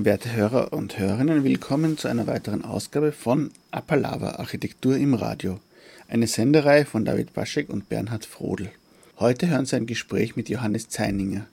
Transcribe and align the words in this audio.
Werte 0.00 0.32
Hörer 0.32 0.72
und 0.72 0.96
Hörerinnen, 0.96 1.42
willkommen 1.42 1.98
zu 1.98 2.06
einer 2.06 2.28
weiteren 2.28 2.64
Ausgabe 2.64 3.10
von 3.10 3.50
Appalava 3.72 4.36
Architektur 4.36 4.96
im 4.96 5.12
Radio, 5.12 5.58
eine 6.06 6.28
Sendereihe 6.28 6.84
von 6.84 7.04
David 7.04 7.34
Baschek 7.34 7.68
und 7.68 7.88
Bernhard 7.88 8.24
Frodel. 8.24 8.70
Heute 9.18 9.48
hören 9.48 9.66
Sie 9.66 9.74
ein 9.74 9.86
Gespräch 9.86 10.36
mit 10.36 10.48
Johannes 10.48 10.88
Zeininger. 10.88 11.48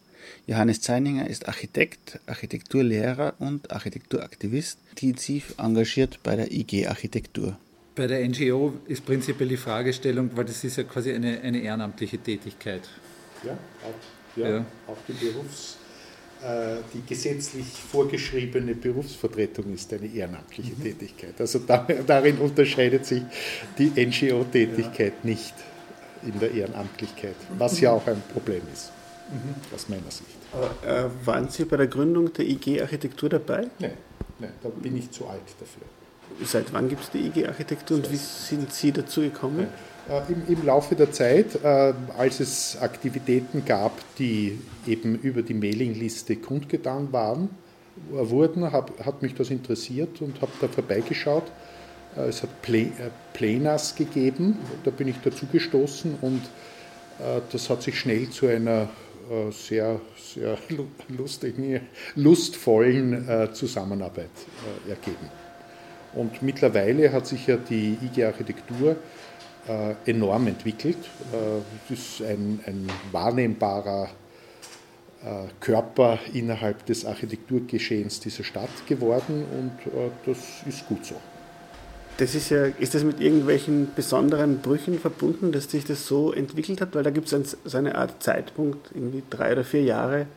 Johannes 0.45 0.79
Zeininger 0.81 1.27
ist 1.27 1.47
Architekt, 1.47 2.19
Architekturlehrer 2.27 3.33
und 3.39 3.71
Architekturaktivist, 3.71 4.77
intensiv 4.91 5.55
engagiert 5.57 6.19
bei 6.21 6.35
der 6.35 6.51
IG 6.51 6.85
Architektur. 6.85 7.57
Bei 7.95 8.05
der 8.05 8.29
NGO 8.29 8.75
ist 8.85 9.07
prinzipiell 9.07 9.49
die 9.49 9.57
Fragestellung, 9.57 10.29
weil 10.35 10.45
das 10.45 10.63
ist 10.63 10.77
ja 10.77 10.83
quasi 10.83 11.11
eine, 11.11 11.41
eine 11.41 11.61
ehrenamtliche 11.61 12.19
Tätigkeit. 12.19 12.87
Ja, 13.43 13.53
auch, 13.53 14.37
ja, 14.37 14.49
ja. 14.57 14.65
auch 14.85 14.97
die 15.07 15.13
Berufs- 15.13 15.77
die 16.93 17.01
gesetzlich 17.07 17.65
vorgeschriebene 17.65 18.75
Berufsvertretung 18.75 19.73
ist 19.73 19.91
eine 19.93 20.07
ehrenamtliche 20.07 20.73
mhm. 20.73 20.83
Tätigkeit. 20.83 21.33
Also 21.39 21.59
darin 21.59 22.37
unterscheidet 22.37 23.05
sich 23.05 23.23
die 23.77 23.89
NGO-Tätigkeit 23.89 25.13
ja. 25.23 25.29
nicht 25.29 25.53
in 26.23 26.39
der 26.39 26.51
Ehrenamtlichkeit, 26.51 27.35
was 27.57 27.79
ja 27.79 27.91
auch 27.91 28.05
ein 28.07 28.21
Problem 28.33 28.61
ist, 28.73 28.91
mhm. 29.31 29.55
aus 29.73 29.89
meiner 29.89 30.11
Sicht. 30.11 30.37
Äh, 30.85 31.05
waren 31.25 31.49
Sie 31.49 31.65
bei 31.65 31.77
der 31.77 31.87
Gründung 31.87 32.31
der 32.33 32.45
IG 32.45 32.81
Architektur 32.81 33.29
dabei? 33.29 33.67
Nein, 33.79 33.93
nein 34.39 34.51
da 34.61 34.69
bin 34.69 34.97
ich 34.97 35.11
zu 35.11 35.27
alt 35.27 35.41
dafür. 35.59 35.83
Seit 36.45 36.73
wann 36.73 36.89
gibt 36.89 37.03
es 37.03 37.11
die 37.11 37.19
IG 37.27 37.47
Architektur 37.47 37.97
und 37.97 38.11
wie 38.11 38.17
sind 38.17 38.73
Sie 38.73 38.91
dazu 38.91 39.21
gekommen? 39.21 39.57
Nein. 39.57 39.69
Äh, 40.09 40.31
im, 40.31 40.43
im, 40.47 40.65
Laufe 40.65 40.95
der 40.95 41.11
Zeit, 41.11 41.55
äh, 41.63 41.93
als 42.17 42.39
es 42.39 42.77
Aktivitäten 42.79 43.65
gab, 43.65 43.91
die 44.17 44.59
eben 44.85 45.15
über 45.15 45.41
die 45.41 45.55
Mailingliste 45.55 46.35
kundgetan 46.35 47.11
waren, 47.11 47.49
äh, 48.11 48.29
wurden, 48.29 48.71
hab, 48.71 49.03
hat 49.03 49.23
mich 49.23 49.33
das 49.33 49.49
interessiert 49.49 50.21
und 50.21 50.41
habe 50.41 50.51
da 50.61 50.67
vorbeigeschaut. 50.67 51.51
Äh, 52.15 52.27
es 52.27 52.43
hat 52.43 52.61
Play, 52.61 52.83
äh, 52.83 53.09
Plenas 53.33 53.95
gegeben, 53.95 54.57
da 54.83 54.91
bin 54.91 55.07
ich 55.07 55.15
dazu 55.23 55.45
gestoßen 55.51 56.15
und 56.21 56.41
äh, 57.19 57.41
das 57.51 57.69
hat 57.69 57.81
sich 57.81 57.99
schnell 57.99 58.29
zu 58.29 58.47
einer 58.47 58.89
sehr, 59.49 59.99
sehr 60.17 60.55
lustigen, 61.17 61.81
lustvollen 62.13 63.49
Zusammenarbeit 63.53 64.29
ergeben. 64.87 65.31
Und 66.13 66.43
mittlerweile 66.43 67.11
hat 67.11 67.25
sich 67.25 67.47
ja 67.47 67.57
die 67.57 67.97
IG 68.03 68.23
Architektur 68.23 68.97
enorm 70.05 70.47
entwickelt. 70.47 70.97
Äh, 71.33 71.91
es 71.91 71.99
ist 71.99 72.21
ein, 72.21 72.59
ein 72.65 72.87
wahrnehmbarer 73.11 74.09
äh, 75.23 75.27
Körper 75.59 76.19
innerhalb 76.33 76.85
des 76.85 77.05
Architekturgeschehens 77.05 78.19
dieser 78.19 78.43
Stadt 78.43 78.69
geworden 78.87 79.45
und 79.51 79.71
das 80.25 80.37
ist 80.67 80.87
gut 80.87 81.05
so. 81.05 81.15
Das 82.17 82.33
ist 82.33 82.49
ja, 82.49 82.65
ist 82.65 82.95
das 82.95 83.03
mit 83.03 83.19
irgendwelchen 83.19 83.89
besonderen 83.93 84.59
Brüchen 84.59 84.99
verbunden, 84.99 85.51
dass 85.51 85.69
sich 85.69 85.83
das 85.83 86.05
so 86.05 86.31
entwickelt 86.31 86.79
hat? 86.79 86.95
Weil 86.95 87.03
da 87.03 87.09
gibt 87.09 87.31
es 87.31 87.57
so 87.65 87.77
eine 87.77 87.95
Art 87.95 88.23
Zeitpunkt, 88.23 88.91
irgendwie 88.93 89.21
drei 89.29 89.51
oder 89.51 89.65
vier 89.65 89.83
Jahre, 89.83 90.27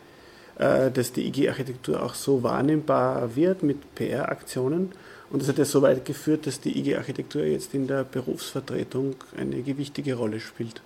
dass 0.56 1.12
die 1.12 1.28
IG-Architektur 1.28 2.02
auch 2.02 2.14
so 2.14 2.42
wahrnehmbar 2.42 3.36
wird 3.36 3.62
mit 3.62 3.94
PR-Aktionen. 3.94 4.90
Und 5.30 5.42
das 5.42 5.48
hat 5.48 5.58
ja 5.58 5.64
so 5.64 5.82
weit 5.82 6.04
geführt, 6.04 6.46
dass 6.46 6.60
die 6.60 6.78
IG-Architektur 6.78 7.44
jetzt 7.44 7.74
in 7.74 7.86
der 7.86 8.04
Berufsvertretung 8.04 9.14
eine 9.36 9.62
gewichtige 9.62 10.14
Rolle 10.14 10.40
spielt. 10.40 10.80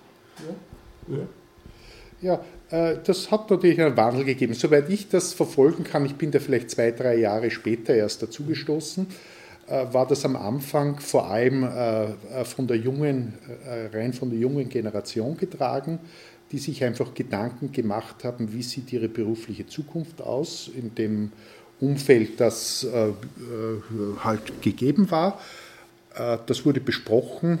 Ja, 1.07 1.15
ja. 2.21 2.43
ja 2.69 2.89
äh, 2.91 2.97
das 3.03 3.31
hat 3.31 3.49
natürlich 3.49 3.79
einen 3.79 3.95
Wandel 3.95 4.25
gegeben. 4.25 4.53
Soweit 4.53 4.89
ich 4.89 5.07
das 5.07 5.33
verfolgen 5.33 5.85
kann, 5.85 6.05
ich 6.05 6.15
bin 6.15 6.31
da 6.31 6.39
vielleicht 6.39 6.71
zwei, 6.71 6.91
drei 6.91 7.15
Jahre 7.15 7.51
später 7.51 7.95
erst 7.95 8.21
dazugestoßen, 8.21 9.07
äh, 9.67 9.85
war 9.93 10.07
das 10.07 10.25
am 10.25 10.35
Anfang 10.35 10.99
vor 10.99 11.29
allem 11.29 11.63
äh, 11.63 12.43
von 12.43 12.67
der 12.67 12.77
jungen, 12.77 13.33
rein 13.93 14.11
von 14.11 14.29
der 14.29 14.39
jungen 14.39 14.67
Generation 14.67 15.37
getragen, 15.37 15.99
die 16.51 16.57
sich 16.57 16.83
einfach 16.83 17.13
Gedanken 17.13 17.71
gemacht 17.71 18.23
haben, 18.25 18.51
wie 18.51 18.61
sieht 18.61 18.91
ihre 18.91 19.07
berufliche 19.07 19.65
Zukunft 19.67 20.21
aus, 20.21 20.69
in 20.75 20.93
dem 20.95 21.31
Umfeld, 21.79 22.39
das 22.39 22.83
äh, 22.83 23.09
äh, 23.09 23.13
halt 24.23 24.61
gegeben 24.61 25.11
war. 25.11 25.39
Äh, 26.15 26.37
das 26.45 26.65
wurde 26.65 26.79
besprochen, 26.79 27.59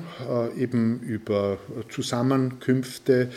eben 0.57 0.99
über 1.01 1.57
Zusammenkünfte. 1.89 3.29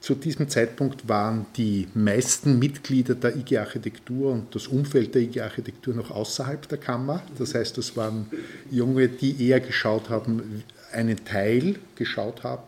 Zu 0.00 0.16
diesem 0.16 0.48
Zeitpunkt 0.48 1.08
waren 1.08 1.46
die 1.56 1.86
meisten 1.94 2.58
Mitglieder 2.58 3.14
der 3.14 3.36
IG 3.36 3.58
Architektur 3.58 4.32
und 4.32 4.54
das 4.54 4.66
Umfeld 4.66 5.14
der 5.14 5.22
IG 5.22 5.40
Architektur 5.40 5.94
noch 5.94 6.10
außerhalb 6.10 6.68
der 6.68 6.78
Kammer. 6.78 7.22
Das 7.38 7.54
heißt, 7.54 7.78
das 7.78 7.96
waren 7.96 8.26
Junge, 8.70 9.08
die 9.08 9.46
eher 9.46 9.60
geschaut 9.60 10.10
haben, 10.10 10.64
einen 10.92 11.24
Teil 11.24 11.76
geschaut 11.94 12.42
haben, 12.42 12.64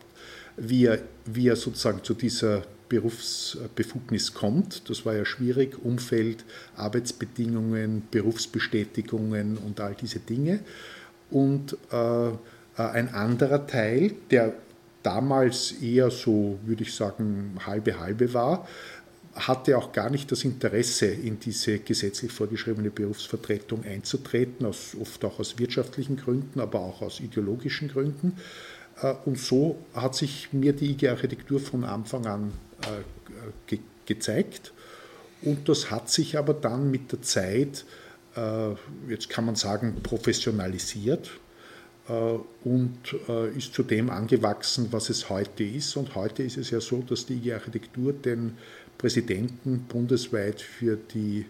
wie 0.57 0.87
er, 0.87 1.01
wie 1.25 1.49
er 1.49 1.57
sozusagen 1.57 2.05
zu 2.05 2.15
dieser 2.15 2.63
Berufsbefugnis 2.89 4.34
kommt. 4.34 4.89
Das 4.89 5.05
war 5.06 5.15
ja 5.15 5.25
schwierig, 5.25 5.83
Umfeld, 5.84 6.45
Arbeitsbedingungen, 6.77 8.03
Berufsbestätigungen 8.11 9.59
und 9.59 9.81
all 9.81 9.95
diese 9.95 10.19
Dinge. 10.19 10.61
Und 11.31 11.77
äh, 11.91 12.31
ein 12.77 13.15
anderer 13.15 13.67
Teil, 13.67 14.15
der 14.31 14.55
damals 15.03 15.73
eher 15.73 16.11
so, 16.11 16.59
würde 16.65 16.83
ich 16.83 16.94
sagen, 16.94 17.59
halbe 17.67 17.99
halbe 18.00 18.33
war, 18.34 18.67
hatte 19.34 19.77
auch 19.77 19.93
gar 19.93 20.11
nicht 20.11 20.31
das 20.31 20.44
Interesse, 20.44 21.06
in 21.06 21.41
diese 21.41 21.81
gesetzlich 21.81 22.33
vorgeschriebene 22.33 22.91
Berufsvertretung 22.91 23.84
einzutreten, 23.84 24.65
aus, 24.65 24.97
oft 25.00 25.25
auch 25.25 25.41
aus 25.41 25.59
wirtschaftlichen 25.59 26.17
Gründen, 26.17 26.61
aber 26.61 26.81
auch 26.81 27.03
aus 27.03 27.21
ideologischen 27.21 27.89
Gründen. 27.89 28.37
Äh, 29.03 29.15
und 29.25 29.39
so 29.39 29.77
hat 29.94 30.15
sich 30.15 30.53
mir 30.53 30.73
die 30.73 30.93
IG 30.93 31.09
Architektur 31.09 31.61
von 31.61 31.84
Anfang 31.84 32.27
an 32.27 32.53
äh, 32.74 32.74
ge 33.67 33.78
gezeigt. 34.06 34.72
Und 35.43 35.69
das 35.69 35.91
hat 35.91 36.11
sich 36.11 36.37
aber 36.37 36.53
dann 36.53 36.91
mit 36.91 37.11
der 37.12 37.22
Zeit, 37.22 37.84
äh, 38.37 38.71
jetzt 39.09 39.31
kann 39.31 39.47
man 39.47 39.56
sagen, 39.56 40.03
professionalisiert 40.03 41.31
und 42.65 42.99
ist 43.56 43.73
zu 43.73 43.83
dem 43.83 44.11
angewachsen, 44.11 44.89
was 44.91 45.09
es 45.09 45.31
heute 45.31 45.65
ist. 45.65 45.97
Und 45.97 46.15
heute 46.15 46.43
ist 46.43 46.59
es 46.59 46.69
ja 46.69 46.78
so, 46.78 46.99
dass 46.99 47.25
die 47.25 47.37
IG 47.37 47.55
Architektur 47.55 48.12
den 48.12 48.59
Präsidenten 48.99 49.87
bundesweit 49.89 50.61
für, 50.61 50.99
die, 50.99 51.47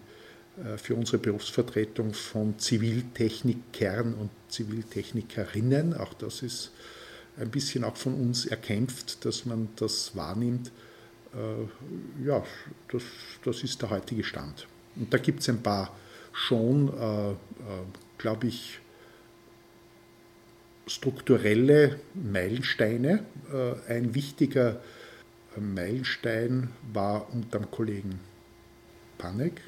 für 0.76 0.94
unsere 0.94 1.18
Berufsvertretung 1.18 2.14
von 2.14 2.56
Ziviltechnikern 2.56 4.14
und 4.14 4.30
Ziviltechnikerinnen, 4.48 5.92
auch 5.94 6.14
das 6.14 6.42
ist 6.42 6.70
ein 7.36 7.50
bisschen 7.50 7.84
auch 7.84 7.96
von 7.96 8.14
uns 8.14 8.46
erkämpft, 8.46 9.24
dass 9.24 9.44
man 9.44 9.68
das 9.76 10.14
wahrnimmt. 10.14 10.70
Äh, 11.34 12.26
ja, 12.26 12.42
das, 12.90 13.02
das 13.44 13.62
ist 13.62 13.82
der 13.82 13.90
heutige 13.90 14.24
Stand. 14.24 14.66
Und 14.96 15.12
da 15.12 15.18
gibt 15.18 15.40
es 15.40 15.48
ein 15.48 15.62
paar 15.62 15.94
schon, 16.32 16.88
äh, 16.88 17.30
äh, 17.30 17.34
glaube 18.18 18.46
ich, 18.46 18.80
strukturelle 20.86 21.98
Meilensteine. 22.12 23.24
Ein 23.88 24.14
wichtiger 24.14 24.80
Meilenstein 25.56 26.68
war 26.92 27.32
unter 27.32 27.58
dem 27.58 27.70
Kollegen 27.70 28.20
Panek. 29.16 29.62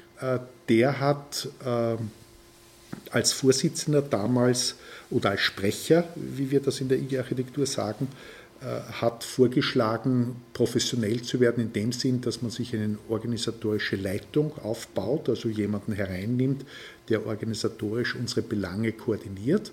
Der 0.69 0.99
hat 0.99 1.49
als 3.09 3.33
Vorsitzender 3.33 4.03
damals 4.03 4.75
oder 5.09 5.31
als 5.31 5.41
Sprecher, 5.41 6.07
wie 6.15 6.51
wir 6.51 6.61
das 6.61 6.81
in 6.81 6.89
der 6.89 6.99
IG-Architektur 6.99 7.65
sagen, 7.65 8.09
hat 8.61 9.23
vorgeschlagen, 9.23 10.35
professionell 10.53 11.21
zu 11.21 11.39
werden 11.39 11.63
in 11.63 11.73
dem 11.73 11.91
Sinn, 11.91 12.21
dass 12.21 12.41
man 12.41 12.49
sich 12.49 12.73
eine 12.73 12.97
organisatorische 13.07 13.95
Leitung 13.95 14.57
aufbaut, 14.63 15.29
also 15.29 15.47
jemanden 15.47 15.93
hereinnimmt, 15.93 16.65
der 17.09 17.25
organisatorisch 17.25 18.15
unsere 18.15 18.41
Belange 18.41 18.93
koordiniert. 18.93 19.71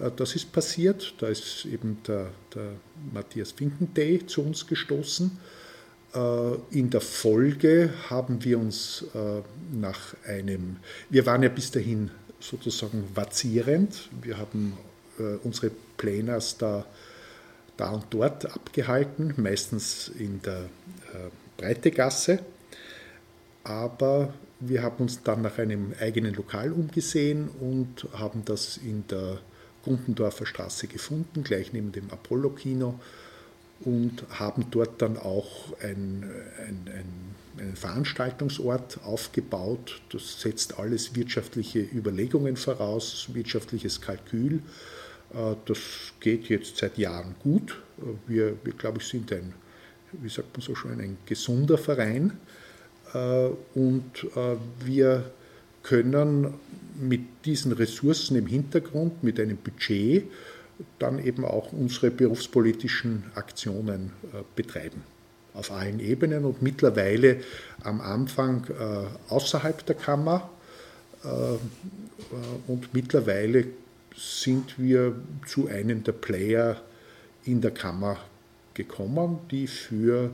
Äh, 0.00 0.10
das 0.16 0.34
ist 0.34 0.52
passiert, 0.52 1.14
da 1.18 1.28
ist 1.28 1.64
eben 1.64 1.98
der, 2.06 2.30
der 2.54 2.72
Matthias 3.12 3.52
Finkendey 3.52 4.26
zu 4.26 4.42
uns 4.42 4.66
gestoßen. 4.66 5.30
Äh, 6.14 6.54
in 6.70 6.90
der 6.90 7.00
Folge 7.00 7.92
haben 8.10 8.44
wir 8.44 8.58
uns 8.58 9.04
nach 9.72 10.14
einem, 10.26 10.76
wir 11.10 11.26
waren 11.26 11.42
ja 11.42 11.48
bis 11.48 11.70
dahin 11.70 12.10
sozusagen 12.40 13.04
vazierend. 13.14 14.08
Wir 14.20 14.38
haben 14.38 14.76
äh, 15.18 15.36
unsere 15.44 15.70
Pläne 15.96 16.38
da, 16.58 16.84
da 17.76 17.90
und 17.90 18.06
dort 18.10 18.46
abgehalten, 18.46 19.34
meistens 19.36 20.08
in 20.08 20.42
der 20.42 20.60
äh, 20.60 21.30
Breitegasse. 21.56 22.40
Aber 23.64 24.34
wir 24.60 24.82
haben 24.82 25.04
uns 25.04 25.22
dann 25.22 25.42
nach 25.42 25.58
einem 25.58 25.94
eigenen 26.00 26.34
Lokal 26.34 26.72
umgesehen 26.72 27.48
und 27.60 28.06
haben 28.12 28.44
das 28.44 28.76
in 28.76 29.04
der 29.08 29.38
Gundendorfer 29.84 30.46
Straße 30.46 30.86
gefunden, 30.86 31.42
gleich 31.42 31.72
neben 31.72 31.92
dem 31.92 32.10
Apollo-Kino 32.10 33.00
und 33.80 34.24
haben 34.30 34.66
dort 34.70 35.02
dann 35.02 35.16
auch 35.16 35.72
ein, 35.80 36.30
ein, 36.58 36.86
ein 36.86 37.32
einen 37.58 37.76
Veranstaltungsort 37.76 39.00
aufgebaut. 39.04 40.00
Das 40.10 40.40
setzt 40.40 40.78
alles 40.78 41.14
wirtschaftliche 41.14 41.80
Überlegungen 41.80 42.56
voraus, 42.56 43.28
wirtschaftliches 43.32 44.00
Kalkül. 44.00 44.60
Äh, 45.34 45.56
das 45.66 45.78
geht 46.20 46.48
jetzt 46.48 46.76
seit 46.76 46.98
Jahren 46.98 47.34
gut. 47.42 47.80
Wir, 48.26 48.56
wir 48.64 48.72
glaube 48.72 48.98
ich, 48.98 49.06
sind 49.06 49.32
ein, 49.32 49.54
wie 50.12 50.28
sagt 50.28 50.56
man 50.56 50.62
so 50.62 50.74
schön, 50.74 51.00
ein 51.00 51.18
gesunder 51.26 51.78
Verein. 51.78 52.38
Äh, 53.14 53.48
und 53.74 54.24
äh, 54.36 54.56
wir 54.84 55.30
können 55.82 56.54
mit 57.00 57.22
diesen 57.44 57.72
Ressourcen 57.72 58.36
im 58.36 58.46
Hintergrund, 58.46 59.24
mit 59.24 59.40
einem 59.40 59.56
Budget, 59.56 60.24
dann 60.98 61.24
eben 61.24 61.44
auch 61.44 61.72
unsere 61.72 62.10
berufspolitischen 62.10 63.24
Aktionen 63.34 64.12
betreiben 64.56 65.02
auf 65.54 65.70
allen 65.70 66.00
Ebenen 66.00 66.44
und 66.44 66.62
mittlerweile 66.62 67.40
am 67.82 68.00
Anfang 68.00 68.66
äh, 68.68 69.32
außerhalb 69.32 69.84
der 69.84 69.96
Kammer. 69.96 70.50
Äh, 71.24 71.28
äh, 71.28 71.58
und 72.66 72.94
mittlerweile 72.94 73.66
sind 74.16 74.78
wir 74.78 75.16
zu 75.46 75.68
einem 75.68 76.04
der 76.04 76.12
Player 76.12 76.80
in 77.44 77.60
der 77.60 77.70
Kammer 77.70 78.18
gekommen, 78.74 79.40
die 79.50 79.66
für 79.66 80.30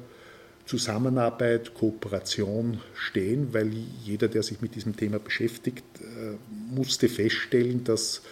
Zusammenarbeit, 0.66 1.74
Kooperation 1.74 2.80
stehen, 2.94 3.54
weil 3.54 3.72
jeder, 4.04 4.28
der 4.28 4.42
sich 4.42 4.60
mit 4.60 4.74
diesem 4.74 4.96
Thema 4.96 5.18
beschäftigt, 5.18 5.84
äh, 6.00 6.36
musste 6.74 7.08
feststellen, 7.08 7.84
dass 7.84 8.22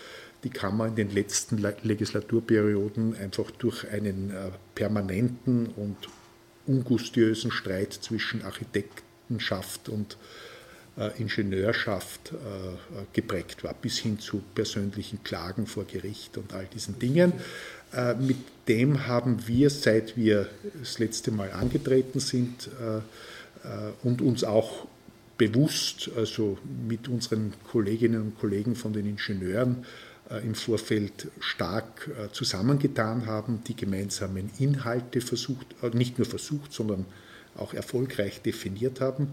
die 0.45 0.51
Kammer 0.51 0.87
in 0.87 0.97
den 0.97 1.11
letzten 1.11 1.57
Legislaturperioden 1.57 3.17
einfach 3.17 3.51
durch 3.53 3.89
einen 3.91 4.31
äh, 4.31 4.51
permanenten 4.75 5.69
und 5.69 5.97
ungustiösen 6.67 7.51
Streit 7.51 7.95
zwischen 7.95 8.43
Architektenschaft 8.43 9.89
und 9.89 10.15
äh, 10.15 10.56
Ingenieurschaft 11.19 12.33
äh, 12.33 12.37
geprägt 13.13 13.63
war, 13.65 13.75
bis 13.75 13.99
hin 13.99 14.19
zu 14.19 14.43
persönlichen 14.55 15.23
Klagen 15.23 15.67
vor 15.67 15.85
Gericht 15.85 16.39
und 16.39 16.55
all 16.55 16.67
diesen 16.67 16.99
Dingen. 16.99 17.35
Äh, 17.93 18.15
mit 18.15 18.39
dem 18.69 19.07
haben 19.07 19.47
wir, 19.47 19.71
seit 19.71 20.17
wir 20.17 20.49
das 20.81 20.99
letzte 20.99 21.31
Mal 21.31 21.53
angetreten 21.53 22.19
sind 22.19 22.69
äh, 22.81 22.97
äh, 22.97 23.93
und 24.03 24.23
uns 24.23 24.43
auch 24.43 24.87
bewusst, 25.39 26.11
also 26.17 26.59
mit 26.89 27.09
unseren 27.09 27.53
Kolleginnen 27.71 28.23
und 28.23 28.39
Kollegen 28.39 28.75
von 28.75 28.93
den 28.93 29.07
Ingenieuren, 29.07 29.85
äh, 30.31 30.39
im 30.45 30.55
Vorfeld 30.55 31.29
stark 31.41 32.09
äh, 32.09 32.33
zusammengetan 32.33 33.27
haben, 33.27 33.63
die 33.67 33.77
gemeinsamen 33.77 34.51
Inhalte 34.59 35.21
versucht, 35.21 35.67
äh, 35.83 35.91
nicht 35.91 36.19
nur 36.19 36.27
versucht, 36.27 36.73
sondern 36.73 37.05
auch 37.57 37.75
erfolgreich 37.75 38.43
definiert 38.43 39.01
haben, 39.01 39.29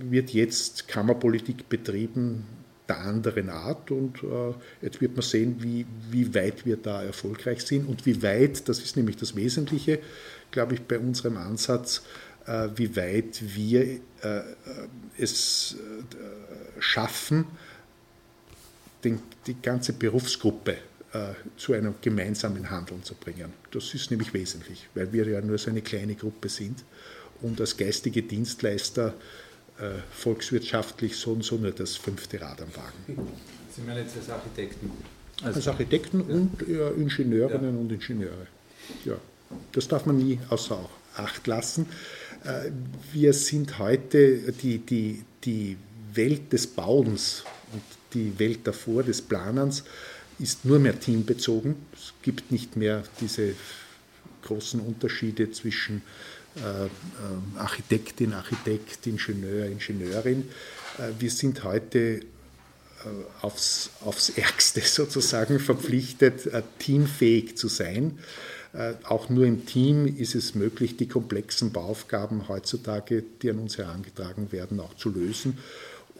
wird 0.00 0.30
jetzt 0.30 0.86
Kammerpolitik 0.86 1.68
betrieben 1.68 2.44
der 2.88 3.00
anderen 3.00 3.48
Art 3.48 3.90
und 3.90 4.20
jetzt 4.80 5.00
wird 5.00 5.14
man 5.14 5.22
sehen, 5.22 5.56
wie, 5.58 5.86
wie 6.10 6.32
weit 6.34 6.64
wir 6.64 6.76
da 6.76 7.02
erfolgreich 7.02 7.62
sind 7.62 7.88
und 7.88 8.06
wie 8.06 8.22
weit, 8.22 8.68
das 8.68 8.78
ist 8.78 8.96
nämlich 8.96 9.16
das 9.16 9.34
Wesentliche, 9.34 9.98
glaube 10.50 10.74
ich, 10.74 10.82
bei 10.82 10.98
unserem 10.98 11.36
Ansatz, 11.36 12.02
wie 12.76 12.94
weit 12.94 13.42
wir 13.56 13.98
es 15.18 15.76
schaffen, 16.78 17.46
den, 19.04 19.20
die 19.46 19.60
ganze 19.60 19.92
Berufsgruppe 19.92 20.76
äh, 21.12 21.34
zu 21.56 21.72
einem 21.72 21.94
gemeinsamen 22.00 22.70
Handeln 22.70 23.02
zu 23.02 23.14
bringen. 23.14 23.52
Das 23.70 23.94
ist 23.94 24.10
nämlich 24.10 24.32
wesentlich, 24.32 24.88
weil 24.94 25.12
wir 25.12 25.28
ja 25.28 25.40
nur 25.40 25.58
so 25.58 25.70
eine 25.70 25.82
kleine 25.82 26.14
Gruppe 26.14 26.48
sind 26.48 26.84
und 27.42 27.60
als 27.60 27.76
geistige 27.76 28.22
Dienstleister 28.22 29.14
äh, 29.78 29.84
volkswirtschaftlich 30.12 31.16
so 31.16 31.32
und 31.32 31.44
so 31.44 31.56
nur 31.56 31.72
das 31.72 31.96
fünfte 31.96 32.40
Rad 32.40 32.60
am 32.62 32.68
Wagen. 32.76 33.28
Sie 33.74 33.82
meinen 33.82 34.04
jetzt 34.04 34.16
als 34.16 34.30
Architekten? 34.30 34.90
Also, 35.42 35.56
als 35.56 35.68
Architekten 35.68 36.24
ja. 36.28 36.34
und 36.34 36.68
ja, 36.68 36.88
Ingenieurinnen 36.90 37.74
ja. 37.74 37.80
und 37.80 37.92
Ingenieure. 37.92 38.46
Ja, 39.04 39.16
das 39.72 39.88
darf 39.88 40.06
man 40.06 40.18
nie 40.18 40.38
außer 40.48 40.88
Acht 41.16 41.46
lassen. 41.46 41.86
Äh, 42.44 42.70
wir 43.12 43.32
sind 43.32 43.78
heute 43.78 44.52
die, 44.52 44.78
die, 44.78 45.24
die 45.44 45.76
Welt 46.14 46.52
des 46.52 46.66
Bauens 46.66 47.44
und 47.72 47.82
die 48.14 48.38
Welt 48.38 48.60
davor 48.64 49.02
des 49.02 49.20
Planens 49.22 49.84
ist 50.38 50.64
nur 50.64 50.78
mehr 50.78 50.98
teambezogen. 50.98 51.76
Es 51.94 52.12
gibt 52.22 52.50
nicht 52.50 52.76
mehr 52.76 53.02
diese 53.20 53.54
großen 54.42 54.80
Unterschiede 54.80 55.50
zwischen 55.50 55.98
äh, 55.98 56.00
äh, 56.00 56.41
Architektin, 57.56 58.34
Architekt, 58.34 59.06
Ingenieur, 59.06 59.66
Ingenieurin. 59.66 60.48
Äh, 60.98 61.12
wir 61.18 61.30
sind 61.30 61.64
heute 61.64 62.20
äh, 63.04 63.08
aufs, 63.40 63.90
aufs 64.04 64.30
Ärgste 64.30 64.80
sozusagen 64.84 65.58
verpflichtet, 65.58 66.46
äh, 66.46 66.62
teamfähig 66.78 67.56
zu 67.56 67.68
sein. 67.68 68.18
Äh, 68.72 68.94
auch 69.04 69.28
nur 69.28 69.44
im 69.44 69.66
Team 69.66 70.06
ist 70.06 70.34
es 70.34 70.54
möglich, 70.54 70.96
die 70.96 71.08
komplexen 71.08 71.72
Bauaufgaben 71.72 72.48
heutzutage, 72.48 73.24
die 73.42 73.50
an 73.50 73.58
uns 73.58 73.78
herangetragen 73.78 74.52
werden, 74.52 74.80
auch 74.80 74.94
zu 74.94 75.10
lösen. 75.10 75.58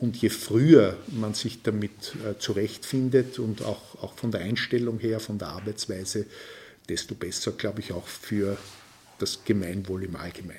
Und 0.00 0.16
je 0.16 0.30
früher 0.30 0.96
man 1.08 1.34
sich 1.34 1.62
damit 1.62 2.16
äh, 2.26 2.38
zurechtfindet 2.38 3.38
und 3.38 3.62
auch, 3.62 4.02
auch 4.02 4.14
von 4.14 4.32
der 4.32 4.40
Einstellung 4.40 4.98
her, 4.98 5.20
von 5.20 5.38
der 5.38 5.48
Arbeitsweise, 5.48 6.26
desto 6.88 7.14
besser, 7.14 7.52
glaube 7.52 7.80
ich, 7.80 7.92
auch 7.92 8.06
für 8.06 8.58
das 9.22 9.44
Gemeinwohl 9.44 10.04
im 10.04 10.16
Allgemeinen. 10.16 10.58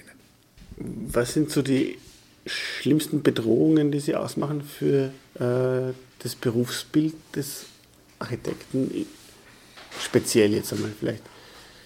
Was 0.77 1.33
sind 1.33 1.51
so 1.51 1.61
die 1.61 1.97
schlimmsten 2.45 3.21
Bedrohungen, 3.21 3.91
die 3.91 3.99
Sie 3.99 4.15
ausmachen 4.15 4.63
für 4.63 5.11
äh, 5.35 5.93
das 6.19 6.35
Berufsbild 6.35 7.13
des 7.35 7.65
Architekten, 8.19 9.05
speziell 9.99 10.53
jetzt 10.53 10.73
einmal 10.73 10.91
vielleicht 10.97 11.23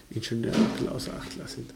bisschen 0.09 0.45
außer 0.89 1.13
Acht 1.13 1.37
lassen? 1.37 1.67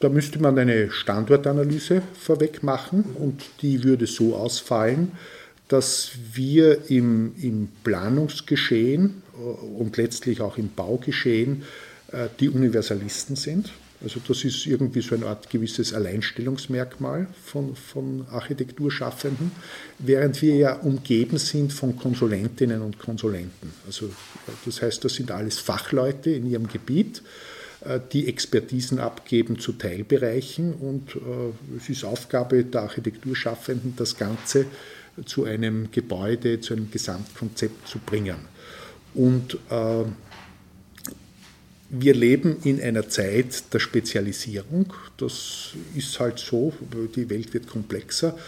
Da 0.00 0.08
müsste 0.08 0.40
man 0.40 0.58
eine 0.58 0.90
Standortanalyse 0.90 2.02
vorweg 2.18 2.62
machen 2.62 3.04
und 3.18 3.42
die 3.60 3.84
würde 3.84 4.06
so 4.06 4.34
ausfallen, 4.34 5.12
dass 5.68 6.12
wir 6.32 6.90
im, 6.90 7.34
im 7.40 7.68
Planungsgeschehen 7.84 9.22
äh, 9.34 9.42
und 9.78 9.96
letztlich 9.98 10.40
auch 10.40 10.58
im 10.58 10.70
Baugeschehen 10.74 11.62
die 12.40 12.48
Universalisten 12.48 13.36
sind. 13.36 13.70
Also 14.02 14.18
das 14.26 14.44
ist 14.44 14.66
irgendwie 14.66 15.02
so 15.02 15.14
eine 15.14 15.26
Art 15.26 15.50
gewisses 15.50 15.92
Alleinstellungsmerkmal 15.92 17.26
von, 17.44 17.76
von 17.76 18.26
Architekturschaffenden, 18.30 19.52
während 19.98 20.40
wir 20.40 20.56
ja 20.56 20.72
umgeben 20.74 21.36
sind 21.36 21.72
von 21.72 21.96
Konsulentinnen 21.96 22.80
und 22.80 22.98
Konsulenten. 22.98 23.72
Also 23.86 24.10
das 24.64 24.80
heißt, 24.80 25.04
das 25.04 25.14
sind 25.14 25.30
alles 25.30 25.58
Fachleute 25.58 26.30
in 26.30 26.50
ihrem 26.50 26.66
Gebiet 26.66 27.22
äh, 27.84 28.00
die 28.10 28.26
Expertisen 28.26 29.00
abgeben 29.00 29.58
zu 29.58 29.72
Teilbereichen 29.72 30.72
und 30.72 31.16
äh, 31.16 31.76
es 31.76 31.90
ist 31.90 32.04
Aufgabe 32.04 32.64
der 32.64 32.82
Architekturschaffenden, 32.82 33.94
das 33.96 34.16
Ganze 34.16 34.64
zu 35.26 35.44
einem 35.44 35.90
Gebäude, 35.90 36.60
zu 36.60 36.72
einem 36.72 36.90
Gesamtkonzept 36.90 37.86
zu 37.86 37.98
bringen. 37.98 38.36
Und 39.12 39.58
äh, 39.70 40.04
wir 41.90 42.14
leben 42.14 42.58
in 42.64 42.80
einer 42.80 43.08
Zeit 43.08 43.72
der 43.72 43.80
Spezialisierung. 43.80 44.92
Das 45.16 45.70
ist 45.94 46.18
halt 46.20 46.38
so, 46.38 46.72
die 47.14 47.28
Welt 47.28 47.52
wird 47.52 47.66
komplexer. 47.66 48.38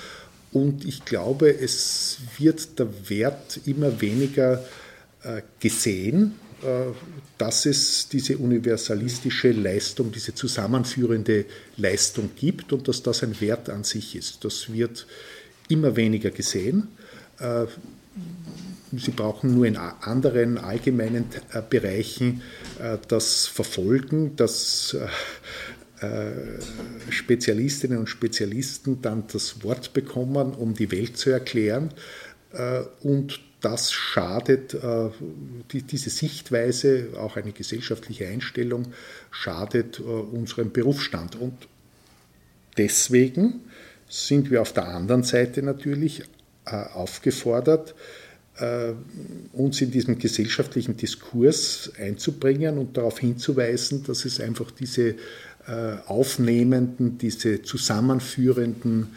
Und 0.53 0.85
ich 0.85 1.05
glaube, 1.05 1.51
es 1.59 2.19
wird 2.39 2.79
der 2.79 2.89
Wert 3.09 3.61
immer 3.67 4.01
weniger 4.01 4.65
gesehen 5.61 6.35
äh, 6.63 6.93
dass 7.39 7.67
es 7.67 8.09
diese 8.09 8.39
universalistische 8.39 9.51
Leistung, 9.51 10.13
diese 10.13 10.33
zusammenführende 10.33 11.45
Leistung 11.77 12.31
gibt 12.37 12.73
und 12.73 12.87
dass 12.87 13.03
das 13.03 13.25
ein 13.25 13.41
Wert 13.41 13.69
an 13.69 13.83
sich 13.83 14.15
ist. 14.15 14.45
Das 14.45 14.73
wird 14.73 15.09
immer 15.69 15.97
weniger 15.97 16.31
gesehen. 16.31 16.87
Äh, 18.93 18.99
Sie 18.99 19.11
brauchen 19.11 19.55
nur 19.55 19.67
in 19.67 19.77
anderen 19.77 20.59
allgemeinen 20.59 21.27
äh, 21.53 21.63
Bereichen 21.69 22.43
das 23.09 23.47
Verfolgen, 23.47 24.35
dass 24.37 24.97
Spezialistinnen 27.11 27.99
und 27.99 28.09
Spezialisten 28.09 29.01
dann 29.03 29.25
das 29.33 29.63
Wort 29.63 29.93
bekommen, 29.93 30.53
um 30.53 30.75
die 30.75 30.91
Welt 30.91 31.17
zu 31.17 31.31
erklären. 31.31 31.91
Und 33.03 33.41
das 33.63 33.93
schadet, 33.93 34.75
äh, 34.75 35.09
diese 35.73 36.11
Sichtweise, 36.11 37.11
auch 37.17 37.37
eine 37.37 37.53
gesellschaftliche 37.53 38.27
Einstellung, 38.27 38.93
schadet 39.31 40.01
äh, 40.01 40.03
unserem 40.03 40.73
Berufsstand. 40.73 41.37
Und 41.37 41.69
deswegen 42.77 43.61
sind 44.09 44.51
wir 44.51 44.61
auf 44.61 44.73
der 44.73 44.89
anderen 44.89 45.23
Seite 45.23 45.63
natürlich 45.63 46.25
äh, 46.67 46.75
aufgefordert, 46.75 47.91
äh, 47.91 48.22
uns 49.53 49.81
in 49.81 49.91
diesem 49.91 50.19
gesellschaftlichen 50.19 50.97
Diskurs 50.97 51.91
einzubringen 51.99 52.77
und 52.77 52.97
darauf 52.97 53.19
hinzuweisen, 53.19 54.05
dass 54.05 54.27
es 54.27 54.41
einfach 54.41 54.71
diese 54.71 55.17
äh, 55.67 55.97
aufnehmenden, 56.07 57.19
diese 57.19 57.63
zusammenführenden 57.63 59.13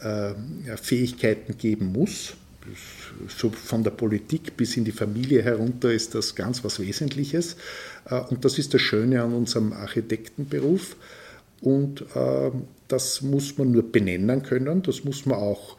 äh, 0.00 0.32
Fähigkeiten 0.76 1.56
geben 1.56 1.92
muss. 1.92 2.34
So 3.28 3.50
von 3.50 3.84
der 3.84 3.90
Politik 3.90 4.56
bis 4.56 4.76
in 4.76 4.84
die 4.84 4.92
Familie 4.92 5.42
herunter 5.42 5.92
ist 5.92 6.14
das 6.14 6.34
ganz 6.34 6.64
was 6.64 6.78
Wesentliches. 6.78 7.56
Und 8.28 8.44
das 8.44 8.58
ist 8.58 8.74
das 8.74 8.80
Schöne 8.82 9.22
an 9.22 9.32
unserem 9.32 9.72
Architektenberuf. 9.72 10.94
Und 11.62 12.04
das 12.86 13.22
muss 13.22 13.56
man 13.56 13.72
nur 13.72 13.90
benennen 13.90 14.42
können, 14.42 14.82
das 14.82 15.04
muss 15.04 15.24
man 15.26 15.38
auch 15.38 15.78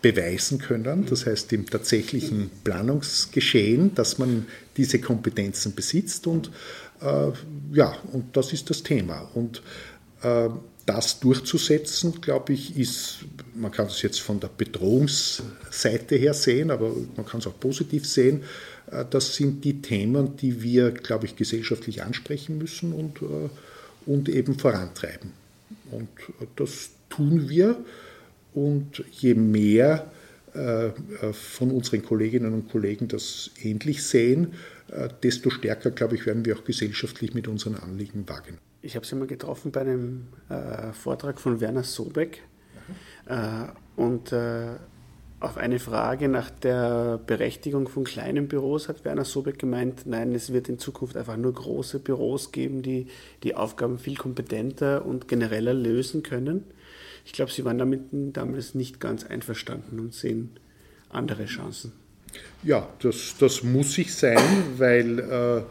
beweisen 0.00 0.58
können, 0.58 1.06
das 1.06 1.26
heißt 1.26 1.52
im 1.52 1.66
tatsächlichen 1.68 2.50
Planungsgeschehen, 2.62 3.94
dass 3.94 4.18
man 4.18 4.46
diese 4.76 5.00
Kompetenzen 5.00 5.74
besitzt 5.74 6.26
und 6.26 6.50
äh, 7.00 7.30
ja, 7.72 7.96
und 8.12 8.36
das 8.36 8.52
ist 8.52 8.70
das 8.70 8.82
Thema. 8.82 9.28
Und 9.34 9.62
äh, 10.22 10.48
das 10.86 11.20
durchzusetzen, 11.20 12.20
glaube 12.20 12.54
ich, 12.54 12.78
ist, 12.78 13.18
man 13.54 13.70
kann 13.70 13.86
es 13.86 14.00
jetzt 14.02 14.20
von 14.20 14.40
der 14.40 14.48
Bedrohungsseite 14.48 16.16
her 16.16 16.32
sehen, 16.32 16.70
aber 16.70 16.92
man 17.16 17.26
kann 17.26 17.40
es 17.40 17.46
auch 17.46 17.58
positiv 17.60 18.08
sehen, 18.08 18.42
äh, 18.90 19.04
das 19.08 19.34
sind 19.34 19.64
die 19.64 19.82
Themen, 19.82 20.36
die 20.36 20.62
wir, 20.62 20.92
glaube 20.92 21.26
ich, 21.26 21.36
gesellschaftlich 21.36 22.02
ansprechen 22.02 22.56
müssen 22.58 22.92
und, 22.92 23.20
äh, 23.22 23.48
und 24.06 24.28
eben 24.28 24.58
vorantreiben. 24.58 25.32
Und 25.90 26.08
äh, 26.40 26.46
das 26.56 26.90
tun 27.10 27.48
wir. 27.48 27.76
Und 28.58 29.04
je 29.12 29.34
mehr 29.34 30.10
äh, 30.52 30.90
von 31.32 31.70
unseren 31.70 32.02
Kolleginnen 32.02 32.52
und 32.52 32.68
Kollegen 32.70 33.06
das 33.06 33.50
ähnlich 33.62 34.02
sehen, 34.02 34.54
äh, 34.90 35.08
desto 35.22 35.50
stärker, 35.50 35.92
glaube 35.92 36.16
ich, 36.16 36.26
werden 36.26 36.44
wir 36.44 36.56
auch 36.56 36.64
gesellschaftlich 36.64 37.34
mit 37.34 37.46
unseren 37.46 37.76
Anliegen 37.76 38.28
wagen. 38.28 38.58
Ich 38.82 38.96
habe 38.96 39.06
Sie 39.06 39.14
mal 39.14 39.28
getroffen 39.28 39.70
bei 39.70 39.82
einem 39.82 40.26
äh, 40.48 40.92
Vortrag 40.92 41.40
von 41.40 41.60
Werner 41.60 41.84
Sobeck 41.84 42.42
äh, 43.26 43.66
und 43.94 44.32
äh, 44.32 44.76
auf 45.40 45.56
eine 45.56 45.78
Frage 45.78 46.28
nach 46.28 46.50
der 46.50 47.20
Berechtigung 47.24 47.86
von 47.86 48.02
kleinen 48.02 48.48
Büros 48.48 48.88
hat 48.88 49.04
Werner 49.04 49.24
Sobeck 49.24 49.60
gemeint, 49.60 50.02
nein, 50.06 50.34
es 50.34 50.52
wird 50.52 50.68
in 50.68 50.80
Zukunft 50.80 51.16
einfach 51.16 51.36
nur 51.36 51.54
große 51.54 52.00
Büros 52.00 52.50
geben, 52.50 52.82
die 52.82 53.06
die 53.44 53.54
Aufgaben 53.54 54.00
viel 54.00 54.16
kompetenter 54.16 55.06
und 55.06 55.28
genereller 55.28 55.74
lösen 55.74 56.24
können. 56.24 56.64
Ich 57.28 57.34
glaube, 57.34 57.52
Sie 57.52 57.62
waren 57.66 57.76
damit 57.76 58.04
damals 58.10 58.74
nicht 58.74 59.00
ganz 59.00 59.22
einverstanden 59.22 60.00
und 60.00 60.14
sehen 60.14 60.58
andere 61.10 61.44
Chancen. 61.44 61.92
Ja, 62.62 62.88
das, 63.00 63.34
das 63.38 63.62
muss 63.62 63.98
ich 63.98 64.14
sein, 64.14 64.38
weil, 64.78 65.18
äh, 65.18 65.62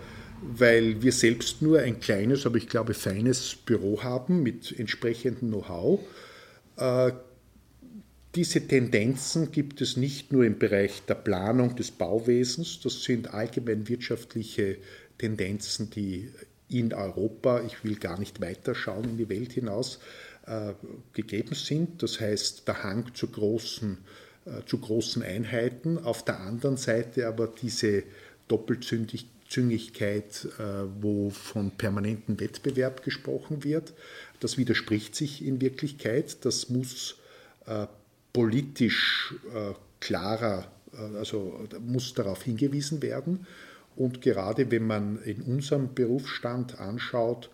weil 0.44 1.02
wir 1.02 1.12
selbst 1.12 1.64
nur 1.64 1.80
ein 1.80 2.00
kleines, 2.00 2.46
aber 2.46 2.58
ich 2.58 2.70
glaube 2.70 2.94
feines 2.94 3.56
Büro 3.56 4.04
haben 4.04 4.44
mit 4.44 4.78
entsprechendem 4.78 5.50
Know-how. 5.50 6.00
Äh, 6.78 7.14
diese 8.36 8.68
Tendenzen 8.68 9.52
gibt 9.52 9.82
es 9.82 9.98
nicht 9.98 10.32
nur 10.32 10.46
im 10.46 10.60
Bereich 10.60 11.02
der 11.08 11.16
Planung 11.16 11.76
des 11.76 11.90
Bauwesens, 11.90 12.82
das 12.84 13.02
sind 13.02 13.34
allgemein 13.34 13.90
wirtschaftliche 13.90 14.78
Tendenzen, 15.18 15.90
die 15.90 16.30
in 16.70 16.94
Europa, 16.94 17.64
ich 17.66 17.84
will 17.84 17.96
gar 17.96 18.20
nicht 18.20 18.42
weiter 18.42 18.76
schauen 18.76 19.06
in 19.06 19.18
die 19.18 19.30
Welt 19.30 19.54
hinaus, 19.54 20.00
gegeben 21.13 21.56
sind. 21.56 22.01
Das 22.01 22.20
heißt, 22.20 22.68
der 22.68 22.84
Hang 22.84 23.13
zu 23.13 23.27
großen, 23.27 23.98
äh, 24.46 24.66
zu 24.66 24.80
großen 24.80 25.24
Einheiten. 25.24 25.98
Auf 25.98 26.24
der 26.24 26.39
anderen 26.39 26.77
Seite 26.77 27.27
aber 27.27 27.48
diese 27.48 28.04
Doppelzüngigkeit, 28.48 30.48
äh, 30.58 30.62
wo 31.01 31.30
von 31.30 31.72
permanentem 31.72 32.39
Wettbewerb 32.39 33.04
gesprochen 33.04 33.63
wird. 33.63 33.94
Das 34.39 34.58
widerspricht 34.58 35.16
sich 35.16 35.46
in 35.46 35.62
Wirklichkeit. 35.62 36.46
Das 36.46 36.70
muss 36.70 37.18
politisch 38.32 39.36
klarer, 40.00 40.72
also 41.18 41.68
muss 41.86 42.13
darauf 42.13 42.44
hingewiesen 42.44 43.01
werden. 43.01 43.46
Und 43.98 44.22
gerade 44.22 44.72
wenn 44.72 44.88
man 44.88 45.22
in 45.24 45.42
unserem 45.42 45.94
Berufsstand 45.94 46.80
anschaut, 46.80 47.50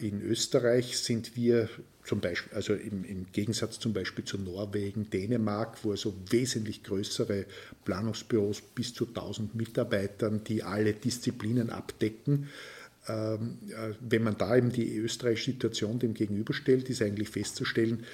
in 0.00 0.22
Österreich 0.22 0.96
sind 0.96 1.34
wir 1.34 1.68
zum 2.04 2.20
Beispiel, 2.20 2.54
also 2.54 2.72
im, 2.74 3.04
im, 3.04 3.26
Gegensatz 3.32 3.80
zum 3.80 3.92
Beispiel 3.92 4.24
zu 4.24 4.38
Norwegen, 4.38 5.10
Dänemark, 5.10 5.82
wo 5.82 5.90
also 5.90 6.14
wesentlich 6.30 6.84
größere 6.84 7.46
Planungsbüros 7.84 8.60
bis 8.60 8.94
zu 8.94 9.08
1000 9.08 9.54
Mitarbeitern, 9.56 10.44
die 10.44 10.62
alle 10.62 10.92
Disziplinen 10.92 11.70
abdecken. 11.70 12.48
Ähm, 13.08 13.58
äh, 13.68 13.94
wenn 14.00 14.22
man 14.22 14.36
da 14.36 14.56
eben 14.56 14.70
die 14.70 14.96
österreichische 14.96 15.52
Situation 15.52 15.98
dem 15.98 16.14
gegenüberstellt, 16.14 16.88
ist 16.90 17.02
eigentlich 17.02 17.28
festzustellen, 17.28 18.00
äh, 18.00 18.04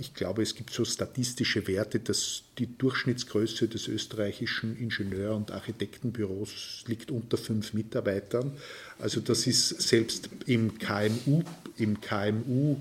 ich 0.00 0.14
glaube, 0.14 0.42
es 0.42 0.54
gibt 0.54 0.72
so 0.72 0.84
statistische 0.84 1.66
Werte, 1.66 2.00
dass 2.00 2.42
die 2.58 2.78
Durchschnittsgröße 2.78 3.68
des 3.68 3.88
österreichischen 3.88 4.78
Ingenieur- 4.78 5.36
und 5.36 5.50
Architektenbüros 5.50 6.84
liegt 6.86 7.10
unter 7.10 7.36
fünf 7.36 7.74
Mitarbeitern. 7.74 8.52
Also 8.98 9.20
das 9.20 9.46
ist 9.46 9.82
selbst 9.82 10.30
im 10.46 10.78
KMU, 10.78 11.42
im 11.76 12.00
KMU 12.00 12.76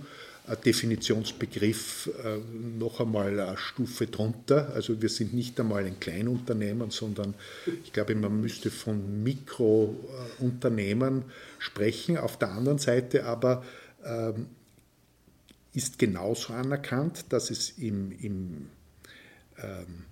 Definitionsbegriff 0.56 2.10
äh, 2.24 2.38
noch 2.78 3.02
einmal 3.02 3.38
eine 3.40 3.58
Stufe 3.58 4.08
drunter. 4.08 4.72
Also 4.74 5.02
wir 5.02 5.10
sind 5.10 5.34
nicht 5.34 5.60
einmal 5.60 5.84
ein 5.84 6.00
Kleinunternehmen, 6.00 6.90
sondern 6.90 7.34
ich 7.84 7.92
glaube, 7.92 8.16
man 8.16 8.40
müsste 8.40 8.72
von 8.72 9.24
Mikrounternehmen 9.24 11.24
sprechen. 11.60 12.18
Auf 12.18 12.40
der 12.40 12.52
anderen 12.52 12.78
Seite 12.78 13.26
aber 13.26 13.66
ähm, 14.06 14.46
ist 15.78 16.00
genauso 16.00 16.54
anerkannt, 16.54 17.26
dass 17.30 17.52
es 17.52 17.70
im, 17.78 18.12
im, 18.12 18.70
ähm, 19.62 20.06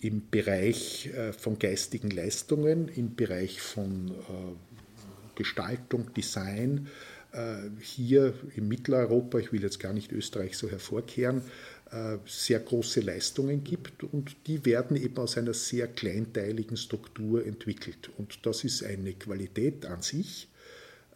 im 0.00 0.30
Bereich 0.30 1.08
äh, 1.08 1.34
von 1.34 1.58
geistigen 1.58 2.10
Leistungen, 2.10 2.88
im 2.88 3.14
Bereich 3.14 3.60
von 3.60 4.10
äh, 4.10 5.34
Gestaltung, 5.34 6.14
Design, 6.14 6.88
äh, 7.32 7.68
hier 7.82 8.32
in 8.56 8.66
Mitteleuropa, 8.66 9.38
ich 9.38 9.52
will 9.52 9.62
jetzt 9.62 9.78
gar 9.78 9.92
nicht 9.92 10.10
Österreich 10.10 10.56
so 10.56 10.70
hervorkehren, 10.70 11.42
äh, 11.90 12.16
sehr 12.26 12.60
große 12.60 13.00
Leistungen 13.02 13.64
gibt 13.64 14.04
und 14.04 14.36
die 14.46 14.64
werden 14.64 14.96
eben 14.96 15.18
aus 15.18 15.36
einer 15.36 15.52
sehr 15.52 15.88
kleinteiligen 15.88 16.78
Struktur 16.78 17.44
entwickelt. 17.44 18.08
Und 18.16 18.46
das 18.46 18.64
ist 18.64 18.82
eine 18.82 19.12
Qualität 19.12 19.84
an 19.84 20.00
sich, 20.00 20.48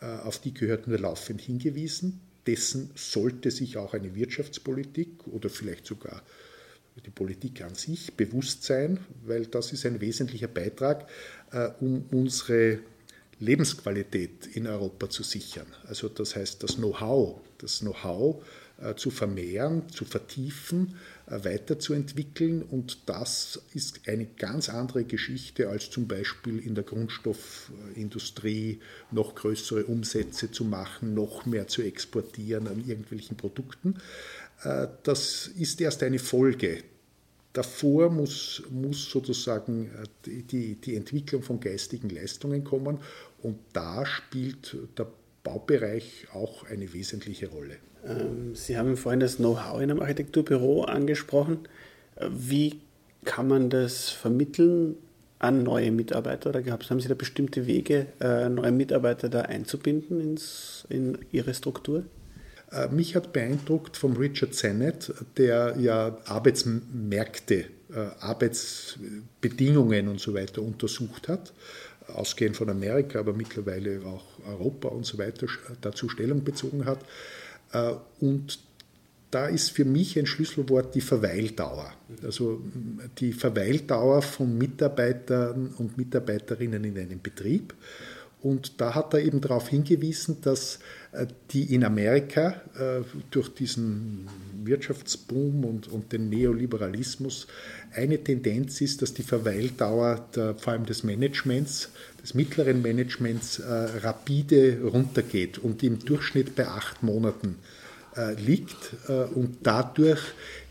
äh, 0.02 0.04
auf 0.04 0.40
die 0.40 0.52
gehört 0.52 0.88
nur 0.88 0.98
laufend 0.98 1.40
hingewiesen. 1.40 2.20
Dessen 2.46 2.90
sollte 2.94 3.50
sich 3.50 3.76
auch 3.76 3.94
eine 3.94 4.14
Wirtschaftspolitik 4.14 5.26
oder 5.28 5.48
vielleicht 5.48 5.86
sogar 5.86 6.22
die 7.06 7.10
Politik 7.10 7.62
an 7.62 7.74
sich 7.74 8.12
bewusst 8.14 8.64
sein, 8.64 9.00
weil 9.24 9.46
das 9.46 9.72
ist 9.72 9.86
ein 9.86 10.00
wesentlicher 10.00 10.48
Beitrag, 10.48 11.08
um 11.80 12.04
unsere 12.10 12.80
Lebensqualität 13.38 14.48
in 14.54 14.66
Europa 14.66 15.08
zu 15.08 15.22
sichern. 15.22 15.66
Also 15.86 16.08
das 16.08 16.36
heißt, 16.36 16.62
das 16.62 16.76
Know-how, 16.76 17.40
das 17.58 17.80
Know-how 17.80 18.42
äh, 18.42 18.46
zu 18.96 19.10
vermehren, 19.10 19.88
zu 19.88 20.04
vertiefen, 20.04 20.94
äh, 21.26 21.44
weiterzuentwickeln. 21.44 22.62
Und 22.62 22.98
das 23.06 23.60
ist 23.74 24.00
eine 24.06 24.26
ganz 24.26 24.68
andere 24.68 25.04
Geschichte 25.04 25.68
als 25.68 25.90
zum 25.90 26.08
Beispiel 26.08 26.58
in 26.58 26.74
der 26.74 26.84
Grundstoffindustrie 26.84 28.80
noch 29.10 29.34
größere 29.34 29.84
Umsätze 29.84 30.50
zu 30.50 30.64
machen, 30.64 31.14
noch 31.14 31.46
mehr 31.46 31.68
zu 31.68 31.82
exportieren 31.82 32.66
an 32.68 32.84
irgendwelchen 32.86 33.36
Produkten. 33.36 33.96
Äh, 34.64 34.88
das 35.02 35.48
ist 35.48 35.80
erst 35.80 36.02
eine 36.02 36.18
Folge 36.18 36.82
Davor 37.52 38.08
muss, 38.08 38.62
muss 38.70 39.10
sozusagen 39.10 39.90
die, 40.24 40.74
die 40.76 40.96
Entwicklung 40.96 41.42
von 41.42 41.60
geistigen 41.60 42.08
Leistungen 42.08 42.64
kommen 42.64 42.98
und 43.42 43.58
da 43.74 44.06
spielt 44.06 44.74
der 44.96 45.06
Baubereich 45.44 46.28
auch 46.32 46.64
eine 46.64 46.92
wesentliche 46.94 47.48
Rolle. 47.48 47.76
Ähm, 48.06 48.54
Sie 48.54 48.76
haben 48.76 48.96
vorhin 48.96 49.20
das 49.20 49.36
Know-how 49.36 49.80
in 49.80 49.90
einem 49.90 50.00
Architekturbüro 50.00 50.84
angesprochen. 50.84 51.60
Wie 52.30 52.80
kann 53.24 53.48
man 53.48 53.70
das 53.70 54.10
vermitteln 54.10 54.96
an 55.38 55.62
neue 55.62 55.90
Mitarbeiter? 55.90 56.50
Oder 56.50 56.62
haben 56.64 57.00
Sie 57.00 57.08
da 57.08 57.14
bestimmte 57.14 57.66
Wege, 57.66 58.06
äh, 58.20 58.48
neue 58.48 58.72
Mitarbeiter 58.72 59.28
da 59.28 59.42
einzubinden 59.42 60.20
ins, 60.20 60.84
in 60.88 61.18
Ihre 61.32 61.54
Struktur? 61.54 62.04
Äh, 62.70 62.88
mich 62.88 63.16
hat 63.16 63.32
beeindruckt 63.32 63.96
vom 63.96 64.16
Richard 64.16 64.54
Sennett, 64.54 65.12
der 65.36 65.76
ja 65.78 66.18
Arbeitsmärkte, 66.24 67.66
äh, 67.94 68.08
Arbeitsbedingungen 68.20 70.08
und 70.08 70.20
so 70.20 70.34
weiter 70.34 70.62
untersucht 70.62 71.28
hat 71.28 71.52
ausgehend 72.08 72.56
von 72.56 72.68
Amerika, 72.68 73.18
aber 73.20 73.32
mittlerweile 73.32 74.00
auch 74.04 74.24
Europa 74.46 74.88
und 74.88 75.06
so 75.06 75.18
weiter 75.18 75.46
dazu 75.80 76.08
Stellung 76.08 76.44
bezogen 76.44 76.84
hat. 76.84 77.00
Äh, 77.72 77.94
und 78.20 78.58
da 79.30 79.46
ist 79.46 79.70
für 79.70 79.86
mich 79.86 80.18
ein 80.18 80.26
Schlüsselwort 80.26 80.94
die 80.94 81.00
Verweildauer. 81.00 81.94
Also 82.22 82.60
die 83.18 83.32
Verweildauer 83.32 84.20
von 84.20 84.58
Mitarbeitern 84.58 85.74
und 85.78 85.96
Mitarbeiterinnen 85.96 86.84
in 86.84 86.98
einem 86.98 87.20
Betrieb. 87.22 87.74
Und 88.42 88.80
da 88.80 88.96
hat 88.96 89.14
er 89.14 89.20
eben 89.20 89.40
darauf 89.40 89.68
hingewiesen, 89.68 90.38
dass 90.40 90.80
äh, 91.12 91.26
die 91.52 91.72
in 91.74 91.84
Amerika 91.84 92.60
äh, 92.74 93.02
durch 93.30 93.48
diesen 93.54 94.26
Wirtschaftsboom 94.64 95.64
und, 95.64 95.88
und 95.88 96.12
den 96.12 96.28
Neoliberalismus 96.28 97.46
eine 97.92 98.22
Tendenz 98.22 98.80
ist, 98.80 99.00
dass 99.00 99.14
die 99.14 99.22
Verweildauer 99.22 100.26
der, 100.34 100.56
vor 100.56 100.72
allem 100.72 100.86
des 100.86 101.04
Managements, 101.04 101.90
des 102.20 102.34
mittleren 102.34 102.82
Managements 102.82 103.60
äh, 103.60 103.64
rapide 104.02 104.80
runtergeht 104.82 105.58
und 105.58 105.84
im 105.84 106.00
Durchschnitt 106.00 106.56
bei 106.56 106.66
acht 106.66 107.02
Monaten 107.02 107.58
liegt 108.44 108.94
und 109.34 109.56
dadurch 109.62 110.20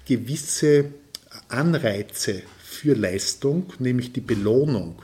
gewisse 0.05 0.85
Anreize 1.47 2.43
für 2.59 2.93
Leistung, 2.93 3.73
nämlich 3.79 4.13
die 4.13 4.21
Belohnung, 4.21 5.01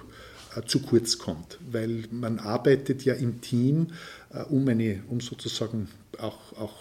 zu 0.65 0.81
kurz 0.81 1.17
kommt, 1.17 1.59
weil 1.71 2.05
man 2.11 2.39
arbeitet 2.39 3.03
ja 3.05 3.13
im 3.13 3.41
Team, 3.41 3.87
äh, 4.33 4.43
um, 4.43 4.67
eine, 4.67 5.03
um 5.09 5.21
sozusagen 5.21 5.87
auch, 6.17 6.53
auch 6.57 6.75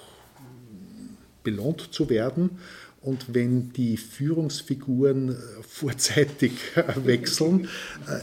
belohnt 1.43 1.93
zu 1.93 2.09
werden. 2.09 2.59
Und 3.03 3.35
wenn 3.35 3.73
die 3.73 3.97
Führungsfiguren 3.97 5.31
äh, 5.31 5.35
vorzeitig 5.63 6.53
wechseln, 6.97 7.69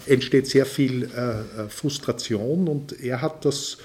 entsteht 0.08 0.48
sehr 0.48 0.66
viel 0.66 1.10
Frustration. 1.70 2.68
Und 2.68 3.00
er 3.00 3.22
hat 3.22 3.46
das 3.46 3.78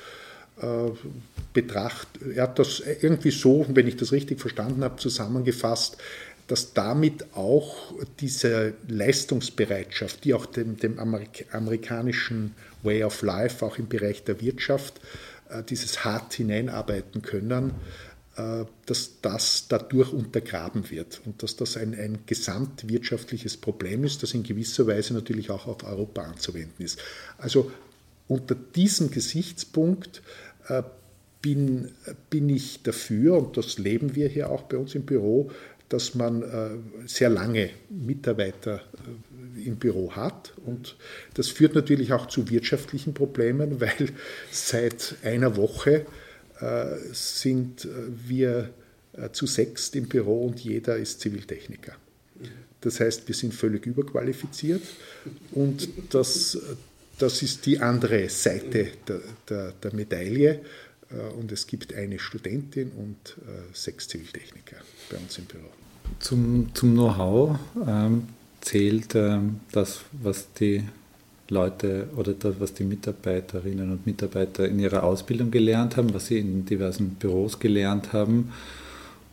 betracht, 1.52 2.08
er 2.34 2.44
hat 2.44 2.58
das 2.58 2.80
irgendwie 2.80 3.30
so, 3.30 3.64
wenn 3.68 3.86
ich 3.86 3.96
das 3.96 4.10
richtig 4.10 4.40
verstanden 4.40 4.82
habe, 4.82 4.96
zusammengefasst, 4.96 5.98
dass 6.48 6.72
damit 6.72 7.34
auch 7.34 7.94
diese 8.20 8.74
Leistungsbereitschaft, 8.88 10.24
die 10.24 10.34
auch 10.34 10.46
dem, 10.46 10.78
dem 10.78 10.98
Amerik 10.98 11.46
amerikanischen 11.52 12.54
Way 12.82 13.04
of 13.04 13.22
Life, 13.22 13.64
auch 13.64 13.78
im 13.78 13.88
Bereich 13.88 14.24
der 14.24 14.40
Wirtschaft, 14.40 15.00
äh, 15.50 15.62
dieses 15.62 16.04
hart 16.04 16.32
hineinarbeiten 16.32 17.20
können, 17.20 17.74
äh, 18.36 18.64
dass 18.86 19.20
das 19.20 19.66
dadurch 19.68 20.12
untergraben 20.12 20.90
wird 20.90 21.20
und 21.26 21.42
dass 21.42 21.56
das 21.56 21.76
ein, 21.76 21.94
ein 21.94 22.20
gesamtwirtschaftliches 22.24 23.58
Problem 23.58 24.04
ist, 24.04 24.22
das 24.22 24.32
in 24.32 24.42
gewisser 24.42 24.86
Weise 24.86 25.12
natürlich 25.12 25.50
auch 25.50 25.66
auf 25.66 25.84
Europa 25.84 26.22
anzuwenden 26.22 26.82
ist. 26.82 26.98
Also 27.36 27.70
unter 28.26 28.54
diesem 28.54 29.10
Gesichtspunkt 29.10 30.22
äh, 30.68 30.82
bin, 31.42 31.90
bin 32.30 32.48
ich 32.48 32.82
dafür, 32.82 33.36
und 33.38 33.56
das 33.58 33.78
leben 33.78 34.14
wir 34.14 34.28
hier 34.28 34.50
auch 34.50 34.62
bei 34.62 34.78
uns 34.78 34.94
im 34.94 35.02
Büro, 35.02 35.50
dass 35.88 36.14
man 36.14 36.42
äh, 36.42 37.06
sehr 37.06 37.30
lange 37.30 37.70
Mitarbeiter 37.88 38.82
äh, 39.56 39.66
im 39.66 39.76
Büro 39.76 40.12
hat. 40.12 40.52
Und 40.64 40.96
das 41.34 41.48
führt 41.48 41.74
natürlich 41.74 42.12
auch 42.12 42.26
zu 42.26 42.50
wirtschaftlichen 42.50 43.14
Problemen, 43.14 43.80
weil 43.80 44.10
seit 44.50 45.16
einer 45.22 45.56
Woche 45.56 46.06
äh, 46.60 46.96
sind 47.12 47.88
wir 48.26 48.70
zu 49.32 49.46
sechst 49.46 49.96
im 49.96 50.06
Büro 50.06 50.46
und 50.46 50.60
jeder 50.60 50.96
ist 50.96 51.20
Ziviltechniker. 51.20 51.96
Das 52.82 53.00
heißt, 53.00 53.26
wir 53.26 53.34
sind 53.34 53.52
völlig 53.52 53.84
überqualifiziert 53.84 54.82
und 55.50 55.88
das, 56.10 56.56
das 57.18 57.42
ist 57.42 57.66
die 57.66 57.80
andere 57.80 58.28
Seite 58.28 58.92
der, 59.08 59.20
der, 59.48 59.72
der 59.72 59.94
Medaille. 59.94 60.60
Und 61.36 61.50
es 61.50 61.66
gibt 61.66 61.94
eine 61.94 62.20
Studentin 62.20 62.92
und 62.92 63.38
sechs 63.72 64.06
Ziviltechniker 64.06 64.76
bei 65.10 65.16
uns 65.16 65.36
im 65.38 65.46
Büro. 65.46 65.77
Zum, 66.20 66.68
zum 66.74 66.94
Know-how 66.94 67.58
ähm, 67.86 68.28
zählt 68.60 69.14
ähm, 69.14 69.60
das, 69.72 70.00
was 70.12 70.52
die 70.54 70.84
Leute 71.48 72.08
oder 72.16 72.34
das, 72.34 72.56
was 72.58 72.74
die 72.74 72.84
Mitarbeiterinnen 72.84 73.90
und 73.90 74.06
Mitarbeiter 74.06 74.68
in 74.68 74.78
ihrer 74.78 75.02
Ausbildung 75.04 75.50
gelernt 75.50 75.96
haben, 75.96 76.12
was 76.12 76.26
sie 76.26 76.38
in 76.38 76.66
diversen 76.66 77.10
Büros 77.10 77.58
gelernt 77.58 78.12
haben, 78.12 78.52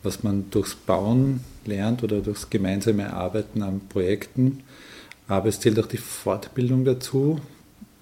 was 0.02 0.22
man 0.22 0.50
durchs 0.50 0.74
Bauen 0.74 1.40
lernt 1.66 2.02
oder 2.02 2.20
durchs 2.20 2.48
gemeinsame 2.48 3.12
Arbeiten 3.12 3.62
an 3.62 3.80
Projekten. 3.88 4.62
Aber 5.28 5.48
es 5.48 5.60
zählt 5.60 5.78
auch 5.78 5.86
die 5.86 5.96
Fortbildung 5.98 6.84
dazu. 6.84 7.40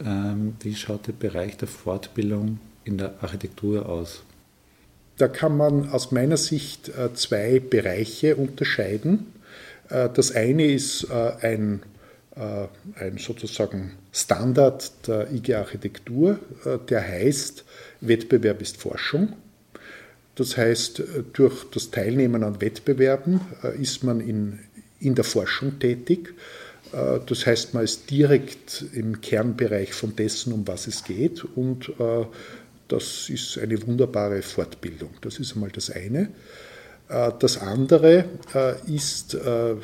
Ähm, 0.05 0.57
wie 0.61 0.75
schaut 0.75 1.07
der 1.07 1.12
Bereich 1.12 1.57
der 1.57 1.68
Fortbildung 1.68 2.61
in 2.85 2.98
der 2.98 3.14
Architektur 3.22 3.88
aus? 3.88 4.22
Da 5.16 5.29
kann 5.29 5.57
man 5.57 5.90
aus 5.90 6.11
meiner 6.11 6.37
Sicht 6.37 6.88
äh, 6.88 7.14
zwei 7.14 7.61
Bereiche 7.61 8.37
unterscheiden. 8.37 9.33
Äh, 9.88 10.09
das 10.12 10.33
eine 10.33 10.66
ist 10.66 11.05
äh, 11.05 11.33
ein, 11.40 11.83
ein 12.37 13.18
sozusagen 13.18 13.92
Standard 14.11 15.07
der 15.07 15.31
IG-Architektur, 15.31 16.40
der 16.88 17.00
heißt, 17.00 17.64
Wettbewerb 18.00 18.61
ist 18.61 18.77
Forschung. 18.77 19.35
Das 20.35 20.57
heißt, 20.57 21.00
durch 21.33 21.62
das 21.70 21.92
Teilnehmen 21.92 22.42
an 22.42 22.61
Wettbewerben 22.61 23.40
ist 23.81 24.03
man 24.03 24.18
in, 24.18 24.59
in 24.98 25.14
der 25.14 25.22
Forschung 25.22 25.79
tätig. 25.79 26.35
Das 26.90 27.46
heißt, 27.46 27.72
man 27.72 27.85
ist 27.85 28.11
direkt 28.11 28.85
im 28.92 29.20
Kernbereich 29.20 29.94
von 29.94 30.16
dessen, 30.16 30.53
um 30.53 30.66
was 30.66 30.88
es 30.88 31.05
geht 31.05 31.44
und 31.44 31.92
das 32.88 33.29
ist 33.29 33.59
eine 33.59 33.85
wunderbare 33.87 34.42
Fortbildung. 34.42 35.11
Das 35.20 35.38
ist 35.38 35.55
einmal 35.55 35.70
das 35.70 35.90
eine. 35.90 36.31
Äh, 37.09 37.33
das 37.38 37.59
andere 37.59 38.25
äh, 38.55 38.94
ist, 38.94 39.35
äh, 39.35 39.75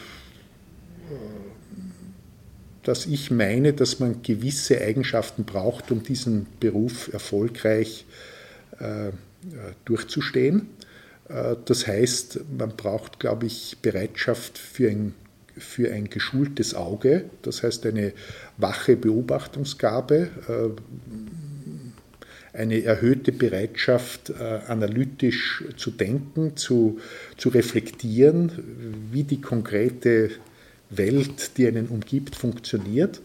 dass 2.83 3.07
ich 3.07 3.31
meine, 3.31 3.73
dass 3.73 4.01
man 4.01 4.23
gewisse 4.23 4.81
Eigenschaften 4.81 5.45
braucht, 5.45 5.91
um 5.91 6.03
diesen 6.03 6.47
Beruf 6.61 7.13
erfolgreich 7.13 8.07
durchzustehen. 9.85 10.69
Das 11.29 11.87
heißt, 11.87 12.41
man 12.57 12.71
braucht, 12.77 13.21
glaube 13.21 13.45
ich, 13.45 13.77
Bereitschaft 13.83 14.57
für 14.57 14.89
ein, 14.89 15.15
für 15.59 15.93
ein 15.93 16.09
geschultes 16.09 16.75
Auge, 16.75 17.27
das 17.43 17.63
heißt 17.63 17.85
eine 17.85 18.15
wache 18.57 18.97
Beobachtungsgabe, 18.97 20.31
eine 22.53 22.83
erhöhte 22.83 23.33
Bereitschaft, 23.33 24.31
äh, 24.31 24.61
analytisch 24.67 25.65
zu 25.77 25.91
denken, 25.91 26.57
zu, 26.57 26.99
zu 27.37 27.49
reflektieren, 27.51 28.51
wie 29.13 29.25
die 29.25 29.41
konkrete 29.41 30.31
Welt, 30.91 31.57
die 31.57 31.67
einen 31.67 31.89
umgibt, 31.89 32.35
funktioniert. 32.35 33.21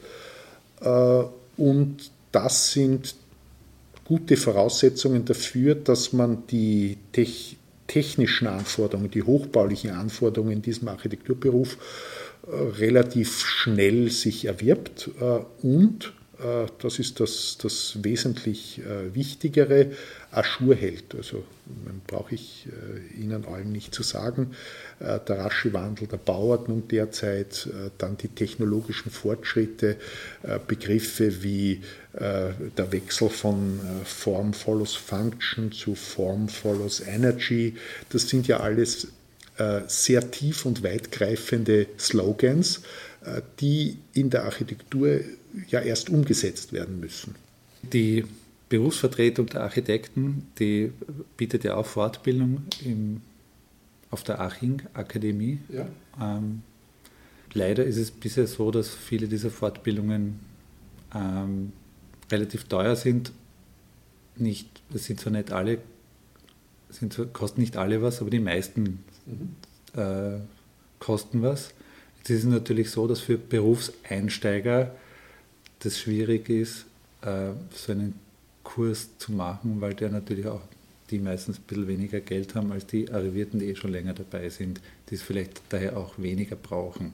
Äh, 0.81 1.23
und 1.57 2.11
das 2.31 2.71
sind 2.71 3.15
gute 4.03 4.37
Voraussetzungen 4.37 5.25
dafür, 5.25 5.73
dass 5.73 6.13
man 6.13 6.45
die 6.47 6.97
technischen 7.87 8.47
Anforderungen, 8.47 9.09
die 9.09 9.23
hochbaulichen 9.23 9.91
Anforderungen 9.91 10.51
in 10.51 10.61
diesem 10.61 10.87
Architekturberuf 10.87 11.77
äh, 12.45 12.55
relativ 12.79 13.39
schnell 13.39 14.11
sich 14.11 14.45
erwirbt 14.45 15.09
und 15.63 16.13
das 16.79 16.99
ist 16.99 17.19
das, 17.19 17.57
das 17.61 18.03
wesentlich 18.03 18.79
äh, 18.79 19.13
Wichtigere, 19.15 19.91
Aschur 20.31 20.75
hält. 20.75 21.15
Also 21.15 21.43
brauche 22.07 22.35
ich 22.35 22.67
äh, 22.67 23.21
Ihnen 23.21 23.45
allen 23.45 23.71
nicht 23.71 23.93
zu 23.95 24.03
sagen. 24.03 24.51
Der 24.99 25.39
rasche 25.39 25.73
Wandel 25.73 26.07
der 26.07 26.17
Bauordnung 26.17 26.87
derzeit, 26.87 27.67
dann 27.97 28.15
die 28.15 28.29
technologischen 28.29 29.11
Fortschritte, 29.11 29.97
Begriffe 30.67 31.43
wie 31.43 31.81
der 32.13 32.91
Wechsel 32.93 33.29
von 33.29 33.81
Form 34.05 34.53
follows 34.53 34.95
Function 34.95 35.73
zu 35.73 35.95
Form 35.95 36.47
follows 36.47 37.01
Energy, 37.01 37.75
das 38.07 38.29
sind 38.29 38.47
ja 38.47 38.61
alles 38.61 39.09
sehr 39.87 40.31
tief 40.31 40.65
und 40.65 40.81
weitgreifende 40.81 41.87
Slogans, 41.99 42.79
die 43.59 43.97
in 44.13 44.29
der 44.29 44.45
Architektur 44.45 45.19
ja 45.69 45.79
erst 45.81 46.09
umgesetzt 46.09 46.73
werden 46.73 46.99
müssen. 46.99 47.35
Die 47.81 48.25
Berufsvertretung 48.69 49.47
der 49.47 49.61
Architekten, 49.61 50.47
die 50.59 50.91
bietet 51.37 51.63
ja 51.63 51.75
auch 51.75 51.85
Fortbildung 51.85 52.63
im, 52.83 53.21
auf 54.09 54.23
der 54.23 54.39
Aching-Akademie. 54.41 55.59
Ja. 55.69 55.87
Ähm, 56.19 56.63
leider 57.53 57.85
ist 57.85 57.97
es 57.97 58.11
bisher 58.11 58.47
so, 58.47 58.71
dass 58.71 58.89
viele 58.89 59.27
dieser 59.27 59.51
Fortbildungen 59.51 60.39
ähm, 61.13 61.71
relativ 62.31 62.65
teuer 62.65 62.95
sind. 62.95 63.31
Nicht, 64.35 64.81
das 64.89 65.05
sind 65.05 65.19
zwar 65.19 65.31
nicht 65.31 65.51
alle, 65.51 65.77
sind 66.89 67.13
zwar, 67.13 67.27
kosten 67.27 67.61
nicht 67.61 67.77
alle 67.77 68.01
was, 68.01 68.21
aber 68.21 68.29
die 68.29 68.39
meisten 68.39 69.03
mhm. 69.25 69.99
äh, 69.99 70.39
kosten 70.99 71.43
was. 71.43 71.73
Jetzt 72.17 72.29
ist 72.31 72.39
es 72.39 72.45
natürlich 72.45 72.89
so, 72.89 73.07
dass 73.07 73.19
für 73.19 73.37
Berufseinsteiger 73.37 74.95
das 75.85 75.99
schwierig 75.99 76.49
ist, 76.49 76.85
äh, 77.21 77.51
so 77.73 77.91
einen 77.91 78.19
Kurs 78.63 79.17
zu 79.17 79.31
machen, 79.31 79.79
weil 79.81 79.93
der 79.93 80.09
natürlich 80.09 80.47
auch 80.47 80.61
die 81.11 81.19
meistens 81.19 81.59
ein 81.59 81.63
bisschen 81.67 81.87
weniger 81.87 82.19
Geld 82.19 82.55
haben 82.55 82.71
als 82.71 82.87
die 82.87 83.11
Arrivierten, 83.11 83.59
die 83.59 83.67
eh 83.67 83.75
schon 83.75 83.91
länger 83.91 84.13
dabei 84.13 84.49
sind, 84.49 84.81
die 85.09 85.15
es 85.15 85.21
vielleicht 85.21 85.61
daher 85.69 85.97
auch 85.97 86.17
weniger 86.17 86.55
brauchen. 86.55 87.13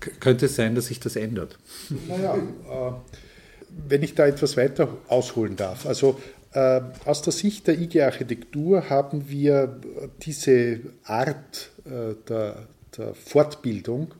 K 0.00 0.10
könnte 0.20 0.46
es 0.46 0.56
sein, 0.56 0.74
dass 0.74 0.86
sich 0.86 1.00
das 1.00 1.16
ändert? 1.16 1.58
Naja, 2.08 2.36
äh, 2.36 2.92
wenn 3.88 4.02
ich 4.02 4.14
da 4.14 4.26
etwas 4.26 4.56
weiter 4.56 4.88
ausholen 5.08 5.56
darf. 5.56 5.86
Also 5.86 6.20
äh, 6.52 6.80
aus 7.04 7.22
der 7.22 7.32
Sicht 7.32 7.66
der 7.66 7.78
IG-Architektur 7.78 8.88
haben 8.88 9.28
wir 9.28 9.80
diese 10.22 10.80
Art 11.04 11.70
äh, 11.84 12.14
der, 12.28 12.66
der, 12.96 13.14
Fortbildung 13.14 14.14